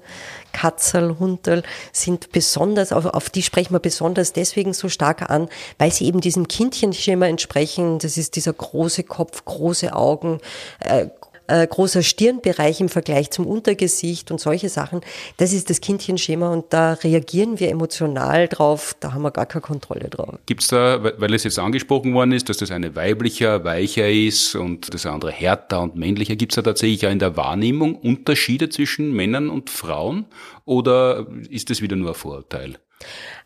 Katzel, 0.53 1.19
Hunderl 1.19 1.63
sind 1.93 2.33
besonders, 2.33 2.91
auf, 2.91 3.05
auf 3.05 3.29
die 3.29 3.43
sprechen 3.43 3.75
wir 3.75 3.81
besonders 3.81 4.33
deswegen 4.33 4.73
so 4.73 4.89
stark 4.89 5.29
an, 5.29 5.51
weil 5.77 5.93
sie 5.93 6.07
eben 6.07 6.23
diesem 6.23 6.49
Kindchenschema 6.49 7.27
entsprechen. 7.27 7.99
Das 7.99 8.17
ist 8.17 8.37
dieser 8.37 8.55
große 8.55 9.03
Kopf, 9.03 9.45
große 9.45 9.95
Augen, 9.95 10.41
äh, 10.81 11.09
äh, 11.49 11.67
großer 11.67 12.03
Stirnbereich 12.03 12.81
im 12.81 12.89
Vergleich 12.89 13.31
zum 13.31 13.47
Untergesicht 13.47 14.31
und 14.31 14.41
solche 14.41 14.69
Sachen. 14.69 15.01
Das 15.37 15.53
ist 15.53 15.71
das 15.71 15.81
Kindchenschema 15.81 16.53
und 16.53 16.67
da 16.71 16.95
reagieren 16.95 17.61
wir 17.61 17.71
emotional 17.71 18.49
drauf, 18.49 18.95
da 19.01 19.13
haben 19.13 19.23
wir 19.23 19.31
gar 19.31 19.47
keine 19.47 19.63
Kontrolle 19.63 20.09
drauf. 20.09 20.39
Gibt 20.47 20.63
es 20.63 20.69
da, 20.69 21.03
weil 21.03 21.35
es 21.35 21.45
jetzt 21.45 21.59
angesprochen 21.59 22.15
worden 22.15 22.33
ist, 22.33 22.49
dass 22.49 22.59
das 22.59 22.71
eine 22.71 22.95
weiblicher, 22.95 23.65
weicher 23.65 24.09
ist 24.11 24.55
und 24.55 24.93
das 24.93 25.07
andere 25.07 25.33
härter 25.33 25.83
und 25.83 25.97
männlicher, 25.97 26.37
gibt 26.37 26.53
es 26.53 26.57
da 26.57 26.63
tatsächlich 26.63 27.03
ja 27.03 27.11
in 27.11 27.19
der 27.19 27.37
Wahrnehmung 27.37 27.97
Unterschiede 27.97 28.69
zwischen 28.69 29.13
Männern 29.13 29.51
und 29.51 29.71
Frauen 29.71 30.27
oder 30.65 31.27
ist 31.51 31.71
das 31.71 31.81
wieder 31.81 31.97
nur 31.97 32.11
ein 32.11 32.15
Vorurteil? 32.15 32.79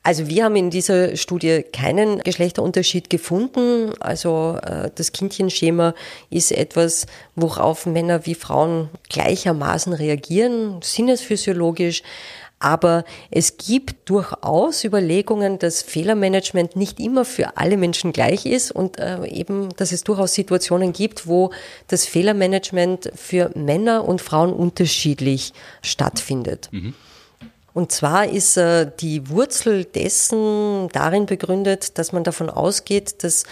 Also 0.02 0.28
wir 0.28 0.44
haben 0.44 0.56
in 0.56 0.70
dieser 0.70 1.16
Studie 1.16 1.62
keinen 1.62 2.20
Geschlechterunterschied 2.20 3.10
gefunden. 3.10 3.92
Also 4.00 4.58
äh, 4.62 4.90
das 4.94 5.12
Kindchenschema 5.12 5.94
ist 6.30 6.52
etwas, 6.52 7.06
worauf 7.36 7.84
Männer 7.84 8.24
wie 8.24 8.34
Frauen 8.34 8.88
gleichermaßen 9.10 9.92
reagieren, 9.92 10.80
sinnesphysiologisch. 10.82 12.02
Aber 12.62 13.04
es 13.30 13.56
gibt 13.56 14.08
durchaus 14.08 14.84
Überlegungen, 14.84 15.58
dass 15.58 15.80
Fehlermanagement 15.80 16.76
nicht 16.76 17.00
immer 17.00 17.24
für 17.24 17.56
alle 17.56 17.78
Menschen 17.78 18.12
gleich 18.12 18.44
ist 18.44 18.70
und 18.70 18.98
äh, 18.98 19.26
eben, 19.26 19.70
dass 19.76 19.92
es 19.92 20.04
durchaus 20.04 20.34
Situationen 20.34 20.92
gibt, 20.92 21.26
wo 21.26 21.52
das 21.88 22.04
Fehlermanagement 22.04 23.12
für 23.14 23.50
Männer 23.54 24.06
und 24.06 24.20
Frauen 24.20 24.52
unterschiedlich 24.52 25.54
stattfindet. 25.82 26.68
Mhm. 26.70 26.94
Und 27.72 27.92
zwar 27.92 28.26
ist 28.28 28.56
äh, 28.56 28.90
die 29.00 29.28
Wurzel 29.28 29.84
dessen 29.84 30.88
darin 30.92 31.26
begründet, 31.26 31.98
dass 31.98 32.12
man 32.12 32.24
davon 32.24 32.50
ausgeht, 32.50 33.22
dass 33.22 33.44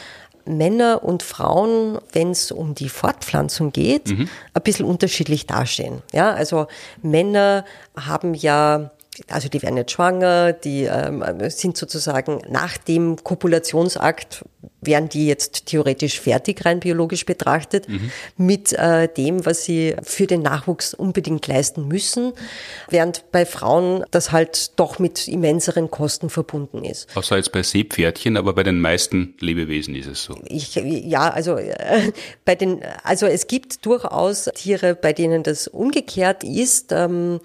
Männer 0.44 1.04
und 1.04 1.22
Frauen, 1.22 1.98
wenn 2.12 2.30
es 2.30 2.50
um 2.50 2.74
die 2.74 2.88
Fortpflanzung 2.88 3.70
geht, 3.70 4.08
mhm. 4.08 4.28
ein 4.54 4.62
bisschen 4.62 4.86
unterschiedlich 4.86 5.46
dastehen. 5.46 6.02
Ja, 6.12 6.32
also 6.32 6.66
Männer 7.02 7.64
haben 7.96 8.34
ja 8.34 8.90
also 9.28 9.48
die 9.48 9.62
werden 9.62 9.74
nicht 9.74 9.90
schwanger, 9.90 10.52
die 10.52 10.84
ähm, 10.84 11.24
sind 11.48 11.76
sozusagen 11.76 12.40
nach 12.48 12.76
dem 12.78 13.16
Kopulationsakt, 13.22 14.44
wären 14.80 15.08
die 15.08 15.26
jetzt 15.26 15.66
theoretisch 15.66 16.20
fertig, 16.20 16.64
rein 16.64 16.80
biologisch 16.80 17.26
betrachtet, 17.26 17.88
mhm. 17.88 18.10
mit 18.36 18.72
äh, 18.72 19.08
dem, 19.08 19.44
was 19.44 19.64
sie 19.64 19.96
für 20.02 20.26
den 20.26 20.42
Nachwuchs 20.42 20.94
unbedingt 20.94 21.46
leisten 21.46 21.88
müssen, 21.88 22.32
während 22.88 23.30
bei 23.32 23.44
Frauen 23.44 24.04
das 24.10 24.32
halt 24.32 24.78
doch 24.78 24.98
mit 24.98 25.26
immenseren 25.28 25.90
Kosten 25.90 26.30
verbunden 26.30 26.84
ist. 26.84 27.08
Außer 27.16 27.36
jetzt 27.36 27.52
bei 27.52 27.62
Seepferdchen, 27.62 28.36
aber 28.36 28.52
bei 28.52 28.62
den 28.62 28.80
meisten 28.80 29.34
Lebewesen 29.40 29.94
ist 29.94 30.06
es 30.06 30.22
so. 30.22 30.38
Ich, 30.46 30.74
ja, 30.76 31.30
also 31.30 31.56
äh, 31.56 32.12
bei 32.44 32.54
den, 32.54 32.80
also 33.02 33.26
es 33.26 33.46
gibt 33.46 33.84
durchaus 33.84 34.48
Tiere, 34.54 34.94
bei 34.94 35.12
denen 35.12 35.42
das 35.42 35.66
umgekehrt 35.68 36.44
ist. 36.44 36.92
Ähm, 36.92 37.40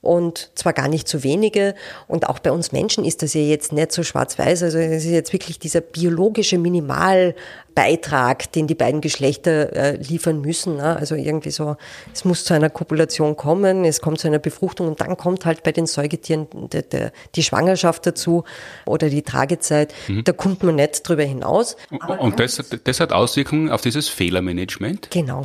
und 0.00 0.50
zwar 0.54 0.72
gar 0.72 0.88
nicht 0.88 1.08
so 1.08 1.22
wenige. 1.22 1.74
Und 2.06 2.28
auch 2.28 2.38
bei 2.38 2.52
uns 2.52 2.72
Menschen 2.72 3.04
ist 3.04 3.22
das 3.22 3.34
ja 3.34 3.40
jetzt 3.40 3.72
nicht 3.72 3.92
so 3.92 4.02
schwarz-weiß. 4.02 4.62
Also 4.62 4.78
es 4.78 5.04
ist 5.04 5.10
jetzt 5.10 5.32
wirklich 5.32 5.58
dieser 5.58 5.80
biologische 5.80 6.58
Minimal 6.58 7.34
Beitrag, 7.78 8.50
den 8.50 8.66
die 8.66 8.74
beiden 8.74 9.00
Geschlechter 9.00 9.72
äh, 9.72 9.96
liefern 9.98 10.40
müssen. 10.40 10.78
Ne? 10.78 10.96
Also 10.96 11.14
irgendwie 11.14 11.52
so, 11.52 11.76
es 12.12 12.24
muss 12.24 12.42
zu 12.42 12.52
einer 12.52 12.70
Kopulation 12.70 13.36
kommen, 13.36 13.84
es 13.84 14.00
kommt 14.00 14.18
zu 14.18 14.26
einer 14.26 14.40
Befruchtung 14.40 14.88
und 14.88 15.00
dann 15.00 15.16
kommt 15.16 15.46
halt 15.46 15.62
bei 15.62 15.70
den 15.70 15.86
Säugetieren 15.86 16.48
de, 16.72 16.82
de, 16.82 17.10
die 17.36 17.42
Schwangerschaft 17.44 18.04
dazu 18.04 18.42
oder 18.84 19.08
die 19.08 19.22
Tragezeit. 19.22 19.94
Mhm. 20.08 20.24
Da 20.24 20.32
kommt 20.32 20.64
man 20.64 20.74
nicht 20.74 21.08
drüber 21.08 21.22
hinaus. 21.22 21.76
Aber 22.00 22.20
und 22.20 22.40
das, 22.40 22.60
das 22.82 22.98
hat 22.98 23.12
Auswirkungen 23.12 23.70
auf 23.70 23.82
dieses 23.82 24.08
Fehlermanagement? 24.08 25.12
Genau. 25.12 25.42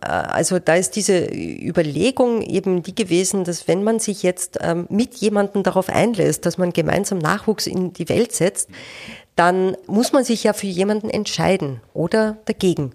Äh, 0.00 0.06
also 0.06 0.60
da 0.60 0.76
ist 0.76 0.94
diese 0.94 1.26
Überlegung 1.32 2.42
eben 2.42 2.84
die 2.84 2.94
gewesen, 2.94 3.42
dass 3.42 3.66
wenn 3.66 3.82
man 3.82 3.98
sich 3.98 4.22
jetzt 4.22 4.58
ähm, 4.60 4.86
mit 4.88 5.16
jemandem 5.16 5.64
darauf 5.64 5.88
einlässt, 5.88 6.46
dass 6.46 6.58
man 6.58 6.72
gemeinsam 6.72 7.18
Nachwuchs 7.18 7.66
in 7.66 7.92
die 7.92 8.08
Welt 8.08 8.30
setzt, 8.30 8.68
dann 9.36 9.76
muss 9.86 10.12
man 10.12 10.24
sich 10.24 10.44
ja 10.44 10.52
für 10.52 10.66
jemanden 10.66 11.08
entscheiden 11.08 11.80
oder 11.94 12.38
dagegen. 12.44 12.92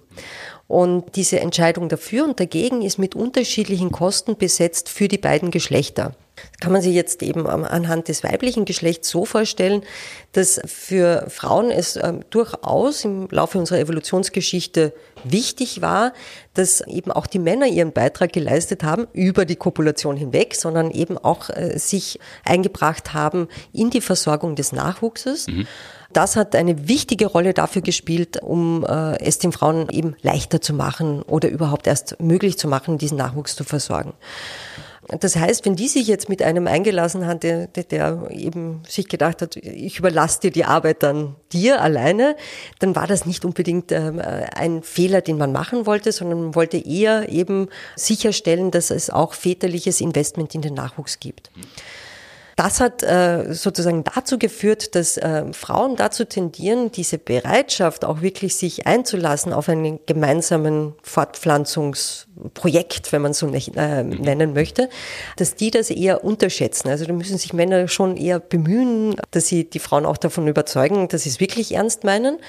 Und 0.67 1.15
diese 1.15 1.39
Entscheidung 1.39 1.87
dafür 1.87 2.25
und 2.25 2.39
dagegen 2.39 2.81
ist 2.81 2.97
mit 2.97 3.15
unterschiedlichen 3.15 3.91
Kosten 3.91 4.35
besetzt 4.35 4.89
für 4.89 5.07
die 5.07 5.17
beiden 5.17 5.49
Geschlechter. 5.49 6.13
Das 6.35 6.59
kann 6.59 6.71
man 6.71 6.81
sich 6.81 6.93
jetzt 6.93 7.23
eben 7.23 7.47
anhand 7.47 8.09
des 8.09 8.23
weiblichen 8.23 8.65
Geschlechts 8.65 9.09
so 9.09 9.25
vorstellen, 9.25 9.81
dass 10.33 10.61
für 10.65 11.25
Frauen 11.29 11.71
es 11.71 11.95
ähm, 11.95 12.19
durchaus 12.29 13.05
im 13.05 13.27
Laufe 13.31 13.57
unserer 13.57 13.79
Evolutionsgeschichte 13.79 14.93
wichtig 15.23 15.81
war, 15.81 16.13
dass 16.53 16.81
eben 16.81 17.11
auch 17.11 17.27
die 17.27 17.39
Männer 17.39 17.65
ihren 17.67 17.91
Beitrag 17.91 18.33
geleistet 18.33 18.83
haben 18.83 19.07
über 19.13 19.45
die 19.45 19.55
Kopulation 19.55 20.17
hinweg, 20.17 20.53
sondern 20.53 20.91
eben 20.91 21.17
auch 21.17 21.49
äh, 21.49 21.79
sich 21.79 22.19
eingebracht 22.43 23.13
haben 23.13 23.47
in 23.73 23.89
die 23.89 24.01
Versorgung 24.01 24.55
des 24.55 24.73
Nachwuchses. 24.73 25.47
Mhm. 25.47 25.65
Das 26.13 26.35
hat 26.35 26.55
eine 26.55 26.87
wichtige 26.87 27.27
Rolle 27.27 27.53
dafür 27.53 27.81
gespielt, 27.81 28.41
um 28.41 28.85
äh, 28.85 29.19
es 29.19 29.39
den 29.39 29.51
Frauen 29.51 29.89
eben 29.89 30.15
leichter 30.21 30.61
zu 30.61 30.73
machen 30.73 31.21
oder 31.21 31.49
überhaupt 31.49 31.87
erst 31.87 32.19
möglich 32.21 32.57
zu 32.57 32.67
machen, 32.67 32.97
diesen 32.97 33.17
Nachwuchs 33.17 33.55
zu 33.55 33.63
versorgen. 33.63 34.13
Das 35.07 35.37
heißt, 35.37 35.65
wenn 35.65 35.77
die 35.77 35.87
sich 35.87 36.07
jetzt 36.07 36.27
mit 36.27 36.41
einem 36.41 36.67
eingelassen 36.67 37.25
hat, 37.25 37.43
der, 37.43 37.67
der 37.67 38.27
eben 38.31 38.81
sich 38.87 39.07
gedacht 39.07 39.41
hat, 39.41 39.55
ich 39.55 39.99
überlasse 39.99 40.41
dir 40.41 40.51
die 40.51 40.65
Arbeit 40.65 41.01
dann 41.01 41.35
dir 41.53 41.81
alleine, 41.81 42.35
dann 42.79 42.95
war 42.95 43.07
das 43.07 43.25
nicht 43.25 43.45
unbedingt 43.45 43.93
ähm, 43.93 44.21
ein 44.21 44.83
Fehler, 44.83 45.21
den 45.21 45.37
man 45.37 45.53
machen 45.53 45.85
wollte, 45.85 46.11
sondern 46.11 46.41
man 46.41 46.55
wollte 46.55 46.77
eher 46.77 47.29
eben 47.29 47.69
sicherstellen, 47.95 48.69
dass 48.69 48.91
es 48.91 49.09
auch 49.09 49.33
väterliches 49.33 50.01
Investment 50.01 50.53
in 50.55 50.61
den 50.61 50.73
Nachwuchs 50.73 51.19
gibt. 51.21 51.51
Das 52.57 52.81
hat 52.81 53.01
äh, 53.03 53.53
sozusagen 53.53 54.03
dazu 54.03 54.37
geführt, 54.39 54.95
dass 54.95 55.17
äh, 55.17 55.43
Frauen 55.53 55.95
dazu 55.95 56.25
tendieren, 56.25 56.91
diese 56.91 57.19
Bereitschaft 57.19 58.03
auch 58.03 58.21
wirklich 58.21 58.55
sich 58.55 58.87
einzulassen 58.87 59.53
auf 59.53 59.69
einen 59.69 59.99
gemeinsamen 60.07 60.95
Fortpflanzungsprojekt, 61.03 63.11
wenn 63.11 63.21
man 63.21 63.33
so 63.33 63.45
nicht, 63.45 63.73
äh, 63.77 64.03
mhm. 64.03 64.21
nennen 64.21 64.53
möchte, 64.53 64.89
dass 65.35 65.53
die 65.53 65.69
das 65.69 65.91
eher 65.91 66.23
unterschätzen. 66.23 66.89
Also 66.89 67.05
da 67.05 67.13
müssen 67.13 67.37
sich 67.37 67.53
Männer 67.53 67.87
schon 67.87 68.17
eher 68.17 68.39
bemühen, 68.39 69.15
dass 69.29 69.45
sie 69.45 69.69
die 69.69 69.77
Frauen 69.77 70.07
auch 70.07 70.17
davon 70.17 70.47
überzeugen, 70.47 71.09
dass 71.09 71.21
sie 71.23 71.29
es 71.29 71.39
wirklich 71.39 71.75
ernst 71.75 72.05
meinen 72.05 72.39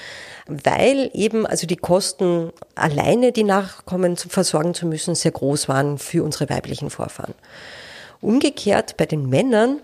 weil 0.49 1.11
eben 1.13 1.45
also 1.45 1.67
die 1.67 1.75
Kosten 1.75 2.51
alleine 2.73 3.31
die 3.31 3.43
Nachkommen 3.43 4.17
versorgen 4.17 4.73
zu 4.73 4.87
müssen 4.87 5.13
sehr 5.13 5.29
groß 5.29 5.69
waren 5.69 5.99
für 5.99 6.23
unsere 6.23 6.49
weiblichen 6.49 6.89
Vorfahren. 6.89 7.35
Umgekehrt 8.21 8.97
bei 8.97 9.05
den 9.05 9.29
Männern 9.29 9.79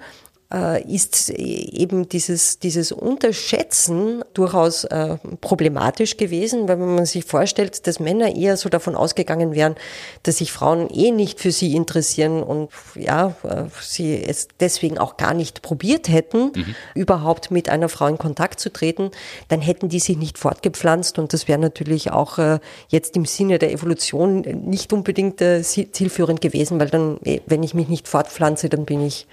ist 0.87 1.31
eben 1.31 2.07
dieses, 2.07 2.59
dieses 2.59 2.91
Unterschätzen 2.91 4.23
durchaus 4.33 4.83
äh, 4.85 5.17
problematisch 5.41 6.17
gewesen, 6.17 6.67
weil 6.67 6.79
wenn 6.79 6.95
man 6.95 7.05
sich 7.05 7.25
vorstellt, 7.25 7.87
dass 7.87 7.99
Männer 7.99 8.35
eher 8.35 8.55
so 8.55 8.69
davon 8.69 8.95
ausgegangen 8.95 9.53
wären, 9.55 9.75
dass 10.23 10.37
sich 10.37 10.51
Frauen 10.51 10.89
eh 10.89 11.11
nicht 11.11 11.39
für 11.39 11.51
sie 11.51 11.75
interessieren 11.75 12.43
und 12.43 12.69
ja, 12.95 13.35
äh, 13.43 13.65
sie 13.81 14.23
es 14.23 14.47
deswegen 14.59 14.97
auch 14.97 15.17
gar 15.17 15.33
nicht 15.33 15.61
probiert 15.61 16.09
hätten, 16.09 16.51
mhm. 16.55 16.75
überhaupt 16.93 17.51
mit 17.51 17.69
einer 17.69 17.89
Frau 17.89 18.07
in 18.07 18.17
Kontakt 18.17 18.59
zu 18.59 18.71
treten, 18.71 19.11
dann 19.47 19.61
hätten 19.61 19.89
die 19.89 19.99
sich 19.99 20.17
nicht 20.17 20.37
fortgepflanzt 20.37 21.19
und 21.19 21.33
das 21.33 21.47
wäre 21.47 21.59
natürlich 21.59 22.11
auch 22.11 22.37
äh, 22.37 22.59
jetzt 22.89 23.15
im 23.15 23.25
Sinne 23.25 23.59
der 23.59 23.71
Evolution 23.71 24.41
nicht 24.41 24.93
unbedingt 24.93 25.41
äh, 25.41 25.61
zielführend 25.63 26.41
gewesen, 26.41 26.79
weil 26.79 26.89
dann, 26.89 27.17
äh, 27.23 27.41
wenn 27.45 27.63
ich 27.63 27.73
mich 27.73 27.87
nicht 27.87 28.07
fortpflanze, 28.07 28.69
dann 28.69 28.85
bin 28.85 29.05
ich 29.05 29.27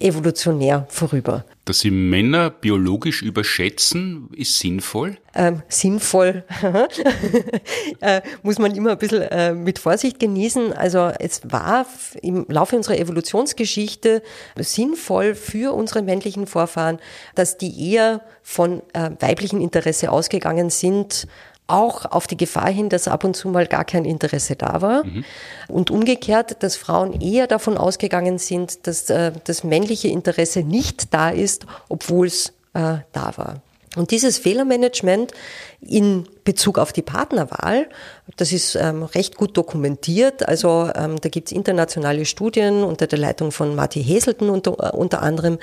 evolutionär 0.00 0.86
vorüber. 0.88 1.44
Dass 1.64 1.80
Sie 1.80 1.90
Männer 1.90 2.48
biologisch 2.50 3.20
überschätzen, 3.22 4.30
ist 4.34 4.58
sinnvoll? 4.58 5.18
Ähm, 5.34 5.62
sinnvoll 5.68 6.44
äh, 8.00 8.22
muss 8.42 8.58
man 8.58 8.74
immer 8.74 8.92
ein 8.92 8.98
bisschen 8.98 9.22
äh, 9.22 9.52
mit 9.52 9.78
Vorsicht 9.78 10.18
genießen. 10.18 10.72
Also 10.72 11.12
es 11.18 11.42
war 11.44 11.84
im 12.22 12.46
Laufe 12.48 12.74
unserer 12.74 12.98
Evolutionsgeschichte 12.98 14.22
sinnvoll 14.56 15.34
für 15.34 15.74
unsere 15.74 16.02
männlichen 16.02 16.46
Vorfahren, 16.46 16.98
dass 17.34 17.58
die 17.58 17.92
eher 17.92 18.22
von 18.42 18.82
äh, 18.94 19.10
weiblichen 19.20 19.60
Interesse 19.60 20.10
ausgegangen 20.10 20.70
sind, 20.70 21.26
auch 21.68 22.06
auf 22.06 22.26
die 22.26 22.36
Gefahr 22.36 22.70
hin, 22.70 22.88
dass 22.88 23.06
ab 23.06 23.24
und 23.24 23.36
zu 23.36 23.48
mal 23.48 23.66
gar 23.66 23.84
kein 23.84 24.04
Interesse 24.04 24.56
da 24.56 24.82
war. 24.82 25.04
Mhm. 25.04 25.24
Und 25.68 25.90
umgekehrt, 25.90 26.62
dass 26.62 26.76
Frauen 26.76 27.20
eher 27.20 27.46
davon 27.46 27.78
ausgegangen 27.78 28.38
sind, 28.38 28.86
dass 28.86 29.08
äh, 29.10 29.32
das 29.44 29.62
männliche 29.62 30.08
Interesse 30.08 30.60
nicht 30.60 31.14
da 31.14 31.30
ist, 31.30 31.66
obwohl 31.88 32.26
es 32.26 32.48
äh, 32.74 32.98
da 33.12 33.32
war. 33.36 33.62
Und 33.96 34.10
dieses 34.10 34.38
Fehlermanagement 34.38 35.32
in 35.80 36.28
Bezug 36.44 36.78
auf 36.78 36.92
die 36.92 37.02
Partnerwahl, 37.02 37.88
das 38.36 38.52
ist 38.52 38.74
ähm, 38.74 39.02
recht 39.02 39.36
gut 39.36 39.56
dokumentiert. 39.56 40.46
Also 40.48 40.90
ähm, 40.94 41.16
da 41.20 41.28
gibt 41.28 41.48
es 41.48 41.52
internationale 41.52 42.24
Studien 42.24 42.84
unter 42.84 43.06
der 43.06 43.18
Leitung 43.18 43.52
von 43.52 43.74
Marty 43.74 44.02
Heselton 44.02 44.50
unter, 44.50 44.72
äh, 44.72 44.96
unter 44.96 45.22
anderem, 45.22 45.58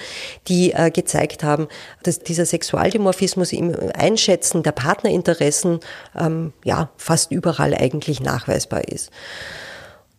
die 0.47 0.71
äh, 0.71 0.91
gezeigt 0.91 1.43
haben, 1.43 1.67
dass 2.03 2.19
dieser 2.19 2.45
Sexualdimorphismus 2.45 3.51
im 3.53 3.75
Einschätzen 3.93 4.63
der 4.63 4.71
Partnerinteressen 4.71 5.79
ähm, 6.17 6.53
ja 6.63 6.89
fast 6.97 7.31
überall 7.31 7.73
eigentlich 7.73 8.21
nachweisbar 8.21 8.87
ist. 8.87 9.11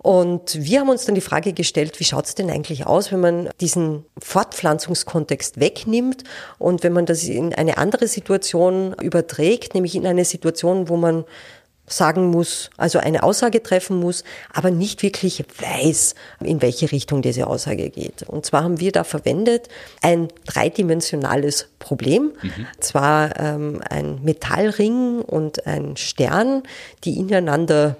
Und 0.07 0.63
wir 0.63 0.79
haben 0.79 0.89
uns 0.89 1.05
dann 1.05 1.17
die 1.17 1.21
Frage 1.21 1.53
gestellt, 1.53 1.99
wie 1.99 2.05
schaut 2.05 2.27
es 2.27 2.37
denn 2.37 2.49
eigentlich 2.49 2.87
aus, 2.87 3.11
wenn 3.11 3.19
man 3.19 3.49
diesen 3.61 4.05
Fortpflanzungskontext 4.19 5.59
wegnimmt 5.59 6.23
und 6.61 6.85
wenn 6.85 6.93
man 6.93 7.07
das 7.07 7.25
in 7.25 7.53
eine 7.53 7.77
andere 7.77 8.07
Situation 8.07 8.95
überträgt, 9.03 9.75
nämlich 9.75 9.97
in 9.97 10.07
eine 10.07 10.25
Situation, 10.25 10.89
wo 10.89 10.97
man 10.97 11.25
sagen 11.89 12.27
muss, 12.31 12.71
also 12.77 13.01
eine 13.01 13.25
Aussage 13.25 13.65
treffen 13.65 13.99
muss, 13.99 14.23
aber 14.55 14.71
nicht 14.71 15.03
wirklich 15.03 15.45
weiß, 15.59 16.15
in 16.39 16.63
welche 16.63 16.93
Richtung 16.93 17.21
diese 17.21 17.49
Aussage 17.49 17.91
geht. 17.91 18.23
Und 18.29 18.47
zwar 18.47 18.63
haben 18.63 18.79
wir 18.79 18.93
da 18.93 19.03
verwendet 19.03 19.69
ein 20.03 20.29
dreidimensionales 20.47 21.67
Problem, 21.81 22.31
mhm. 22.43 22.67
zwar 22.79 23.41
ähm, 23.41 23.83
ein 23.91 24.23
Metallring 24.23 25.21
und 25.23 25.67
ein 25.67 25.97
Stern, 25.97 26.63
die 27.03 27.19
ineinander 27.19 27.97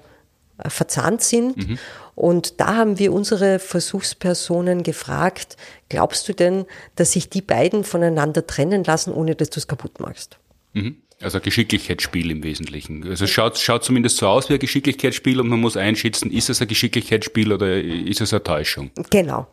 verzahnt 0.67 1.21
sind. 1.21 1.57
Mhm. 1.57 1.79
Und 2.15 2.59
da 2.59 2.75
haben 2.75 2.97
wir 2.97 3.13
unsere 3.13 3.59
Versuchspersonen 3.59 4.83
gefragt, 4.83 5.55
glaubst 5.89 6.27
du 6.27 6.33
denn, 6.33 6.65
dass 6.95 7.11
sich 7.11 7.29
die 7.29 7.41
beiden 7.41 7.83
voneinander 7.83 8.47
trennen 8.47 8.83
lassen, 8.83 9.13
ohne 9.13 9.35
dass 9.35 9.51
du 9.51 9.59
es 9.59 9.67
kaputt 9.67 9.99
machst? 9.99 10.39
Mhm. 10.73 10.97
Also 11.19 11.39
ein 11.39 11.43
Geschicklichkeitsspiel 11.43 12.29
im 12.29 12.43
Wesentlichen. 12.43 13.03
Also 13.07 13.25
es 13.25 13.31
schaut, 13.31 13.57
schaut 13.57 13.83
zumindest 13.83 14.17
so 14.17 14.27
aus 14.27 14.49
wie 14.49 14.53
ein 14.53 14.59
Geschicklichkeitsspiel 14.59 15.39
und 15.39 15.47
man 15.47 15.59
muss 15.59 15.75
einschätzen, 15.75 16.29
ist 16.29 16.47
es 16.49 16.61
ein 16.61 16.67
Geschicklichkeitsspiel 16.67 17.51
oder 17.51 17.75
ist 17.81 18.21
es 18.21 18.33
eine 18.33 18.43
Täuschung? 18.43 18.91
Genau. 19.09 19.47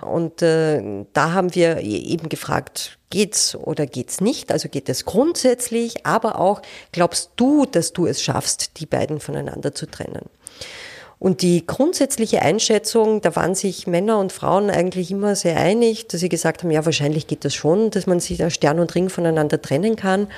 Und 0.00 0.40
äh, 0.40 1.04
da 1.12 1.32
haben 1.32 1.54
wir 1.54 1.76
e-, 1.78 1.82
eben 1.82 2.30
gefragt, 2.30 2.98
geht's 3.10 3.54
oder 3.54 3.86
geht's 3.86 4.22
nicht? 4.22 4.50
Also 4.50 4.70
geht 4.70 4.88
es 4.88 5.04
grundsätzlich, 5.04 6.06
aber 6.06 6.40
auch 6.40 6.62
glaubst 6.92 7.32
du, 7.36 7.66
dass 7.66 7.92
du 7.92 8.06
es 8.06 8.22
schaffst, 8.22 8.80
die 8.80 8.86
beiden 8.86 9.20
voneinander 9.20 9.74
zu 9.74 9.90
trennen? 9.90 10.24
Und 11.20 11.42
die 11.42 11.66
grundsätzliche 11.66 12.40
Einschätzung, 12.40 13.20
da 13.20 13.36
waren 13.36 13.54
sich 13.54 13.86
Männer 13.86 14.18
und 14.18 14.32
Frauen 14.32 14.70
eigentlich 14.70 15.10
immer 15.10 15.36
sehr 15.36 15.58
einig, 15.58 16.08
dass 16.08 16.20
sie 16.20 16.30
gesagt 16.30 16.62
haben, 16.62 16.70
ja, 16.70 16.86
wahrscheinlich 16.86 17.26
geht 17.26 17.44
das 17.44 17.54
schon, 17.54 17.90
dass 17.90 18.06
man 18.06 18.20
sich 18.20 18.38
da 18.38 18.48
Stern 18.48 18.80
und 18.80 18.94
Ring 18.94 19.10
voneinander 19.10 19.60
trennen 19.60 19.96
kann. 19.96 20.28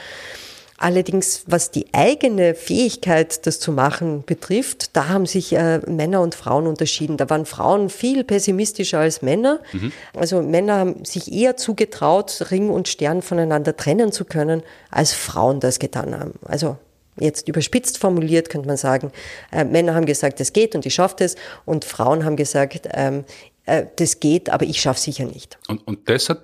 Allerdings, 0.78 1.44
was 1.46 1.70
die 1.70 1.86
eigene 1.92 2.56
Fähigkeit, 2.56 3.46
das 3.46 3.60
zu 3.60 3.70
machen, 3.70 4.24
betrifft, 4.26 4.96
da 4.96 5.08
haben 5.08 5.26
sich 5.26 5.52
äh, 5.52 5.78
Männer 5.86 6.20
und 6.20 6.34
Frauen 6.34 6.66
unterschieden. 6.66 7.16
Da 7.16 7.30
waren 7.30 7.46
Frauen 7.46 7.88
viel 7.88 8.24
pessimistischer 8.24 8.98
als 8.98 9.22
Männer. 9.22 9.60
Mhm. 9.72 9.92
Also 10.18 10.42
Männer 10.42 10.78
haben 10.78 11.04
sich 11.04 11.32
eher 11.32 11.56
zugetraut, 11.56 12.46
Ring 12.50 12.70
und 12.70 12.88
Stern 12.88 13.22
voneinander 13.22 13.76
trennen 13.76 14.10
zu 14.10 14.24
können, 14.24 14.64
als 14.90 15.12
Frauen 15.12 15.60
das 15.60 15.78
getan 15.78 16.18
haben. 16.18 16.32
Also 16.44 16.76
Jetzt 17.18 17.48
überspitzt 17.48 17.98
formuliert 17.98 18.48
könnte 18.48 18.68
man 18.68 18.76
sagen, 18.76 19.12
äh, 19.50 19.64
Männer 19.64 19.94
haben 19.94 20.06
gesagt, 20.06 20.40
es 20.40 20.52
geht 20.52 20.74
und 20.74 20.86
ich 20.86 20.94
schaffe 20.94 21.24
es 21.24 21.36
und 21.64 21.84
Frauen 21.84 22.24
haben 22.24 22.36
gesagt, 22.36 22.88
ähm, 22.92 23.24
äh, 23.66 23.86
das 23.96 24.20
geht, 24.20 24.50
aber 24.50 24.64
ich 24.64 24.80
schaffe 24.80 25.00
sicher 25.00 25.24
nicht. 25.24 25.58
Und, 25.68 25.86
und 25.86 26.08
das 26.08 26.30
hat 26.30 26.42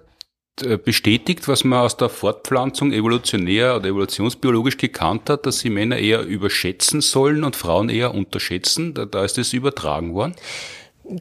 äh, 0.63 0.77
bestätigt, 0.77 1.49
was 1.49 1.65
man 1.65 1.81
aus 1.81 1.97
der 1.97 2.09
Fortpflanzung 2.09 2.93
evolutionär 2.93 3.77
oder 3.77 3.89
evolutionsbiologisch 3.89 4.77
gekannt 4.77 5.31
hat, 5.31 5.47
dass 5.47 5.61
sie 5.61 5.71
Männer 5.71 5.99
eher 5.99 6.23
überschätzen 6.23 7.01
sollen 7.01 7.45
und 7.45 7.57
Frauen 7.57 7.89
eher 7.89 8.15
unterschätzen. 8.15 8.95
Da, 8.95 9.07
da 9.07 9.25
ist 9.25 9.39
es 9.39 9.53
übertragen 9.53 10.15
worden. 10.15 10.35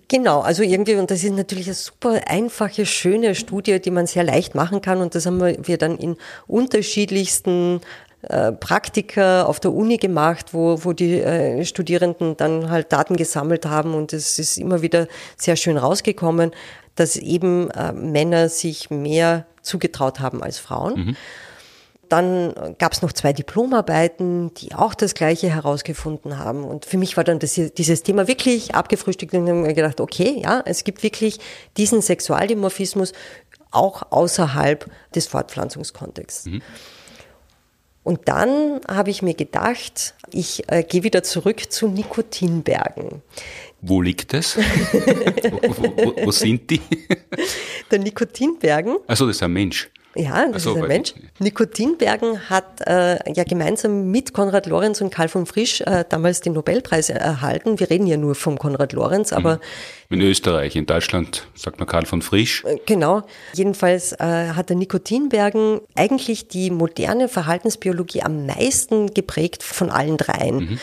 Genau, 0.09 0.41
also 0.41 0.63
irgendwie, 0.63 0.95
und 0.95 1.09
das 1.09 1.23
ist 1.23 1.31
natürlich 1.31 1.67
eine 1.67 1.75
super 1.75 2.21
einfache, 2.27 2.85
schöne 2.85 3.35
Studie, 3.35 3.79
die 3.79 3.91
man 3.91 4.05
sehr 4.05 4.23
leicht 4.23 4.53
machen 4.53 4.81
kann. 4.81 4.99
Und 4.99 5.15
das 5.15 5.25
haben 5.25 5.39
wir 5.39 5.77
dann 5.77 5.97
in 5.97 6.17
unterschiedlichsten 6.45 7.79
Praktika 8.21 9.43
auf 9.43 9.59
der 9.59 9.73
Uni 9.73 9.97
gemacht, 9.97 10.53
wo, 10.53 10.83
wo 10.83 10.93
die 10.93 11.21
äh, 11.21 11.63
Studierenden 11.65 12.35
dann 12.35 12.69
halt 12.69 12.91
Daten 12.91 13.15
gesammelt 13.15 13.65
haben 13.65 13.93
und 13.93 14.11
es 14.11 14.39
ist 14.39 14.57
immer 14.57 14.81
wieder 14.81 15.07
sehr 15.37 15.55
schön 15.55 15.77
rausgekommen, 15.77 16.51
dass 16.95 17.15
eben 17.15 17.69
äh, 17.71 17.93
Männer 17.93 18.49
sich 18.49 18.89
mehr 18.89 19.45
zugetraut 19.61 20.19
haben 20.19 20.41
als 20.41 20.57
Frauen. 20.57 20.99
Mhm. 20.99 21.15
Dann 22.09 22.53
gab 22.79 22.93
es 22.93 23.01
noch 23.01 23.11
zwei 23.11 23.33
Diplomarbeiten, 23.33 24.53
die 24.53 24.73
auch 24.73 24.93
das 24.93 25.13
Gleiche 25.13 25.49
herausgefunden 25.49 26.39
haben. 26.39 26.63
Und 26.63 26.85
für 26.85 26.97
mich 26.97 27.17
war 27.17 27.25
dann 27.25 27.39
das, 27.39 27.53
dieses 27.53 28.01
Thema 28.01 28.29
wirklich 28.29 28.73
abgefrühstückt 28.75 29.33
und 29.33 29.49
habe 29.49 29.59
mir 29.59 29.73
gedacht, 29.73 29.99
okay, 29.99 30.39
ja, 30.41 30.63
es 30.65 30.85
gibt 30.85 31.03
wirklich 31.03 31.39
diesen 31.75 32.01
Sexualdimorphismus 32.01 33.11
auch 33.71 34.03
außerhalb 34.09 34.89
des 35.13 35.27
Fortpflanzungskontexts. 35.27 36.45
Mhm. 36.45 36.61
Und 38.07 38.29
dann 38.29 38.79
habe 38.87 39.09
ich 39.09 39.21
mir 39.21 39.33
gedacht, 39.33 40.13
ich 40.31 40.63
äh, 40.71 40.81
gehe 40.83 41.03
wieder 41.03 41.23
zurück 41.23 41.69
zu 41.69 41.89
Nikotinbergen. 41.89 43.21
Wo 43.81 44.01
liegt 44.01 44.33
es? 44.33 44.55
wo, 44.93 45.83
wo, 45.83 46.15
wo, 46.23 46.31
sind 46.31 46.69
die? 46.69 46.79
Der 47.91 47.99
Nikotinbergen. 47.99 48.95
Also 49.07 49.27
das 49.27 49.35
ist 49.35 49.43
ein 49.43 49.51
Mensch. 49.51 49.89
Ja, 50.15 50.47
das 50.47 50.63
so, 50.63 50.75
ist 50.75 50.81
ein 50.81 50.87
Mensch. 50.87 51.15
Nikotinbergen 51.39 52.49
hat 52.49 52.79
äh, 52.87 53.19
ja 53.29 53.43
gemeinsam 53.43 54.09
mit 54.09 54.33
Konrad 54.33 54.67
Lorenz 54.67 55.01
und 55.01 55.09
Karl 55.09 55.27
von 55.27 55.45
Frisch 55.45 55.81
äh, 55.81 56.05
damals 56.07 56.39
den 56.39 56.53
Nobelpreis 56.53 57.09
erhalten. 57.09 57.77
Wir 57.77 57.89
reden 57.89 58.07
ja 58.07 58.15
nur 58.15 58.35
vom 58.35 58.57
Konrad 58.57 58.93
Lorenz, 58.93 59.33
aber 59.33 59.55
mhm. 59.55 59.61
In 60.09 60.21
Österreich, 60.21 60.75
in 60.77 60.85
Deutschland 60.85 61.47
sagt 61.53 61.79
man 61.79 61.87
Karl 61.87 62.05
von 62.05 62.21
Frisch. 62.21 62.63
Äh, 62.63 62.77
genau. 62.85 63.23
Jedenfalls 63.53 64.13
äh, 64.13 64.49
hat 64.55 64.69
der 64.69 64.77
Nikotinbergen 64.77 65.81
eigentlich 65.95 66.47
die 66.47 66.71
moderne 66.71 67.27
Verhaltensbiologie 67.27 68.21
am 68.23 68.45
meisten 68.45 69.13
geprägt 69.13 69.63
von 69.63 69.89
allen 69.89 70.15
dreien. 70.15 70.55
Mhm. 70.55 70.79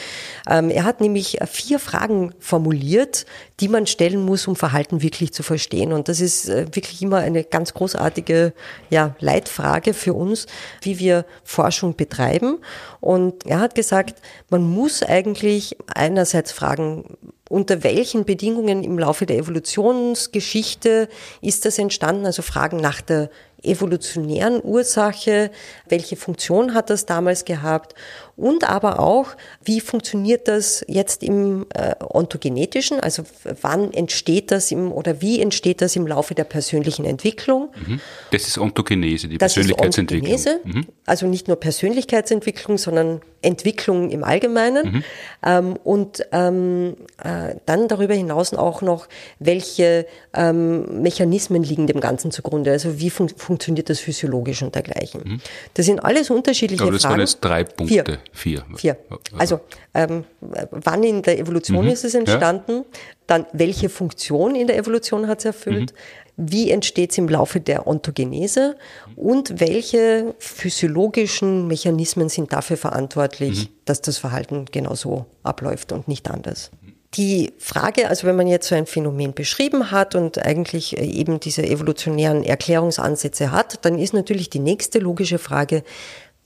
Ähm, 0.49 0.71
er 0.71 0.85
hat 0.85 1.01
nämlich 1.01 1.39
vier 1.51 1.79
Fragen 1.79 2.35
formuliert, 2.39 3.25
die 3.61 3.69
man 3.69 3.87
stellen 3.87 4.23
muss, 4.23 4.47
um 4.47 4.57
Verhalten 4.57 5.01
wirklich 5.01 5.33
zu 5.33 5.43
verstehen. 5.43 5.93
Und 5.95 6.09
das 6.09 6.21
ist 6.21 6.51
äh, 6.51 6.67
wirklich 6.73 7.01
immer 7.01 7.19
eine 7.19 7.45
ganz 7.45 7.73
großartige 7.73 8.53
ja, 8.91 9.17
Leitfrage 9.21 9.95
für 9.95 10.13
uns, 10.13 10.47
wie 10.83 10.99
wir 10.99 11.25
Forschung 11.45 11.97
betreiben. 11.97 12.59
Und 13.01 13.47
er 13.47 13.61
hat 13.61 13.75
gesagt, 13.75 14.21
man 14.51 14.63
muss 14.63 15.03
eigentlich 15.03 15.79
einerseits 15.95 16.53
fragen, 16.53 17.17
unter 17.49 17.83
welchen 17.85 18.25
Bedingungen 18.25 18.83
im 18.85 18.99
Laufe 18.99 19.27
der 19.27 19.37
Evolutionsgeschichte 19.37 21.09
ist 21.43 21.65
das 21.65 21.79
entstanden? 21.79 22.27
Also 22.27 22.43
Fragen 22.43 22.79
nach 22.79 23.01
der 23.03 23.31
evolutionären 23.65 24.61
Ursache, 24.63 25.51
welche 25.89 26.17
Funktion 26.17 26.75
hat 26.75 26.91
das 26.91 27.07
damals 27.07 27.45
gehabt 27.45 27.95
und 28.37 28.69
aber 28.69 28.99
auch, 28.99 29.29
wie 29.65 29.81
funktioniert 29.81 30.49
das 30.49 30.85
jetzt 30.89 31.23
im 31.23 31.67
äh, 31.75 31.95
ontogenetischen, 32.01 32.99
also 32.99 33.23
wann 33.63 33.93
entsteht 33.93 34.51
das 34.51 34.73
im 34.73 34.91
oder 34.91 35.21
wie 35.21 35.41
entsteht 35.41 35.81
das 35.81 35.95
im 35.95 36.07
Laufe 36.07 36.35
der 36.35 36.45
persönlichen 36.45 37.05
Entwicklung. 37.05 37.71
Mhm. 37.87 38.01
Das 38.33 38.49
ist 38.49 38.59
Ontogenese, 38.59 39.29
die 39.29 39.39
das 39.39 39.55
Persönlichkeitsentwicklung. 39.55 40.35
Ist 40.35 40.47
Ontogenese, 40.49 40.79
mhm. 40.79 40.87
Also 41.07 41.27
nicht 41.27 41.47
nur 41.47 41.59
Persönlichkeitsentwicklung, 41.59 42.79
sondern 42.79 43.21
Entwicklung 43.45 44.11
im 44.11 44.25
Allgemeinen. 44.25 44.93
Mhm. 44.93 45.05
Ähm, 45.45 45.77
und 45.85 46.27
ähm, 46.33 46.97
äh, 47.23 47.57
dann 47.67 47.89
darüber 47.89 48.15
hinaus 48.15 48.53
auch 48.55 48.83
noch, 48.83 49.07
welche 49.39 50.07
ähm, 50.33 51.03
Mechanismen 51.03 51.63
liegen 51.63 51.87
dem 51.87 52.01
Ganzen 52.01 52.31
zugrunde, 52.31 52.73
also 52.73 52.99
wie 52.99 53.11
fun 53.11 53.29
funktioniert 53.55 53.89
das 53.89 54.01
physiologisch 54.01 54.63
und 54.63 54.75
dergleichen. 54.75 55.21
Mhm. 55.25 55.41
Das 55.75 55.87
sind 55.87 56.01
alles 56.01 56.29
unterschiedliche 56.29 56.83
Aber 56.83 56.93
das 56.93 57.03
Fragen. 57.03 57.13
waren 57.13 57.21
jetzt 57.21 57.39
drei 57.41 57.63
Punkte. 57.63 58.19
Vier. 58.33 58.65
Vier. 58.67 58.77
Vier. 58.77 58.97
Also 59.39 59.61
ähm, 59.95 60.25
wann 60.41 61.05
in 61.05 61.23
der 61.23 61.39
Evolution 61.39 61.85
mhm. 61.85 61.93
ist 61.93 62.05
es 62.05 62.15
entstanden? 62.15 62.73
Ja. 62.73 62.85
Dann 63.29 63.47
welche 63.53 63.89
Funktion 63.89 64.57
in 64.57 64.67
der 64.67 64.77
Evolution 64.77 65.29
hat 65.29 65.39
es 65.39 65.45
erfüllt? 65.45 65.93
Mhm. 65.93 65.97
Wie 66.37 66.73
entsteht 66.73 67.13
es 67.13 67.19
im 67.19 67.29
Laufe 67.29 67.61
der 67.61 67.87
Ontogenese? 67.87 68.77
Und 69.15 69.61
welche 69.61 70.35
physiologischen 70.41 71.69
Mechanismen 71.69 72.29
sind 72.29 72.53
dafür 72.53 72.77
verantwortlich, 72.77 73.69
mhm. 73.69 73.75
dass 73.85 74.01
das 74.01 74.19
Verhalten 74.19 74.65
genauso 74.73 75.27
abläuft 75.45 75.93
und 75.93 76.09
nicht 76.09 76.29
anders? 76.29 76.73
Die 77.17 77.53
Frage, 77.59 78.09
also 78.09 78.27
wenn 78.27 78.37
man 78.37 78.49
jetzt 78.49 78.69
so 78.69 78.75
ein 78.75 78.87
Phänomen 78.87 79.35
beschrieben 79.35 79.91
hat 79.91 80.15
und 80.15 80.39
eigentlich 80.39 80.99
äh, 80.99 81.05
eben 81.05 81.39
diese 81.41 81.63
evolutionären 81.63 82.43
Erklärungsansätze 82.43 83.53
hat, 83.53 83.85
dann 83.85 83.99
ist 83.99 84.15
natürlich 84.15 84.51
die 84.51 84.59
nächste 84.59 84.99
logische 84.99 85.39
Frage, 85.39 85.85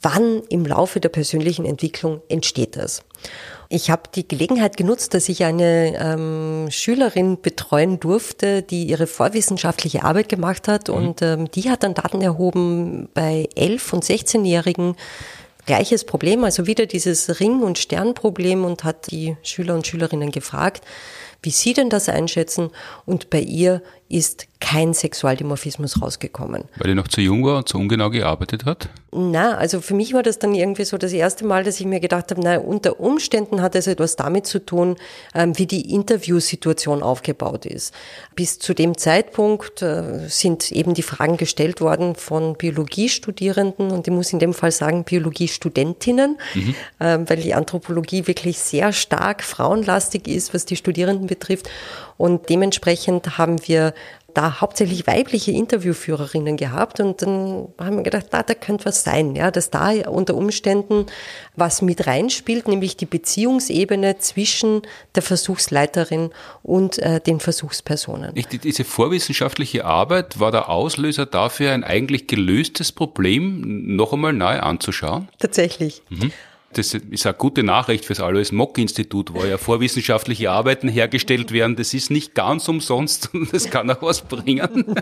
wann 0.02 0.42
im 0.48 0.64
Laufe 0.64 1.00
der 1.00 1.08
persönlichen 1.08 1.64
Entwicklung 1.64 2.20
entsteht 2.28 2.76
das? 2.76 3.02
Ich 3.70 3.90
habe 3.90 4.02
die 4.14 4.26
Gelegenheit 4.26 4.76
genutzt, 4.76 5.12
dass 5.12 5.28
ich 5.28 5.44
eine 5.44 5.94
ähm, 5.98 6.68
Schülerin 6.70 7.40
betreuen 7.40 8.00
durfte, 8.00 8.62
die 8.62 8.84
ihre 8.84 9.06
vorwissenschaftliche 9.06 10.04
Arbeit 10.04 10.28
gemacht 10.28 10.68
hat 10.68 10.88
mhm. 10.88 10.94
und 10.94 11.22
ähm, 11.22 11.50
die 11.50 11.68
hat 11.70 11.82
dann 11.82 11.94
Daten 11.94 12.22
erhoben 12.22 13.08
bei 13.12 13.48
11 13.56 13.92
und 13.92 14.04
16-Jährigen. 14.04 14.96
Gleiches 15.68 16.04
Problem, 16.04 16.44
also 16.44 16.66
wieder 16.66 16.86
dieses 16.86 17.40
Ring- 17.40 17.60
und 17.60 17.76
Sternproblem 17.76 18.64
und 18.64 18.84
hat 18.84 19.10
die 19.10 19.36
Schüler 19.42 19.74
und 19.74 19.86
Schülerinnen 19.86 20.30
gefragt, 20.30 20.82
wie 21.42 21.50
sie 21.50 21.74
denn 21.74 21.90
das 21.90 22.08
einschätzen. 22.08 22.70
Und 23.04 23.28
bei 23.28 23.40
ihr 23.40 23.82
ist 24.08 24.46
kein 24.60 24.92
Sexualdimorphismus 24.92 26.02
rausgekommen. 26.02 26.64
Weil 26.76 26.88
die 26.88 26.94
noch 26.94 27.08
zu 27.08 27.20
jung 27.20 27.44
war 27.44 27.58
und 27.58 27.68
zu 27.68 27.78
ungenau 27.78 28.10
gearbeitet 28.10 28.64
hat? 28.64 28.88
Na, 29.10 29.56
also 29.56 29.80
für 29.80 29.94
mich 29.94 30.12
war 30.12 30.22
das 30.22 30.38
dann 30.38 30.54
irgendwie 30.54 30.84
so 30.84 30.98
das 30.98 31.12
erste 31.12 31.46
Mal, 31.46 31.64
dass 31.64 31.80
ich 31.80 31.86
mir 31.86 32.00
gedacht 32.00 32.30
habe, 32.30 32.40
na, 32.42 32.58
unter 32.58 33.00
Umständen 33.00 33.62
hat 33.62 33.74
es 33.74 33.86
etwas 33.86 34.16
damit 34.16 34.46
zu 34.46 34.58
tun, 34.64 34.96
ähm, 35.34 35.56
wie 35.58 35.66
die 35.66 35.94
Interviewsituation 35.94 37.02
aufgebaut 37.02 37.64
ist. 37.64 37.94
Bis 38.34 38.58
zu 38.58 38.74
dem 38.74 38.98
Zeitpunkt 38.98 39.80
äh, 39.80 40.28
sind 40.28 40.72
eben 40.72 40.92
die 40.92 41.02
Fragen 41.02 41.38
gestellt 41.38 41.80
worden 41.80 42.16
von 42.16 42.54
Biologiestudierenden 42.54 43.90
und 43.90 44.06
ich 44.06 44.12
muss 44.12 44.32
in 44.32 44.40
dem 44.40 44.52
Fall 44.52 44.72
sagen 44.72 45.04
Biologiestudentinnen, 45.04 46.38
mhm. 46.54 46.74
ähm, 47.00 47.30
weil 47.30 47.38
die 47.38 47.54
Anthropologie 47.54 48.26
wirklich 48.26 48.58
sehr 48.58 48.92
stark 48.92 49.42
frauenlastig 49.42 50.28
ist, 50.28 50.52
was 50.52 50.66
die 50.66 50.76
Studierenden 50.76 51.28
betrifft. 51.28 51.70
Und 52.18 52.50
dementsprechend 52.50 53.38
haben 53.38 53.66
wir 53.66 53.94
da 54.34 54.60
hauptsächlich 54.60 55.06
weibliche 55.06 55.52
Interviewführerinnen 55.52 56.56
gehabt 56.56 57.00
und 57.00 57.22
dann 57.22 57.68
haben 57.78 57.96
wir 57.96 58.02
gedacht, 58.02 58.26
da, 58.30 58.42
da 58.42 58.54
könnte 58.54 58.84
was 58.84 59.02
sein, 59.02 59.34
ja, 59.34 59.50
dass 59.50 59.70
da 59.70 59.90
unter 60.08 60.34
Umständen 60.34 61.06
was 61.56 61.80
mit 61.80 62.06
reinspielt, 62.06 62.68
nämlich 62.68 62.96
die 62.96 63.06
Beziehungsebene 63.06 64.18
zwischen 64.18 64.82
der 65.14 65.22
Versuchsleiterin 65.22 66.30
und 66.62 66.98
äh, 66.98 67.20
den 67.20 67.40
Versuchspersonen. 67.40 68.34
Diese 68.34 68.84
vorwissenschaftliche 68.84 69.84
Arbeit 69.84 70.38
war 70.38 70.52
der 70.52 70.68
Auslöser 70.68 71.24
dafür, 71.26 71.72
ein 71.72 71.82
eigentlich 71.82 72.26
gelöstes 72.26 72.92
Problem 72.92 73.96
noch 73.96 74.12
einmal 74.12 74.34
nahe 74.34 74.62
anzuschauen? 74.62 75.28
Tatsächlich. 75.38 76.02
Mhm 76.10 76.32
das 76.74 76.92
ist 76.92 77.26
eine 77.26 77.34
gute 77.34 77.62
Nachricht 77.62 78.04
fürs 78.04 78.20
Alois 78.20 78.52
Mock-Institut, 78.52 79.32
wo 79.32 79.42
ja 79.44 79.56
vorwissenschaftliche 79.56 80.50
Arbeiten 80.50 80.88
hergestellt 80.88 81.50
werden. 81.50 81.76
Das 81.76 81.94
ist 81.94 82.10
nicht 82.10 82.34
ganz 82.34 82.68
umsonst 82.68 83.34
und 83.34 83.54
das 83.54 83.70
kann 83.70 83.90
auch 83.90 84.02
was 84.02 84.20
bringen. 84.20 84.94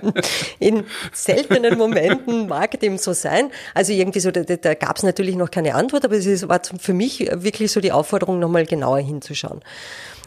In 0.60 0.84
seltenen 1.12 1.76
Momenten 1.76 2.46
mag 2.46 2.78
dem 2.80 2.98
so 2.98 3.12
sein. 3.12 3.50
Also 3.74 3.92
irgendwie 3.92 4.20
so, 4.20 4.30
da, 4.30 4.42
da 4.42 4.74
gab 4.74 4.96
es 4.96 5.02
natürlich 5.02 5.34
noch 5.34 5.50
keine 5.50 5.74
Antwort, 5.74 6.04
aber 6.04 6.14
es 6.14 6.48
war 6.48 6.60
für 6.78 6.94
mich 6.94 7.28
wirklich 7.32 7.72
so 7.72 7.80
die 7.80 7.90
Aufforderung, 7.90 8.38
nochmal 8.38 8.64
genauer 8.64 9.00
hinzuschauen. 9.00 9.60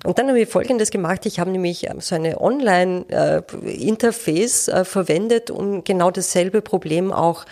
Und 0.05 0.17
dann 0.17 0.29
habe 0.29 0.39
ich 0.39 0.49
Folgendes 0.49 0.91
gemacht. 0.91 1.25
Ich 1.25 1.39
habe 1.39 1.51
nämlich 1.51 1.89
ähm, 1.89 1.99
so 1.99 2.15
eine 2.15 2.39
Online-Interface 2.39 4.69
äh, 4.69 4.85
verwendet, 4.85 5.51
um 5.51 5.83
genau 5.83 6.09
dasselbe 6.09 6.61
Problem 6.61 7.11
auch 7.11 7.43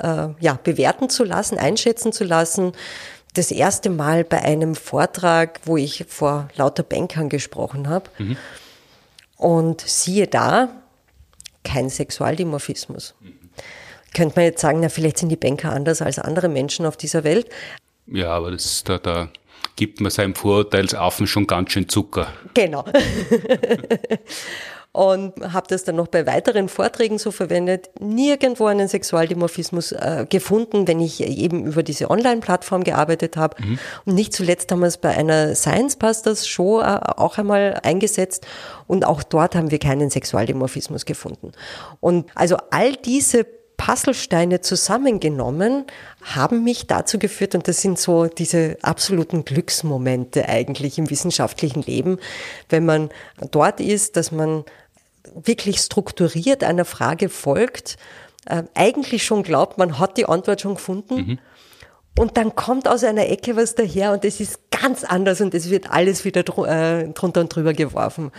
äh, 0.00 0.28
ja, 0.38 0.56
bewerten 0.62 1.08
zu 1.08 1.24
lassen, 1.24 1.58
einschätzen 1.58 2.12
zu 2.12 2.22
lassen 2.24 2.74
das 3.38 3.50
erste 3.50 3.90
Mal 3.90 4.24
bei 4.24 4.42
einem 4.42 4.74
Vortrag, 4.74 5.60
wo 5.64 5.76
ich 5.76 6.04
vor 6.08 6.48
lauter 6.56 6.82
Bankern 6.82 7.28
gesprochen 7.28 7.88
habe. 7.88 8.10
Mhm. 8.18 8.36
Und 9.36 9.80
siehe 9.82 10.26
da, 10.26 10.68
kein 11.64 11.88
Sexualdimorphismus. 11.88 13.14
Mhm. 13.20 13.34
Könnte 14.14 14.36
man 14.36 14.44
jetzt 14.46 14.60
sagen, 14.60 14.80
na, 14.80 14.88
vielleicht 14.88 15.18
sind 15.18 15.28
die 15.28 15.36
Banker 15.36 15.72
anders 15.72 16.00
als 16.00 16.18
andere 16.18 16.48
Menschen 16.48 16.86
auf 16.86 16.96
dieser 16.96 17.22
Welt. 17.24 17.48
Ja, 18.06 18.30
aber 18.30 18.50
das, 18.50 18.82
da, 18.84 18.98
da 18.98 19.28
gibt 19.74 20.00
man 20.00 20.10
seinem 20.10 20.34
Vorurteilsaffen 20.34 21.26
schon 21.26 21.46
ganz 21.46 21.72
schön 21.72 21.88
Zucker. 21.88 22.32
Genau. 22.54 22.84
und 24.96 25.52
habe 25.52 25.66
das 25.68 25.84
dann 25.84 25.96
noch 25.96 26.08
bei 26.08 26.26
weiteren 26.26 26.70
Vorträgen 26.70 27.18
so 27.18 27.30
verwendet. 27.30 27.90
Nirgendwo 28.00 28.64
einen 28.64 28.88
Sexualdimorphismus 28.88 29.92
äh, 29.92 30.26
gefunden, 30.28 30.88
wenn 30.88 31.00
ich 31.00 31.22
eben 31.22 31.66
über 31.66 31.82
diese 31.82 32.10
Online-Plattform 32.10 32.82
gearbeitet 32.82 33.36
habe. 33.36 33.62
Mhm. 33.62 33.78
Und 34.06 34.14
nicht 34.14 34.32
zuletzt 34.32 34.72
haben 34.72 34.80
wir 34.80 34.86
es 34.86 34.96
bei 34.96 35.10
einer 35.10 35.54
Science 35.54 35.96
Busters 35.96 36.48
Show 36.48 36.80
äh, 36.80 36.84
auch 36.84 37.36
einmal 37.36 37.78
eingesetzt 37.82 38.46
und 38.86 39.04
auch 39.04 39.22
dort 39.22 39.54
haben 39.54 39.70
wir 39.70 39.78
keinen 39.78 40.08
Sexualdimorphismus 40.08 41.04
gefunden. 41.04 41.52
Und 42.00 42.30
also 42.34 42.56
all 42.70 42.96
diese 42.96 43.44
Puzzlesteine 43.76 44.62
zusammengenommen 44.62 45.84
haben 46.22 46.64
mich 46.64 46.86
dazu 46.86 47.18
geführt, 47.18 47.54
und 47.54 47.68
das 47.68 47.82
sind 47.82 47.98
so 47.98 48.26
diese 48.26 48.78
absoluten 48.82 49.44
Glücksmomente 49.44 50.48
eigentlich 50.48 50.98
im 50.98 51.10
wissenschaftlichen 51.10 51.82
Leben, 51.82 52.18
wenn 52.68 52.86
man 52.86 53.10
dort 53.50 53.80
ist, 53.80 54.16
dass 54.16 54.32
man 54.32 54.64
wirklich 55.34 55.78
strukturiert 55.78 56.64
einer 56.64 56.84
Frage 56.84 57.28
folgt, 57.28 57.96
äh, 58.46 58.62
eigentlich 58.74 59.24
schon 59.24 59.42
glaubt, 59.42 59.78
man 59.78 59.98
hat 59.98 60.16
die 60.16 60.26
Antwort 60.26 60.60
schon 60.60 60.74
gefunden. 60.74 61.14
Mhm. 61.14 61.38
Und 62.18 62.36
dann 62.38 62.54
kommt 62.54 62.88
aus 62.88 63.04
einer 63.04 63.28
Ecke 63.28 63.56
was 63.56 63.74
daher 63.74 64.12
und 64.12 64.24
es 64.24 64.40
ist 64.40 64.58
ganz 64.70 65.04
anders 65.04 65.40
und 65.40 65.54
es 65.54 65.70
wird 65.70 65.90
alles 65.90 66.24
wieder 66.24 66.42
dr 66.42 66.66
äh, 66.68 67.08
drunter 67.08 67.42
und 67.42 67.54
drüber 67.54 67.72
geworfen. 67.72 68.30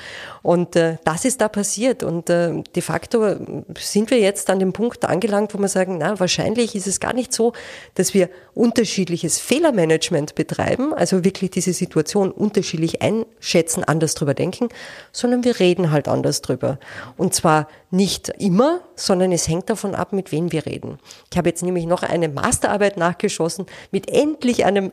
Und 0.41 0.75
äh, 0.75 0.97
das 1.03 1.25
ist 1.25 1.41
da 1.41 1.47
passiert. 1.47 2.03
Und 2.03 2.29
äh, 2.29 2.63
de 2.75 2.81
facto 2.81 3.35
sind 3.77 4.09
wir 4.11 4.19
jetzt 4.19 4.49
an 4.49 4.59
dem 4.59 4.73
Punkt 4.73 5.05
angelangt, 5.05 5.53
wo 5.53 5.59
wir 5.59 5.67
sagen, 5.67 5.97
na, 5.99 6.19
wahrscheinlich 6.19 6.75
ist 6.75 6.87
es 6.87 6.99
gar 6.99 7.13
nicht 7.13 7.33
so, 7.33 7.53
dass 7.95 8.13
wir 8.13 8.29
unterschiedliches 8.55 9.39
Fehlermanagement 9.39 10.35
betreiben, 10.35 10.93
also 10.93 11.23
wirklich 11.23 11.51
diese 11.51 11.73
Situation 11.73 12.31
unterschiedlich 12.31 13.01
einschätzen, 13.01 13.83
anders 13.83 14.15
drüber 14.15 14.33
denken, 14.33 14.69
sondern 15.11 15.43
wir 15.43 15.59
reden 15.59 15.91
halt 15.91 16.07
anders 16.07 16.41
drüber. 16.41 16.79
Und 17.17 17.35
zwar 17.35 17.67
nicht 17.91 18.29
immer, 18.39 18.81
sondern 18.95 19.31
es 19.31 19.47
hängt 19.47 19.69
davon 19.69 19.95
ab, 19.95 20.11
mit 20.11 20.31
wem 20.31 20.51
wir 20.51 20.65
reden. 20.65 20.97
Ich 21.31 21.37
habe 21.37 21.49
jetzt 21.49 21.63
nämlich 21.63 21.85
noch 21.85 22.03
eine 22.03 22.27
Masterarbeit 22.27 22.97
nachgeschossen 22.97 23.66
mit 23.91 24.09
endlich 24.09 24.65
einem 24.65 24.91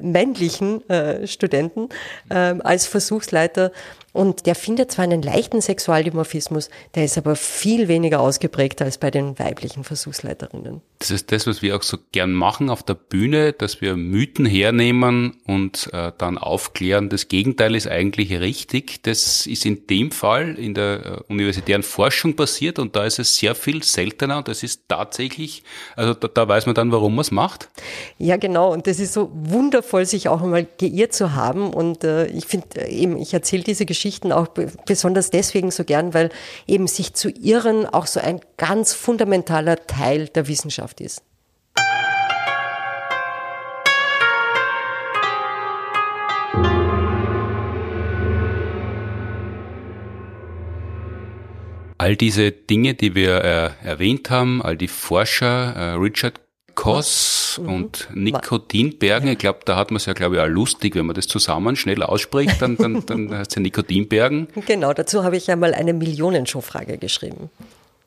männlichen 0.00 0.88
äh, 0.88 1.26
Studenten 1.26 1.88
äh, 2.28 2.34
als 2.34 2.86
Versuchsleiter 2.86 3.72
und 4.12 4.46
der 4.46 4.56
findet 4.56 4.90
zwar 4.90 5.04
einen 5.04 5.22
leichten 5.22 5.60
Sexualdimorphismus, 5.60 6.68
der 6.94 7.04
ist 7.04 7.16
aber 7.16 7.36
viel 7.36 7.86
weniger 7.86 8.20
ausgeprägt 8.20 8.82
als 8.82 8.98
bei 8.98 9.10
den 9.10 9.38
weiblichen 9.38 9.84
Versuchsleiterinnen. 9.84 10.80
Das 10.98 11.12
ist 11.12 11.30
das, 11.30 11.46
was 11.46 11.62
wir 11.62 11.76
auch 11.76 11.82
so 11.82 11.96
gern 12.10 12.32
machen 12.32 12.70
auf 12.70 12.82
der 12.82 12.94
Bühne, 12.94 13.52
dass 13.52 13.80
wir 13.80 13.96
Mythen 13.96 14.46
hernehmen 14.46 15.36
und 15.46 15.90
äh, 15.92 16.12
dann 16.18 16.38
aufklären, 16.38 17.08
das 17.08 17.28
Gegenteil 17.28 17.76
ist 17.76 17.86
eigentlich 17.86 18.32
richtig. 18.32 19.02
Das 19.04 19.46
ist 19.46 19.64
in 19.64 19.86
dem 19.86 20.10
Fall 20.10 20.58
in 20.58 20.74
der 20.74 21.22
äh, 21.28 21.32
universitären 21.32 21.84
Forschung 21.84 22.34
passiert 22.34 22.80
und 22.80 22.96
da 22.96 23.04
ist 23.04 23.20
es 23.20 23.36
sehr 23.36 23.54
viel 23.54 23.84
seltener 23.84 24.38
und 24.38 24.48
das 24.48 24.64
ist 24.64 24.82
tatsächlich, 24.88 25.62
also 25.94 26.14
da, 26.14 26.26
da 26.26 26.48
weiß 26.48 26.66
man 26.66 26.74
dann, 26.74 26.90
warum 26.90 27.14
man 27.14 27.22
es 27.22 27.30
macht. 27.30 27.68
Ja, 28.18 28.36
genau. 28.36 28.72
Und 28.72 28.88
das 28.88 28.98
ist 28.98 29.12
so 29.12 29.30
wundervoll, 29.60 30.06
sich 30.06 30.28
auch 30.28 30.42
einmal 30.42 30.66
geirrt 30.78 31.12
zu 31.12 31.34
haben. 31.34 31.72
Und 31.72 32.02
äh, 32.02 32.26
ich 32.26 32.46
finde 32.46 32.80
äh, 32.80 32.90
eben, 32.90 33.16
ich 33.16 33.34
erzähle 33.34 33.62
diese 33.62 33.86
Geschichte 33.86 34.00
Geschichten 34.00 34.32
auch 34.32 34.48
besonders 34.86 35.28
deswegen 35.28 35.70
so 35.70 35.84
gern, 35.84 36.14
weil 36.14 36.30
eben 36.66 36.86
sich 36.86 37.12
zu 37.12 37.28
irren 37.28 37.84
auch 37.84 38.06
so 38.06 38.18
ein 38.18 38.40
ganz 38.56 38.94
fundamentaler 38.94 39.76
Teil 39.86 40.28
der 40.28 40.48
Wissenschaft 40.48 41.02
ist. 41.02 41.22
All 51.98 52.16
diese 52.16 52.50
Dinge, 52.50 52.94
die 52.94 53.14
wir 53.14 53.44
äh, 53.44 53.86
erwähnt 53.86 54.30
haben, 54.30 54.62
all 54.62 54.78
die 54.78 54.88
Forscher, 54.88 55.76
äh, 55.76 55.90
Richard 55.96 56.40
Koss 56.74 57.60
mhm. 57.62 57.72
und 57.72 58.08
Nikotinbergen. 58.14 59.28
Ich 59.28 59.38
glaube, 59.38 59.60
da 59.64 59.76
hat 59.76 59.90
man 59.90 59.96
es 59.96 60.06
ja, 60.06 60.12
glaube 60.12 60.36
ich, 60.36 60.40
auch 60.40 60.46
lustig, 60.46 60.94
wenn 60.94 61.06
man 61.06 61.14
das 61.14 61.26
zusammen 61.26 61.76
schnell 61.76 62.02
ausspricht, 62.02 62.60
dann, 62.60 62.76
dann, 62.76 63.04
dann 63.06 63.30
heißt 63.36 63.50
es 63.50 63.54
ja 63.56 63.62
Nikotinbergen. 63.62 64.48
Genau, 64.66 64.92
dazu 64.92 65.24
habe 65.24 65.36
ich 65.36 65.50
einmal 65.50 65.74
eine 65.74 65.92
Millionenshow-Frage 65.92 66.98
geschrieben. 66.98 67.50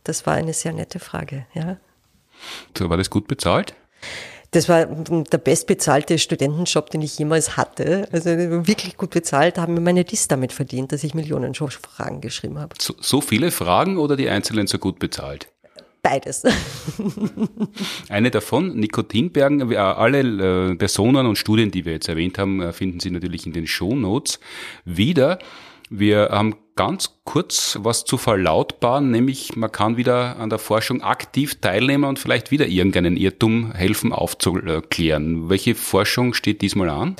Das 0.03 0.25
war 0.25 0.33
eine 0.33 0.53
sehr 0.53 0.73
nette 0.73 0.99
Frage, 0.99 1.45
ja. 1.53 1.77
So, 2.77 2.89
war 2.89 2.97
das 2.97 3.09
gut 3.09 3.27
bezahlt? 3.27 3.73
Das 4.53 4.69
war 4.69 4.85
der 4.85 5.37
bestbezahlte 5.39 6.19
Studentenjob, 6.19 6.91
den 6.91 7.01
ich 7.01 7.17
jemals 7.17 7.57
hatte. 7.57 8.07
Also 8.11 8.29
wirklich 8.29 8.97
gut 8.97 9.09
bezahlt, 9.09 9.57
haben 9.57 9.73
mir 9.73 9.81
meine 9.81 10.05
Dis 10.05 10.27
damit 10.27 10.53
verdient, 10.53 10.91
dass 10.91 11.03
ich 11.03 11.15
Millionenshow-Fragen 11.15 12.21
geschrieben 12.21 12.59
habe. 12.59 12.75
So, 12.79 12.93
so 12.99 13.19
viele 13.19 13.49
Fragen 13.49 13.97
oder 13.97 14.15
die 14.15 14.29
einzelnen 14.29 14.67
so 14.67 14.77
gut 14.77 14.99
bezahlt? 14.99 15.47
Beides. 16.03 16.43
Eine 18.09 18.29
davon, 18.29 18.75
Nikotinbergen, 18.75 19.71
äh, 19.71 19.77
alle 19.77 20.71
äh, 20.71 20.75
Personen 20.75 21.25
und 21.25 21.37
Studien, 21.37 21.71
die 21.71 21.85
wir 21.85 21.93
jetzt 21.93 22.09
erwähnt 22.09 22.37
haben, 22.37 22.61
äh, 22.61 22.73
finden 22.73 22.99
Sie 22.99 23.09
natürlich 23.09 23.45
in 23.45 23.53
den 23.53 23.65
Shownotes 23.65 24.41
wieder. 24.83 25.39
Wir 25.89 26.29
haben 26.29 26.55
ganz 26.75 27.19
kurz 27.23 27.77
was 27.81 28.03
zu 28.03 28.17
verlautbaren, 28.17 29.11
nämlich 29.11 29.55
man 29.55 29.71
kann 29.71 29.95
wieder 29.95 30.37
an 30.37 30.49
der 30.49 30.59
Forschung 30.59 31.01
aktiv 31.01 31.61
teilnehmen 31.61 32.03
und 32.03 32.19
vielleicht 32.19 32.51
wieder 32.51 32.67
irgendeinen 32.67 33.15
Irrtum 33.15 33.71
helfen 33.71 34.11
aufzuklären. 34.11 35.49
Welche 35.49 35.73
Forschung 35.73 36.33
steht 36.33 36.61
diesmal 36.61 36.89
an? 36.89 37.15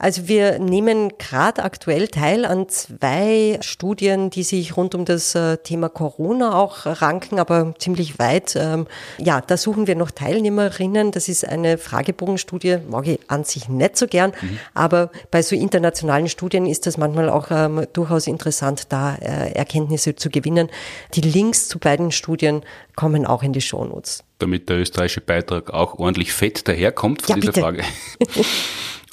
Also 0.00 0.28
wir 0.28 0.60
nehmen 0.60 1.12
gerade 1.18 1.64
aktuell 1.64 2.06
teil 2.06 2.44
an 2.44 2.68
zwei 2.68 3.58
Studien, 3.62 4.30
die 4.30 4.44
sich 4.44 4.76
rund 4.76 4.94
um 4.94 5.04
das 5.04 5.34
äh, 5.34 5.56
Thema 5.56 5.88
Corona 5.88 6.54
auch 6.54 6.86
ranken, 6.86 7.40
aber 7.40 7.74
ziemlich 7.78 8.20
weit. 8.20 8.54
Ähm, 8.54 8.86
ja, 9.18 9.40
da 9.40 9.56
suchen 9.56 9.88
wir 9.88 9.96
noch 9.96 10.12
Teilnehmerinnen. 10.12 11.10
Das 11.10 11.28
ist 11.28 11.46
eine 11.48 11.78
Fragebogenstudie, 11.78 12.78
mag 12.88 13.08
ich 13.08 13.18
an 13.26 13.42
sich 13.42 13.68
nicht 13.68 13.96
so 13.96 14.06
gern, 14.06 14.32
mhm. 14.40 14.60
aber 14.72 15.10
bei 15.32 15.42
so 15.42 15.56
internationalen 15.56 16.28
Studien 16.28 16.66
ist 16.66 16.86
das 16.86 16.96
manchmal 16.96 17.28
auch 17.28 17.48
ähm, 17.50 17.84
durchaus 17.92 18.28
interessant, 18.28 18.92
da 18.92 19.16
äh, 19.16 19.50
Erkenntnisse 19.52 20.14
zu 20.14 20.30
gewinnen. 20.30 20.68
Die 21.14 21.22
Links 21.22 21.66
zu 21.66 21.80
beiden 21.80 22.12
Studien 22.12 22.62
kommen 22.94 23.26
auch 23.26 23.42
in 23.42 23.52
die 23.52 23.60
Shownotes. 23.60 24.22
Damit 24.38 24.68
der 24.68 24.78
österreichische 24.78 25.22
Beitrag 25.22 25.74
auch 25.74 25.98
ordentlich 25.98 26.32
fett 26.32 26.68
daherkommt 26.68 27.22
von 27.22 27.34
ja, 27.34 27.40
dieser 27.40 27.52
bitte. 27.52 27.60
Frage. 27.60 27.82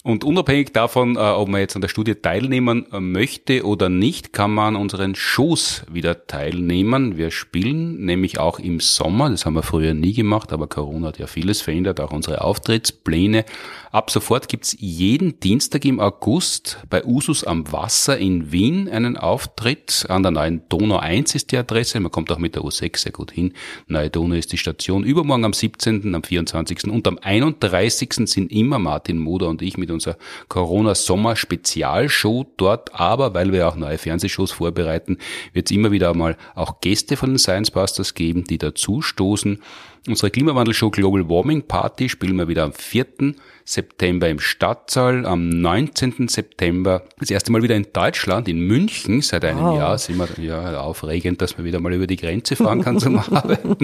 Und 0.05 0.23
unabhängig 0.23 0.71
davon, 0.71 1.15
äh, 1.15 1.19
ob 1.19 1.49
man 1.49 1.61
jetzt 1.61 1.73
an 1.73 1.81
der 1.81 1.87
Studie 1.87 2.13
teilnehmen 2.13 2.85
äh, 2.91 2.99
möchte 2.99 3.65
oder 3.65 3.89
nicht, 3.89 4.33
kann 4.33 4.53
man 4.53 4.75
an 4.75 4.81
unseren 4.83 5.15
Shows 5.15 5.81
wieder 5.91 6.27
teilnehmen. 6.27 7.17
Wir 7.17 7.31
spielen 7.31 8.05
nämlich 8.05 8.37
auch 8.37 8.59
im 8.59 8.79
Sommer, 8.79 9.31
das 9.31 9.47
haben 9.47 9.55
wir 9.55 9.63
früher 9.63 9.95
nie 9.95 10.13
gemacht, 10.13 10.53
aber 10.53 10.67
Corona 10.67 11.07
hat 11.07 11.17
ja 11.17 11.25
vieles 11.25 11.61
verändert, 11.61 11.99
auch 11.99 12.11
unsere 12.11 12.41
Auftrittspläne. 12.41 13.45
Ab 13.91 14.11
sofort 14.11 14.47
gibt's 14.47 14.75
jeden 14.77 15.39
Dienstag 15.39 15.85
im 15.85 15.99
August 15.99 16.77
bei 16.87 17.03
Usus 17.03 17.43
am 17.43 17.71
Wasser 17.71 18.19
in 18.19 18.51
Wien 18.51 18.87
einen 18.87 19.17
Auftritt. 19.17 20.05
An 20.07 20.21
der 20.21 20.33
neuen 20.33 20.61
Donau 20.69 20.97
1 20.97 21.33
ist 21.33 21.51
die 21.51 21.57
Adresse, 21.57 21.99
man 21.99 22.11
kommt 22.11 22.31
auch 22.31 22.37
mit 22.37 22.53
der 22.53 22.61
U6 22.61 22.99
sehr 22.99 23.11
gut 23.11 23.31
hin. 23.31 23.53
Neue 23.87 24.11
Donau 24.11 24.35
ist 24.35 24.51
die 24.51 24.59
Station. 24.59 25.03
Übermorgen 25.03 25.45
am 25.45 25.53
17., 25.53 26.13
am 26.13 26.21
24. 26.21 26.91
und 26.91 27.07
am 27.07 27.17
31. 27.19 28.13
sind 28.25 28.51
immer 28.51 28.77
Martin 28.77 29.17
Moder 29.17 29.49
und 29.49 29.63
ich 29.63 29.79
mit 29.79 29.94
unserer 29.95 30.17
Corona-Sommer-Spezialshow 30.47 32.45
dort. 32.57 32.93
Aber 32.93 33.33
weil 33.33 33.51
wir 33.51 33.67
auch 33.67 33.75
neue 33.75 33.97
Fernsehshows 33.97 34.51
vorbereiten, 34.51 35.17
wird 35.53 35.69
es 35.69 35.75
immer 35.75 35.91
wieder 35.91 36.13
mal 36.13 36.37
auch 36.53 36.79
Gäste 36.81 37.17
von 37.17 37.31
den 37.31 37.39
Science 37.39 37.71
Busters 37.71 38.13
geben, 38.13 38.43
die 38.43 38.57
dazu 38.57 39.01
stoßen. 39.01 39.59
Unsere 40.07 40.29
Klimawandelshow 40.29 40.91
Global 40.91 41.27
Warming 41.27 41.63
Party 41.63 42.09
spielen 42.09 42.35
wir 42.35 42.47
wieder 42.47 42.63
am 42.63 42.73
4. 42.73 43.33
September 43.63 44.29
im 44.29 44.39
Stadtsaal, 44.39 45.25
am 45.25 45.49
19. 45.49 46.27
September 46.27 47.03
das 47.19 47.31
erste 47.31 47.51
Mal 47.51 47.63
wieder 47.63 47.75
in 47.75 47.87
Deutschland, 47.91 48.47
in 48.47 48.59
München. 48.59 49.21
Seit 49.21 49.43
einem 49.43 49.61
wow. 49.61 49.77
Jahr 49.79 49.97
sind 49.97 50.19
wir 50.19 50.43
ja 50.43 50.79
aufregend, 50.79 51.41
dass 51.41 51.57
man 51.57 51.65
wieder 51.65 51.79
mal 51.79 51.91
über 51.91 52.05
die 52.05 52.17
Grenze 52.17 52.55
fahren 52.55 52.83
kann 52.83 52.99
zum 52.99 53.17
Arbeiten. 53.31 53.77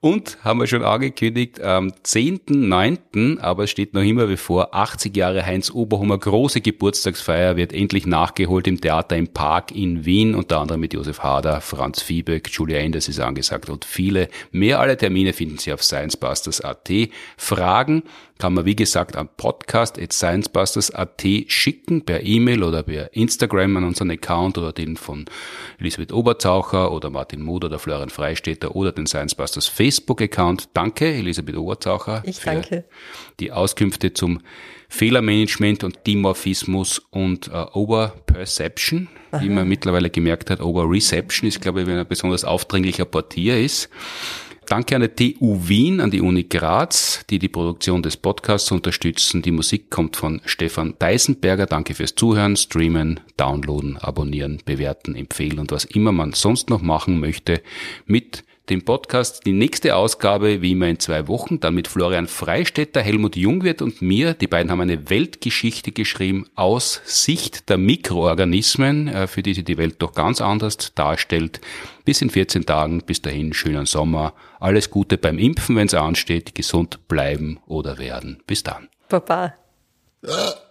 Und 0.00 0.38
haben 0.44 0.60
wir 0.60 0.68
schon 0.68 0.84
angekündigt, 0.84 1.60
am 1.60 1.88
10.9., 1.88 3.40
aber 3.40 3.64
es 3.64 3.70
steht 3.70 3.94
noch 3.94 4.02
immer 4.02 4.28
bevor, 4.28 4.72
80 4.72 5.16
Jahre 5.16 5.44
Heinz 5.44 5.72
Oberhummer, 5.72 6.16
große 6.16 6.60
Geburtstagsfeier 6.60 7.56
wird 7.56 7.72
endlich 7.72 8.06
nachgeholt 8.06 8.68
im 8.68 8.80
Theater 8.80 9.16
im 9.16 9.26
Park 9.26 9.74
in 9.74 10.04
Wien, 10.04 10.36
unter 10.36 10.60
anderem 10.60 10.82
mit 10.82 10.94
Josef 10.94 11.18
Hader, 11.24 11.60
Franz 11.60 12.00
Vieböck, 12.00 12.48
Julia 12.48 12.78
Enders 12.78 13.08
ist 13.08 13.18
angesagt 13.18 13.70
und 13.70 13.84
viele 13.84 14.28
mehr. 14.52 14.78
Alle 14.78 14.96
Termine 14.96 15.32
finden 15.32 15.58
Sie 15.58 15.72
auf 15.72 15.82
sciencebusters.at. 15.82 16.90
Fragen 17.36 18.04
kann 18.38 18.54
man 18.54 18.64
wie 18.64 18.76
gesagt 18.76 19.16
an 19.16 19.28
podcast.sciencebusters.at 19.36 21.24
schicken 21.48 22.04
per 22.04 22.22
E-Mail 22.22 22.62
oder 22.62 22.84
per 22.84 23.14
Instagram 23.14 23.76
an 23.78 23.84
unseren 23.84 24.10
Account 24.10 24.58
oder 24.58 24.72
den 24.72 24.96
von 24.96 25.26
Elisabeth 25.78 26.12
Oberzaucher 26.12 26.92
oder 26.92 27.10
Martin 27.10 27.42
Moder 27.42 27.66
oder 27.66 27.78
Florian 27.78 28.10
Freistetter 28.10 28.76
oder 28.76 28.92
den 28.92 29.06
Sciencebusters 29.06 29.66
Facebook-Account. 29.66 30.68
Danke, 30.72 31.12
Elisabeth 31.12 31.56
Oberzaucher. 31.56 32.22
Ich 32.24 32.40
danke. 32.40 32.84
Die 33.40 33.52
Auskünfte 33.52 34.12
zum 34.12 34.40
Fehlermanagement 34.88 35.84
und 35.84 35.98
Dimorphismus 36.06 37.00
und 37.10 37.48
äh, 37.48 37.66
Overperception, 37.72 39.08
Aha. 39.32 39.42
wie 39.42 39.50
man 39.50 39.68
mittlerweile 39.68 40.10
gemerkt 40.10 40.50
hat. 40.50 40.60
Overreception 40.60 41.48
ist, 41.48 41.60
glaube 41.60 41.82
ich, 41.82 41.86
wenn 41.86 41.98
ein 41.98 42.08
besonders 42.08 42.44
aufdringlicher 42.44 43.04
Portier 43.04 43.60
ist. 43.60 43.90
Danke 44.68 44.96
an 44.96 45.00
der 45.00 45.16
TU 45.16 45.66
Wien, 45.66 45.98
an 45.98 46.10
die 46.10 46.20
Uni 46.20 46.44
Graz, 46.44 47.24
die 47.30 47.38
die 47.38 47.48
Produktion 47.48 48.02
des 48.02 48.18
Podcasts 48.18 48.70
unterstützen. 48.70 49.40
Die 49.40 49.50
Musik 49.50 49.88
kommt 49.88 50.14
von 50.14 50.42
Stefan 50.44 50.94
Deisenberger. 50.98 51.64
Danke 51.64 51.94
fürs 51.94 52.14
Zuhören, 52.14 52.54
Streamen, 52.54 53.18
Downloaden, 53.38 53.96
Abonnieren, 53.96 54.60
Bewerten, 54.66 55.14
Empfehlen 55.14 55.58
und 55.58 55.72
was 55.72 55.86
immer 55.86 56.12
man 56.12 56.34
sonst 56.34 56.68
noch 56.68 56.82
machen 56.82 57.18
möchte 57.18 57.62
mit 58.04 58.44
dem 58.70 58.84
Podcast. 58.84 59.44
Die 59.46 59.52
nächste 59.52 59.96
Ausgabe, 59.96 60.62
wie 60.62 60.72
immer 60.72 60.88
in 60.88 60.98
zwei 60.98 61.28
Wochen, 61.28 61.60
dann 61.60 61.74
mit 61.74 61.88
Florian 61.88 62.26
Freistetter, 62.26 63.00
Helmut 63.00 63.36
Jungwirth 63.36 63.82
und 63.82 64.02
mir. 64.02 64.34
Die 64.34 64.46
beiden 64.46 64.70
haben 64.70 64.80
eine 64.80 65.10
Weltgeschichte 65.10 65.92
geschrieben 65.92 66.46
aus 66.54 67.00
Sicht 67.04 67.68
der 67.68 67.78
Mikroorganismen, 67.78 69.08
äh, 69.08 69.26
für 69.26 69.42
die 69.42 69.54
sich 69.54 69.64
die 69.64 69.78
Welt 69.78 69.96
doch 69.98 70.14
ganz 70.14 70.40
anders 70.40 70.94
darstellt. 70.94 71.60
Bis 72.04 72.22
in 72.22 72.30
14 72.30 72.66
Tagen, 72.66 73.02
bis 73.02 73.22
dahin, 73.22 73.52
schönen 73.52 73.86
Sommer. 73.86 74.34
Alles 74.60 74.90
Gute 74.90 75.18
beim 75.18 75.38
Impfen, 75.38 75.76
wenn 75.76 75.86
es 75.86 75.94
ansteht. 75.94 76.54
Gesund 76.54 77.08
bleiben 77.08 77.60
oder 77.66 77.98
werden. 77.98 78.42
Bis 78.46 78.62
dann. 78.62 78.88
Baba. 79.08 79.54
Ja. 80.22 80.67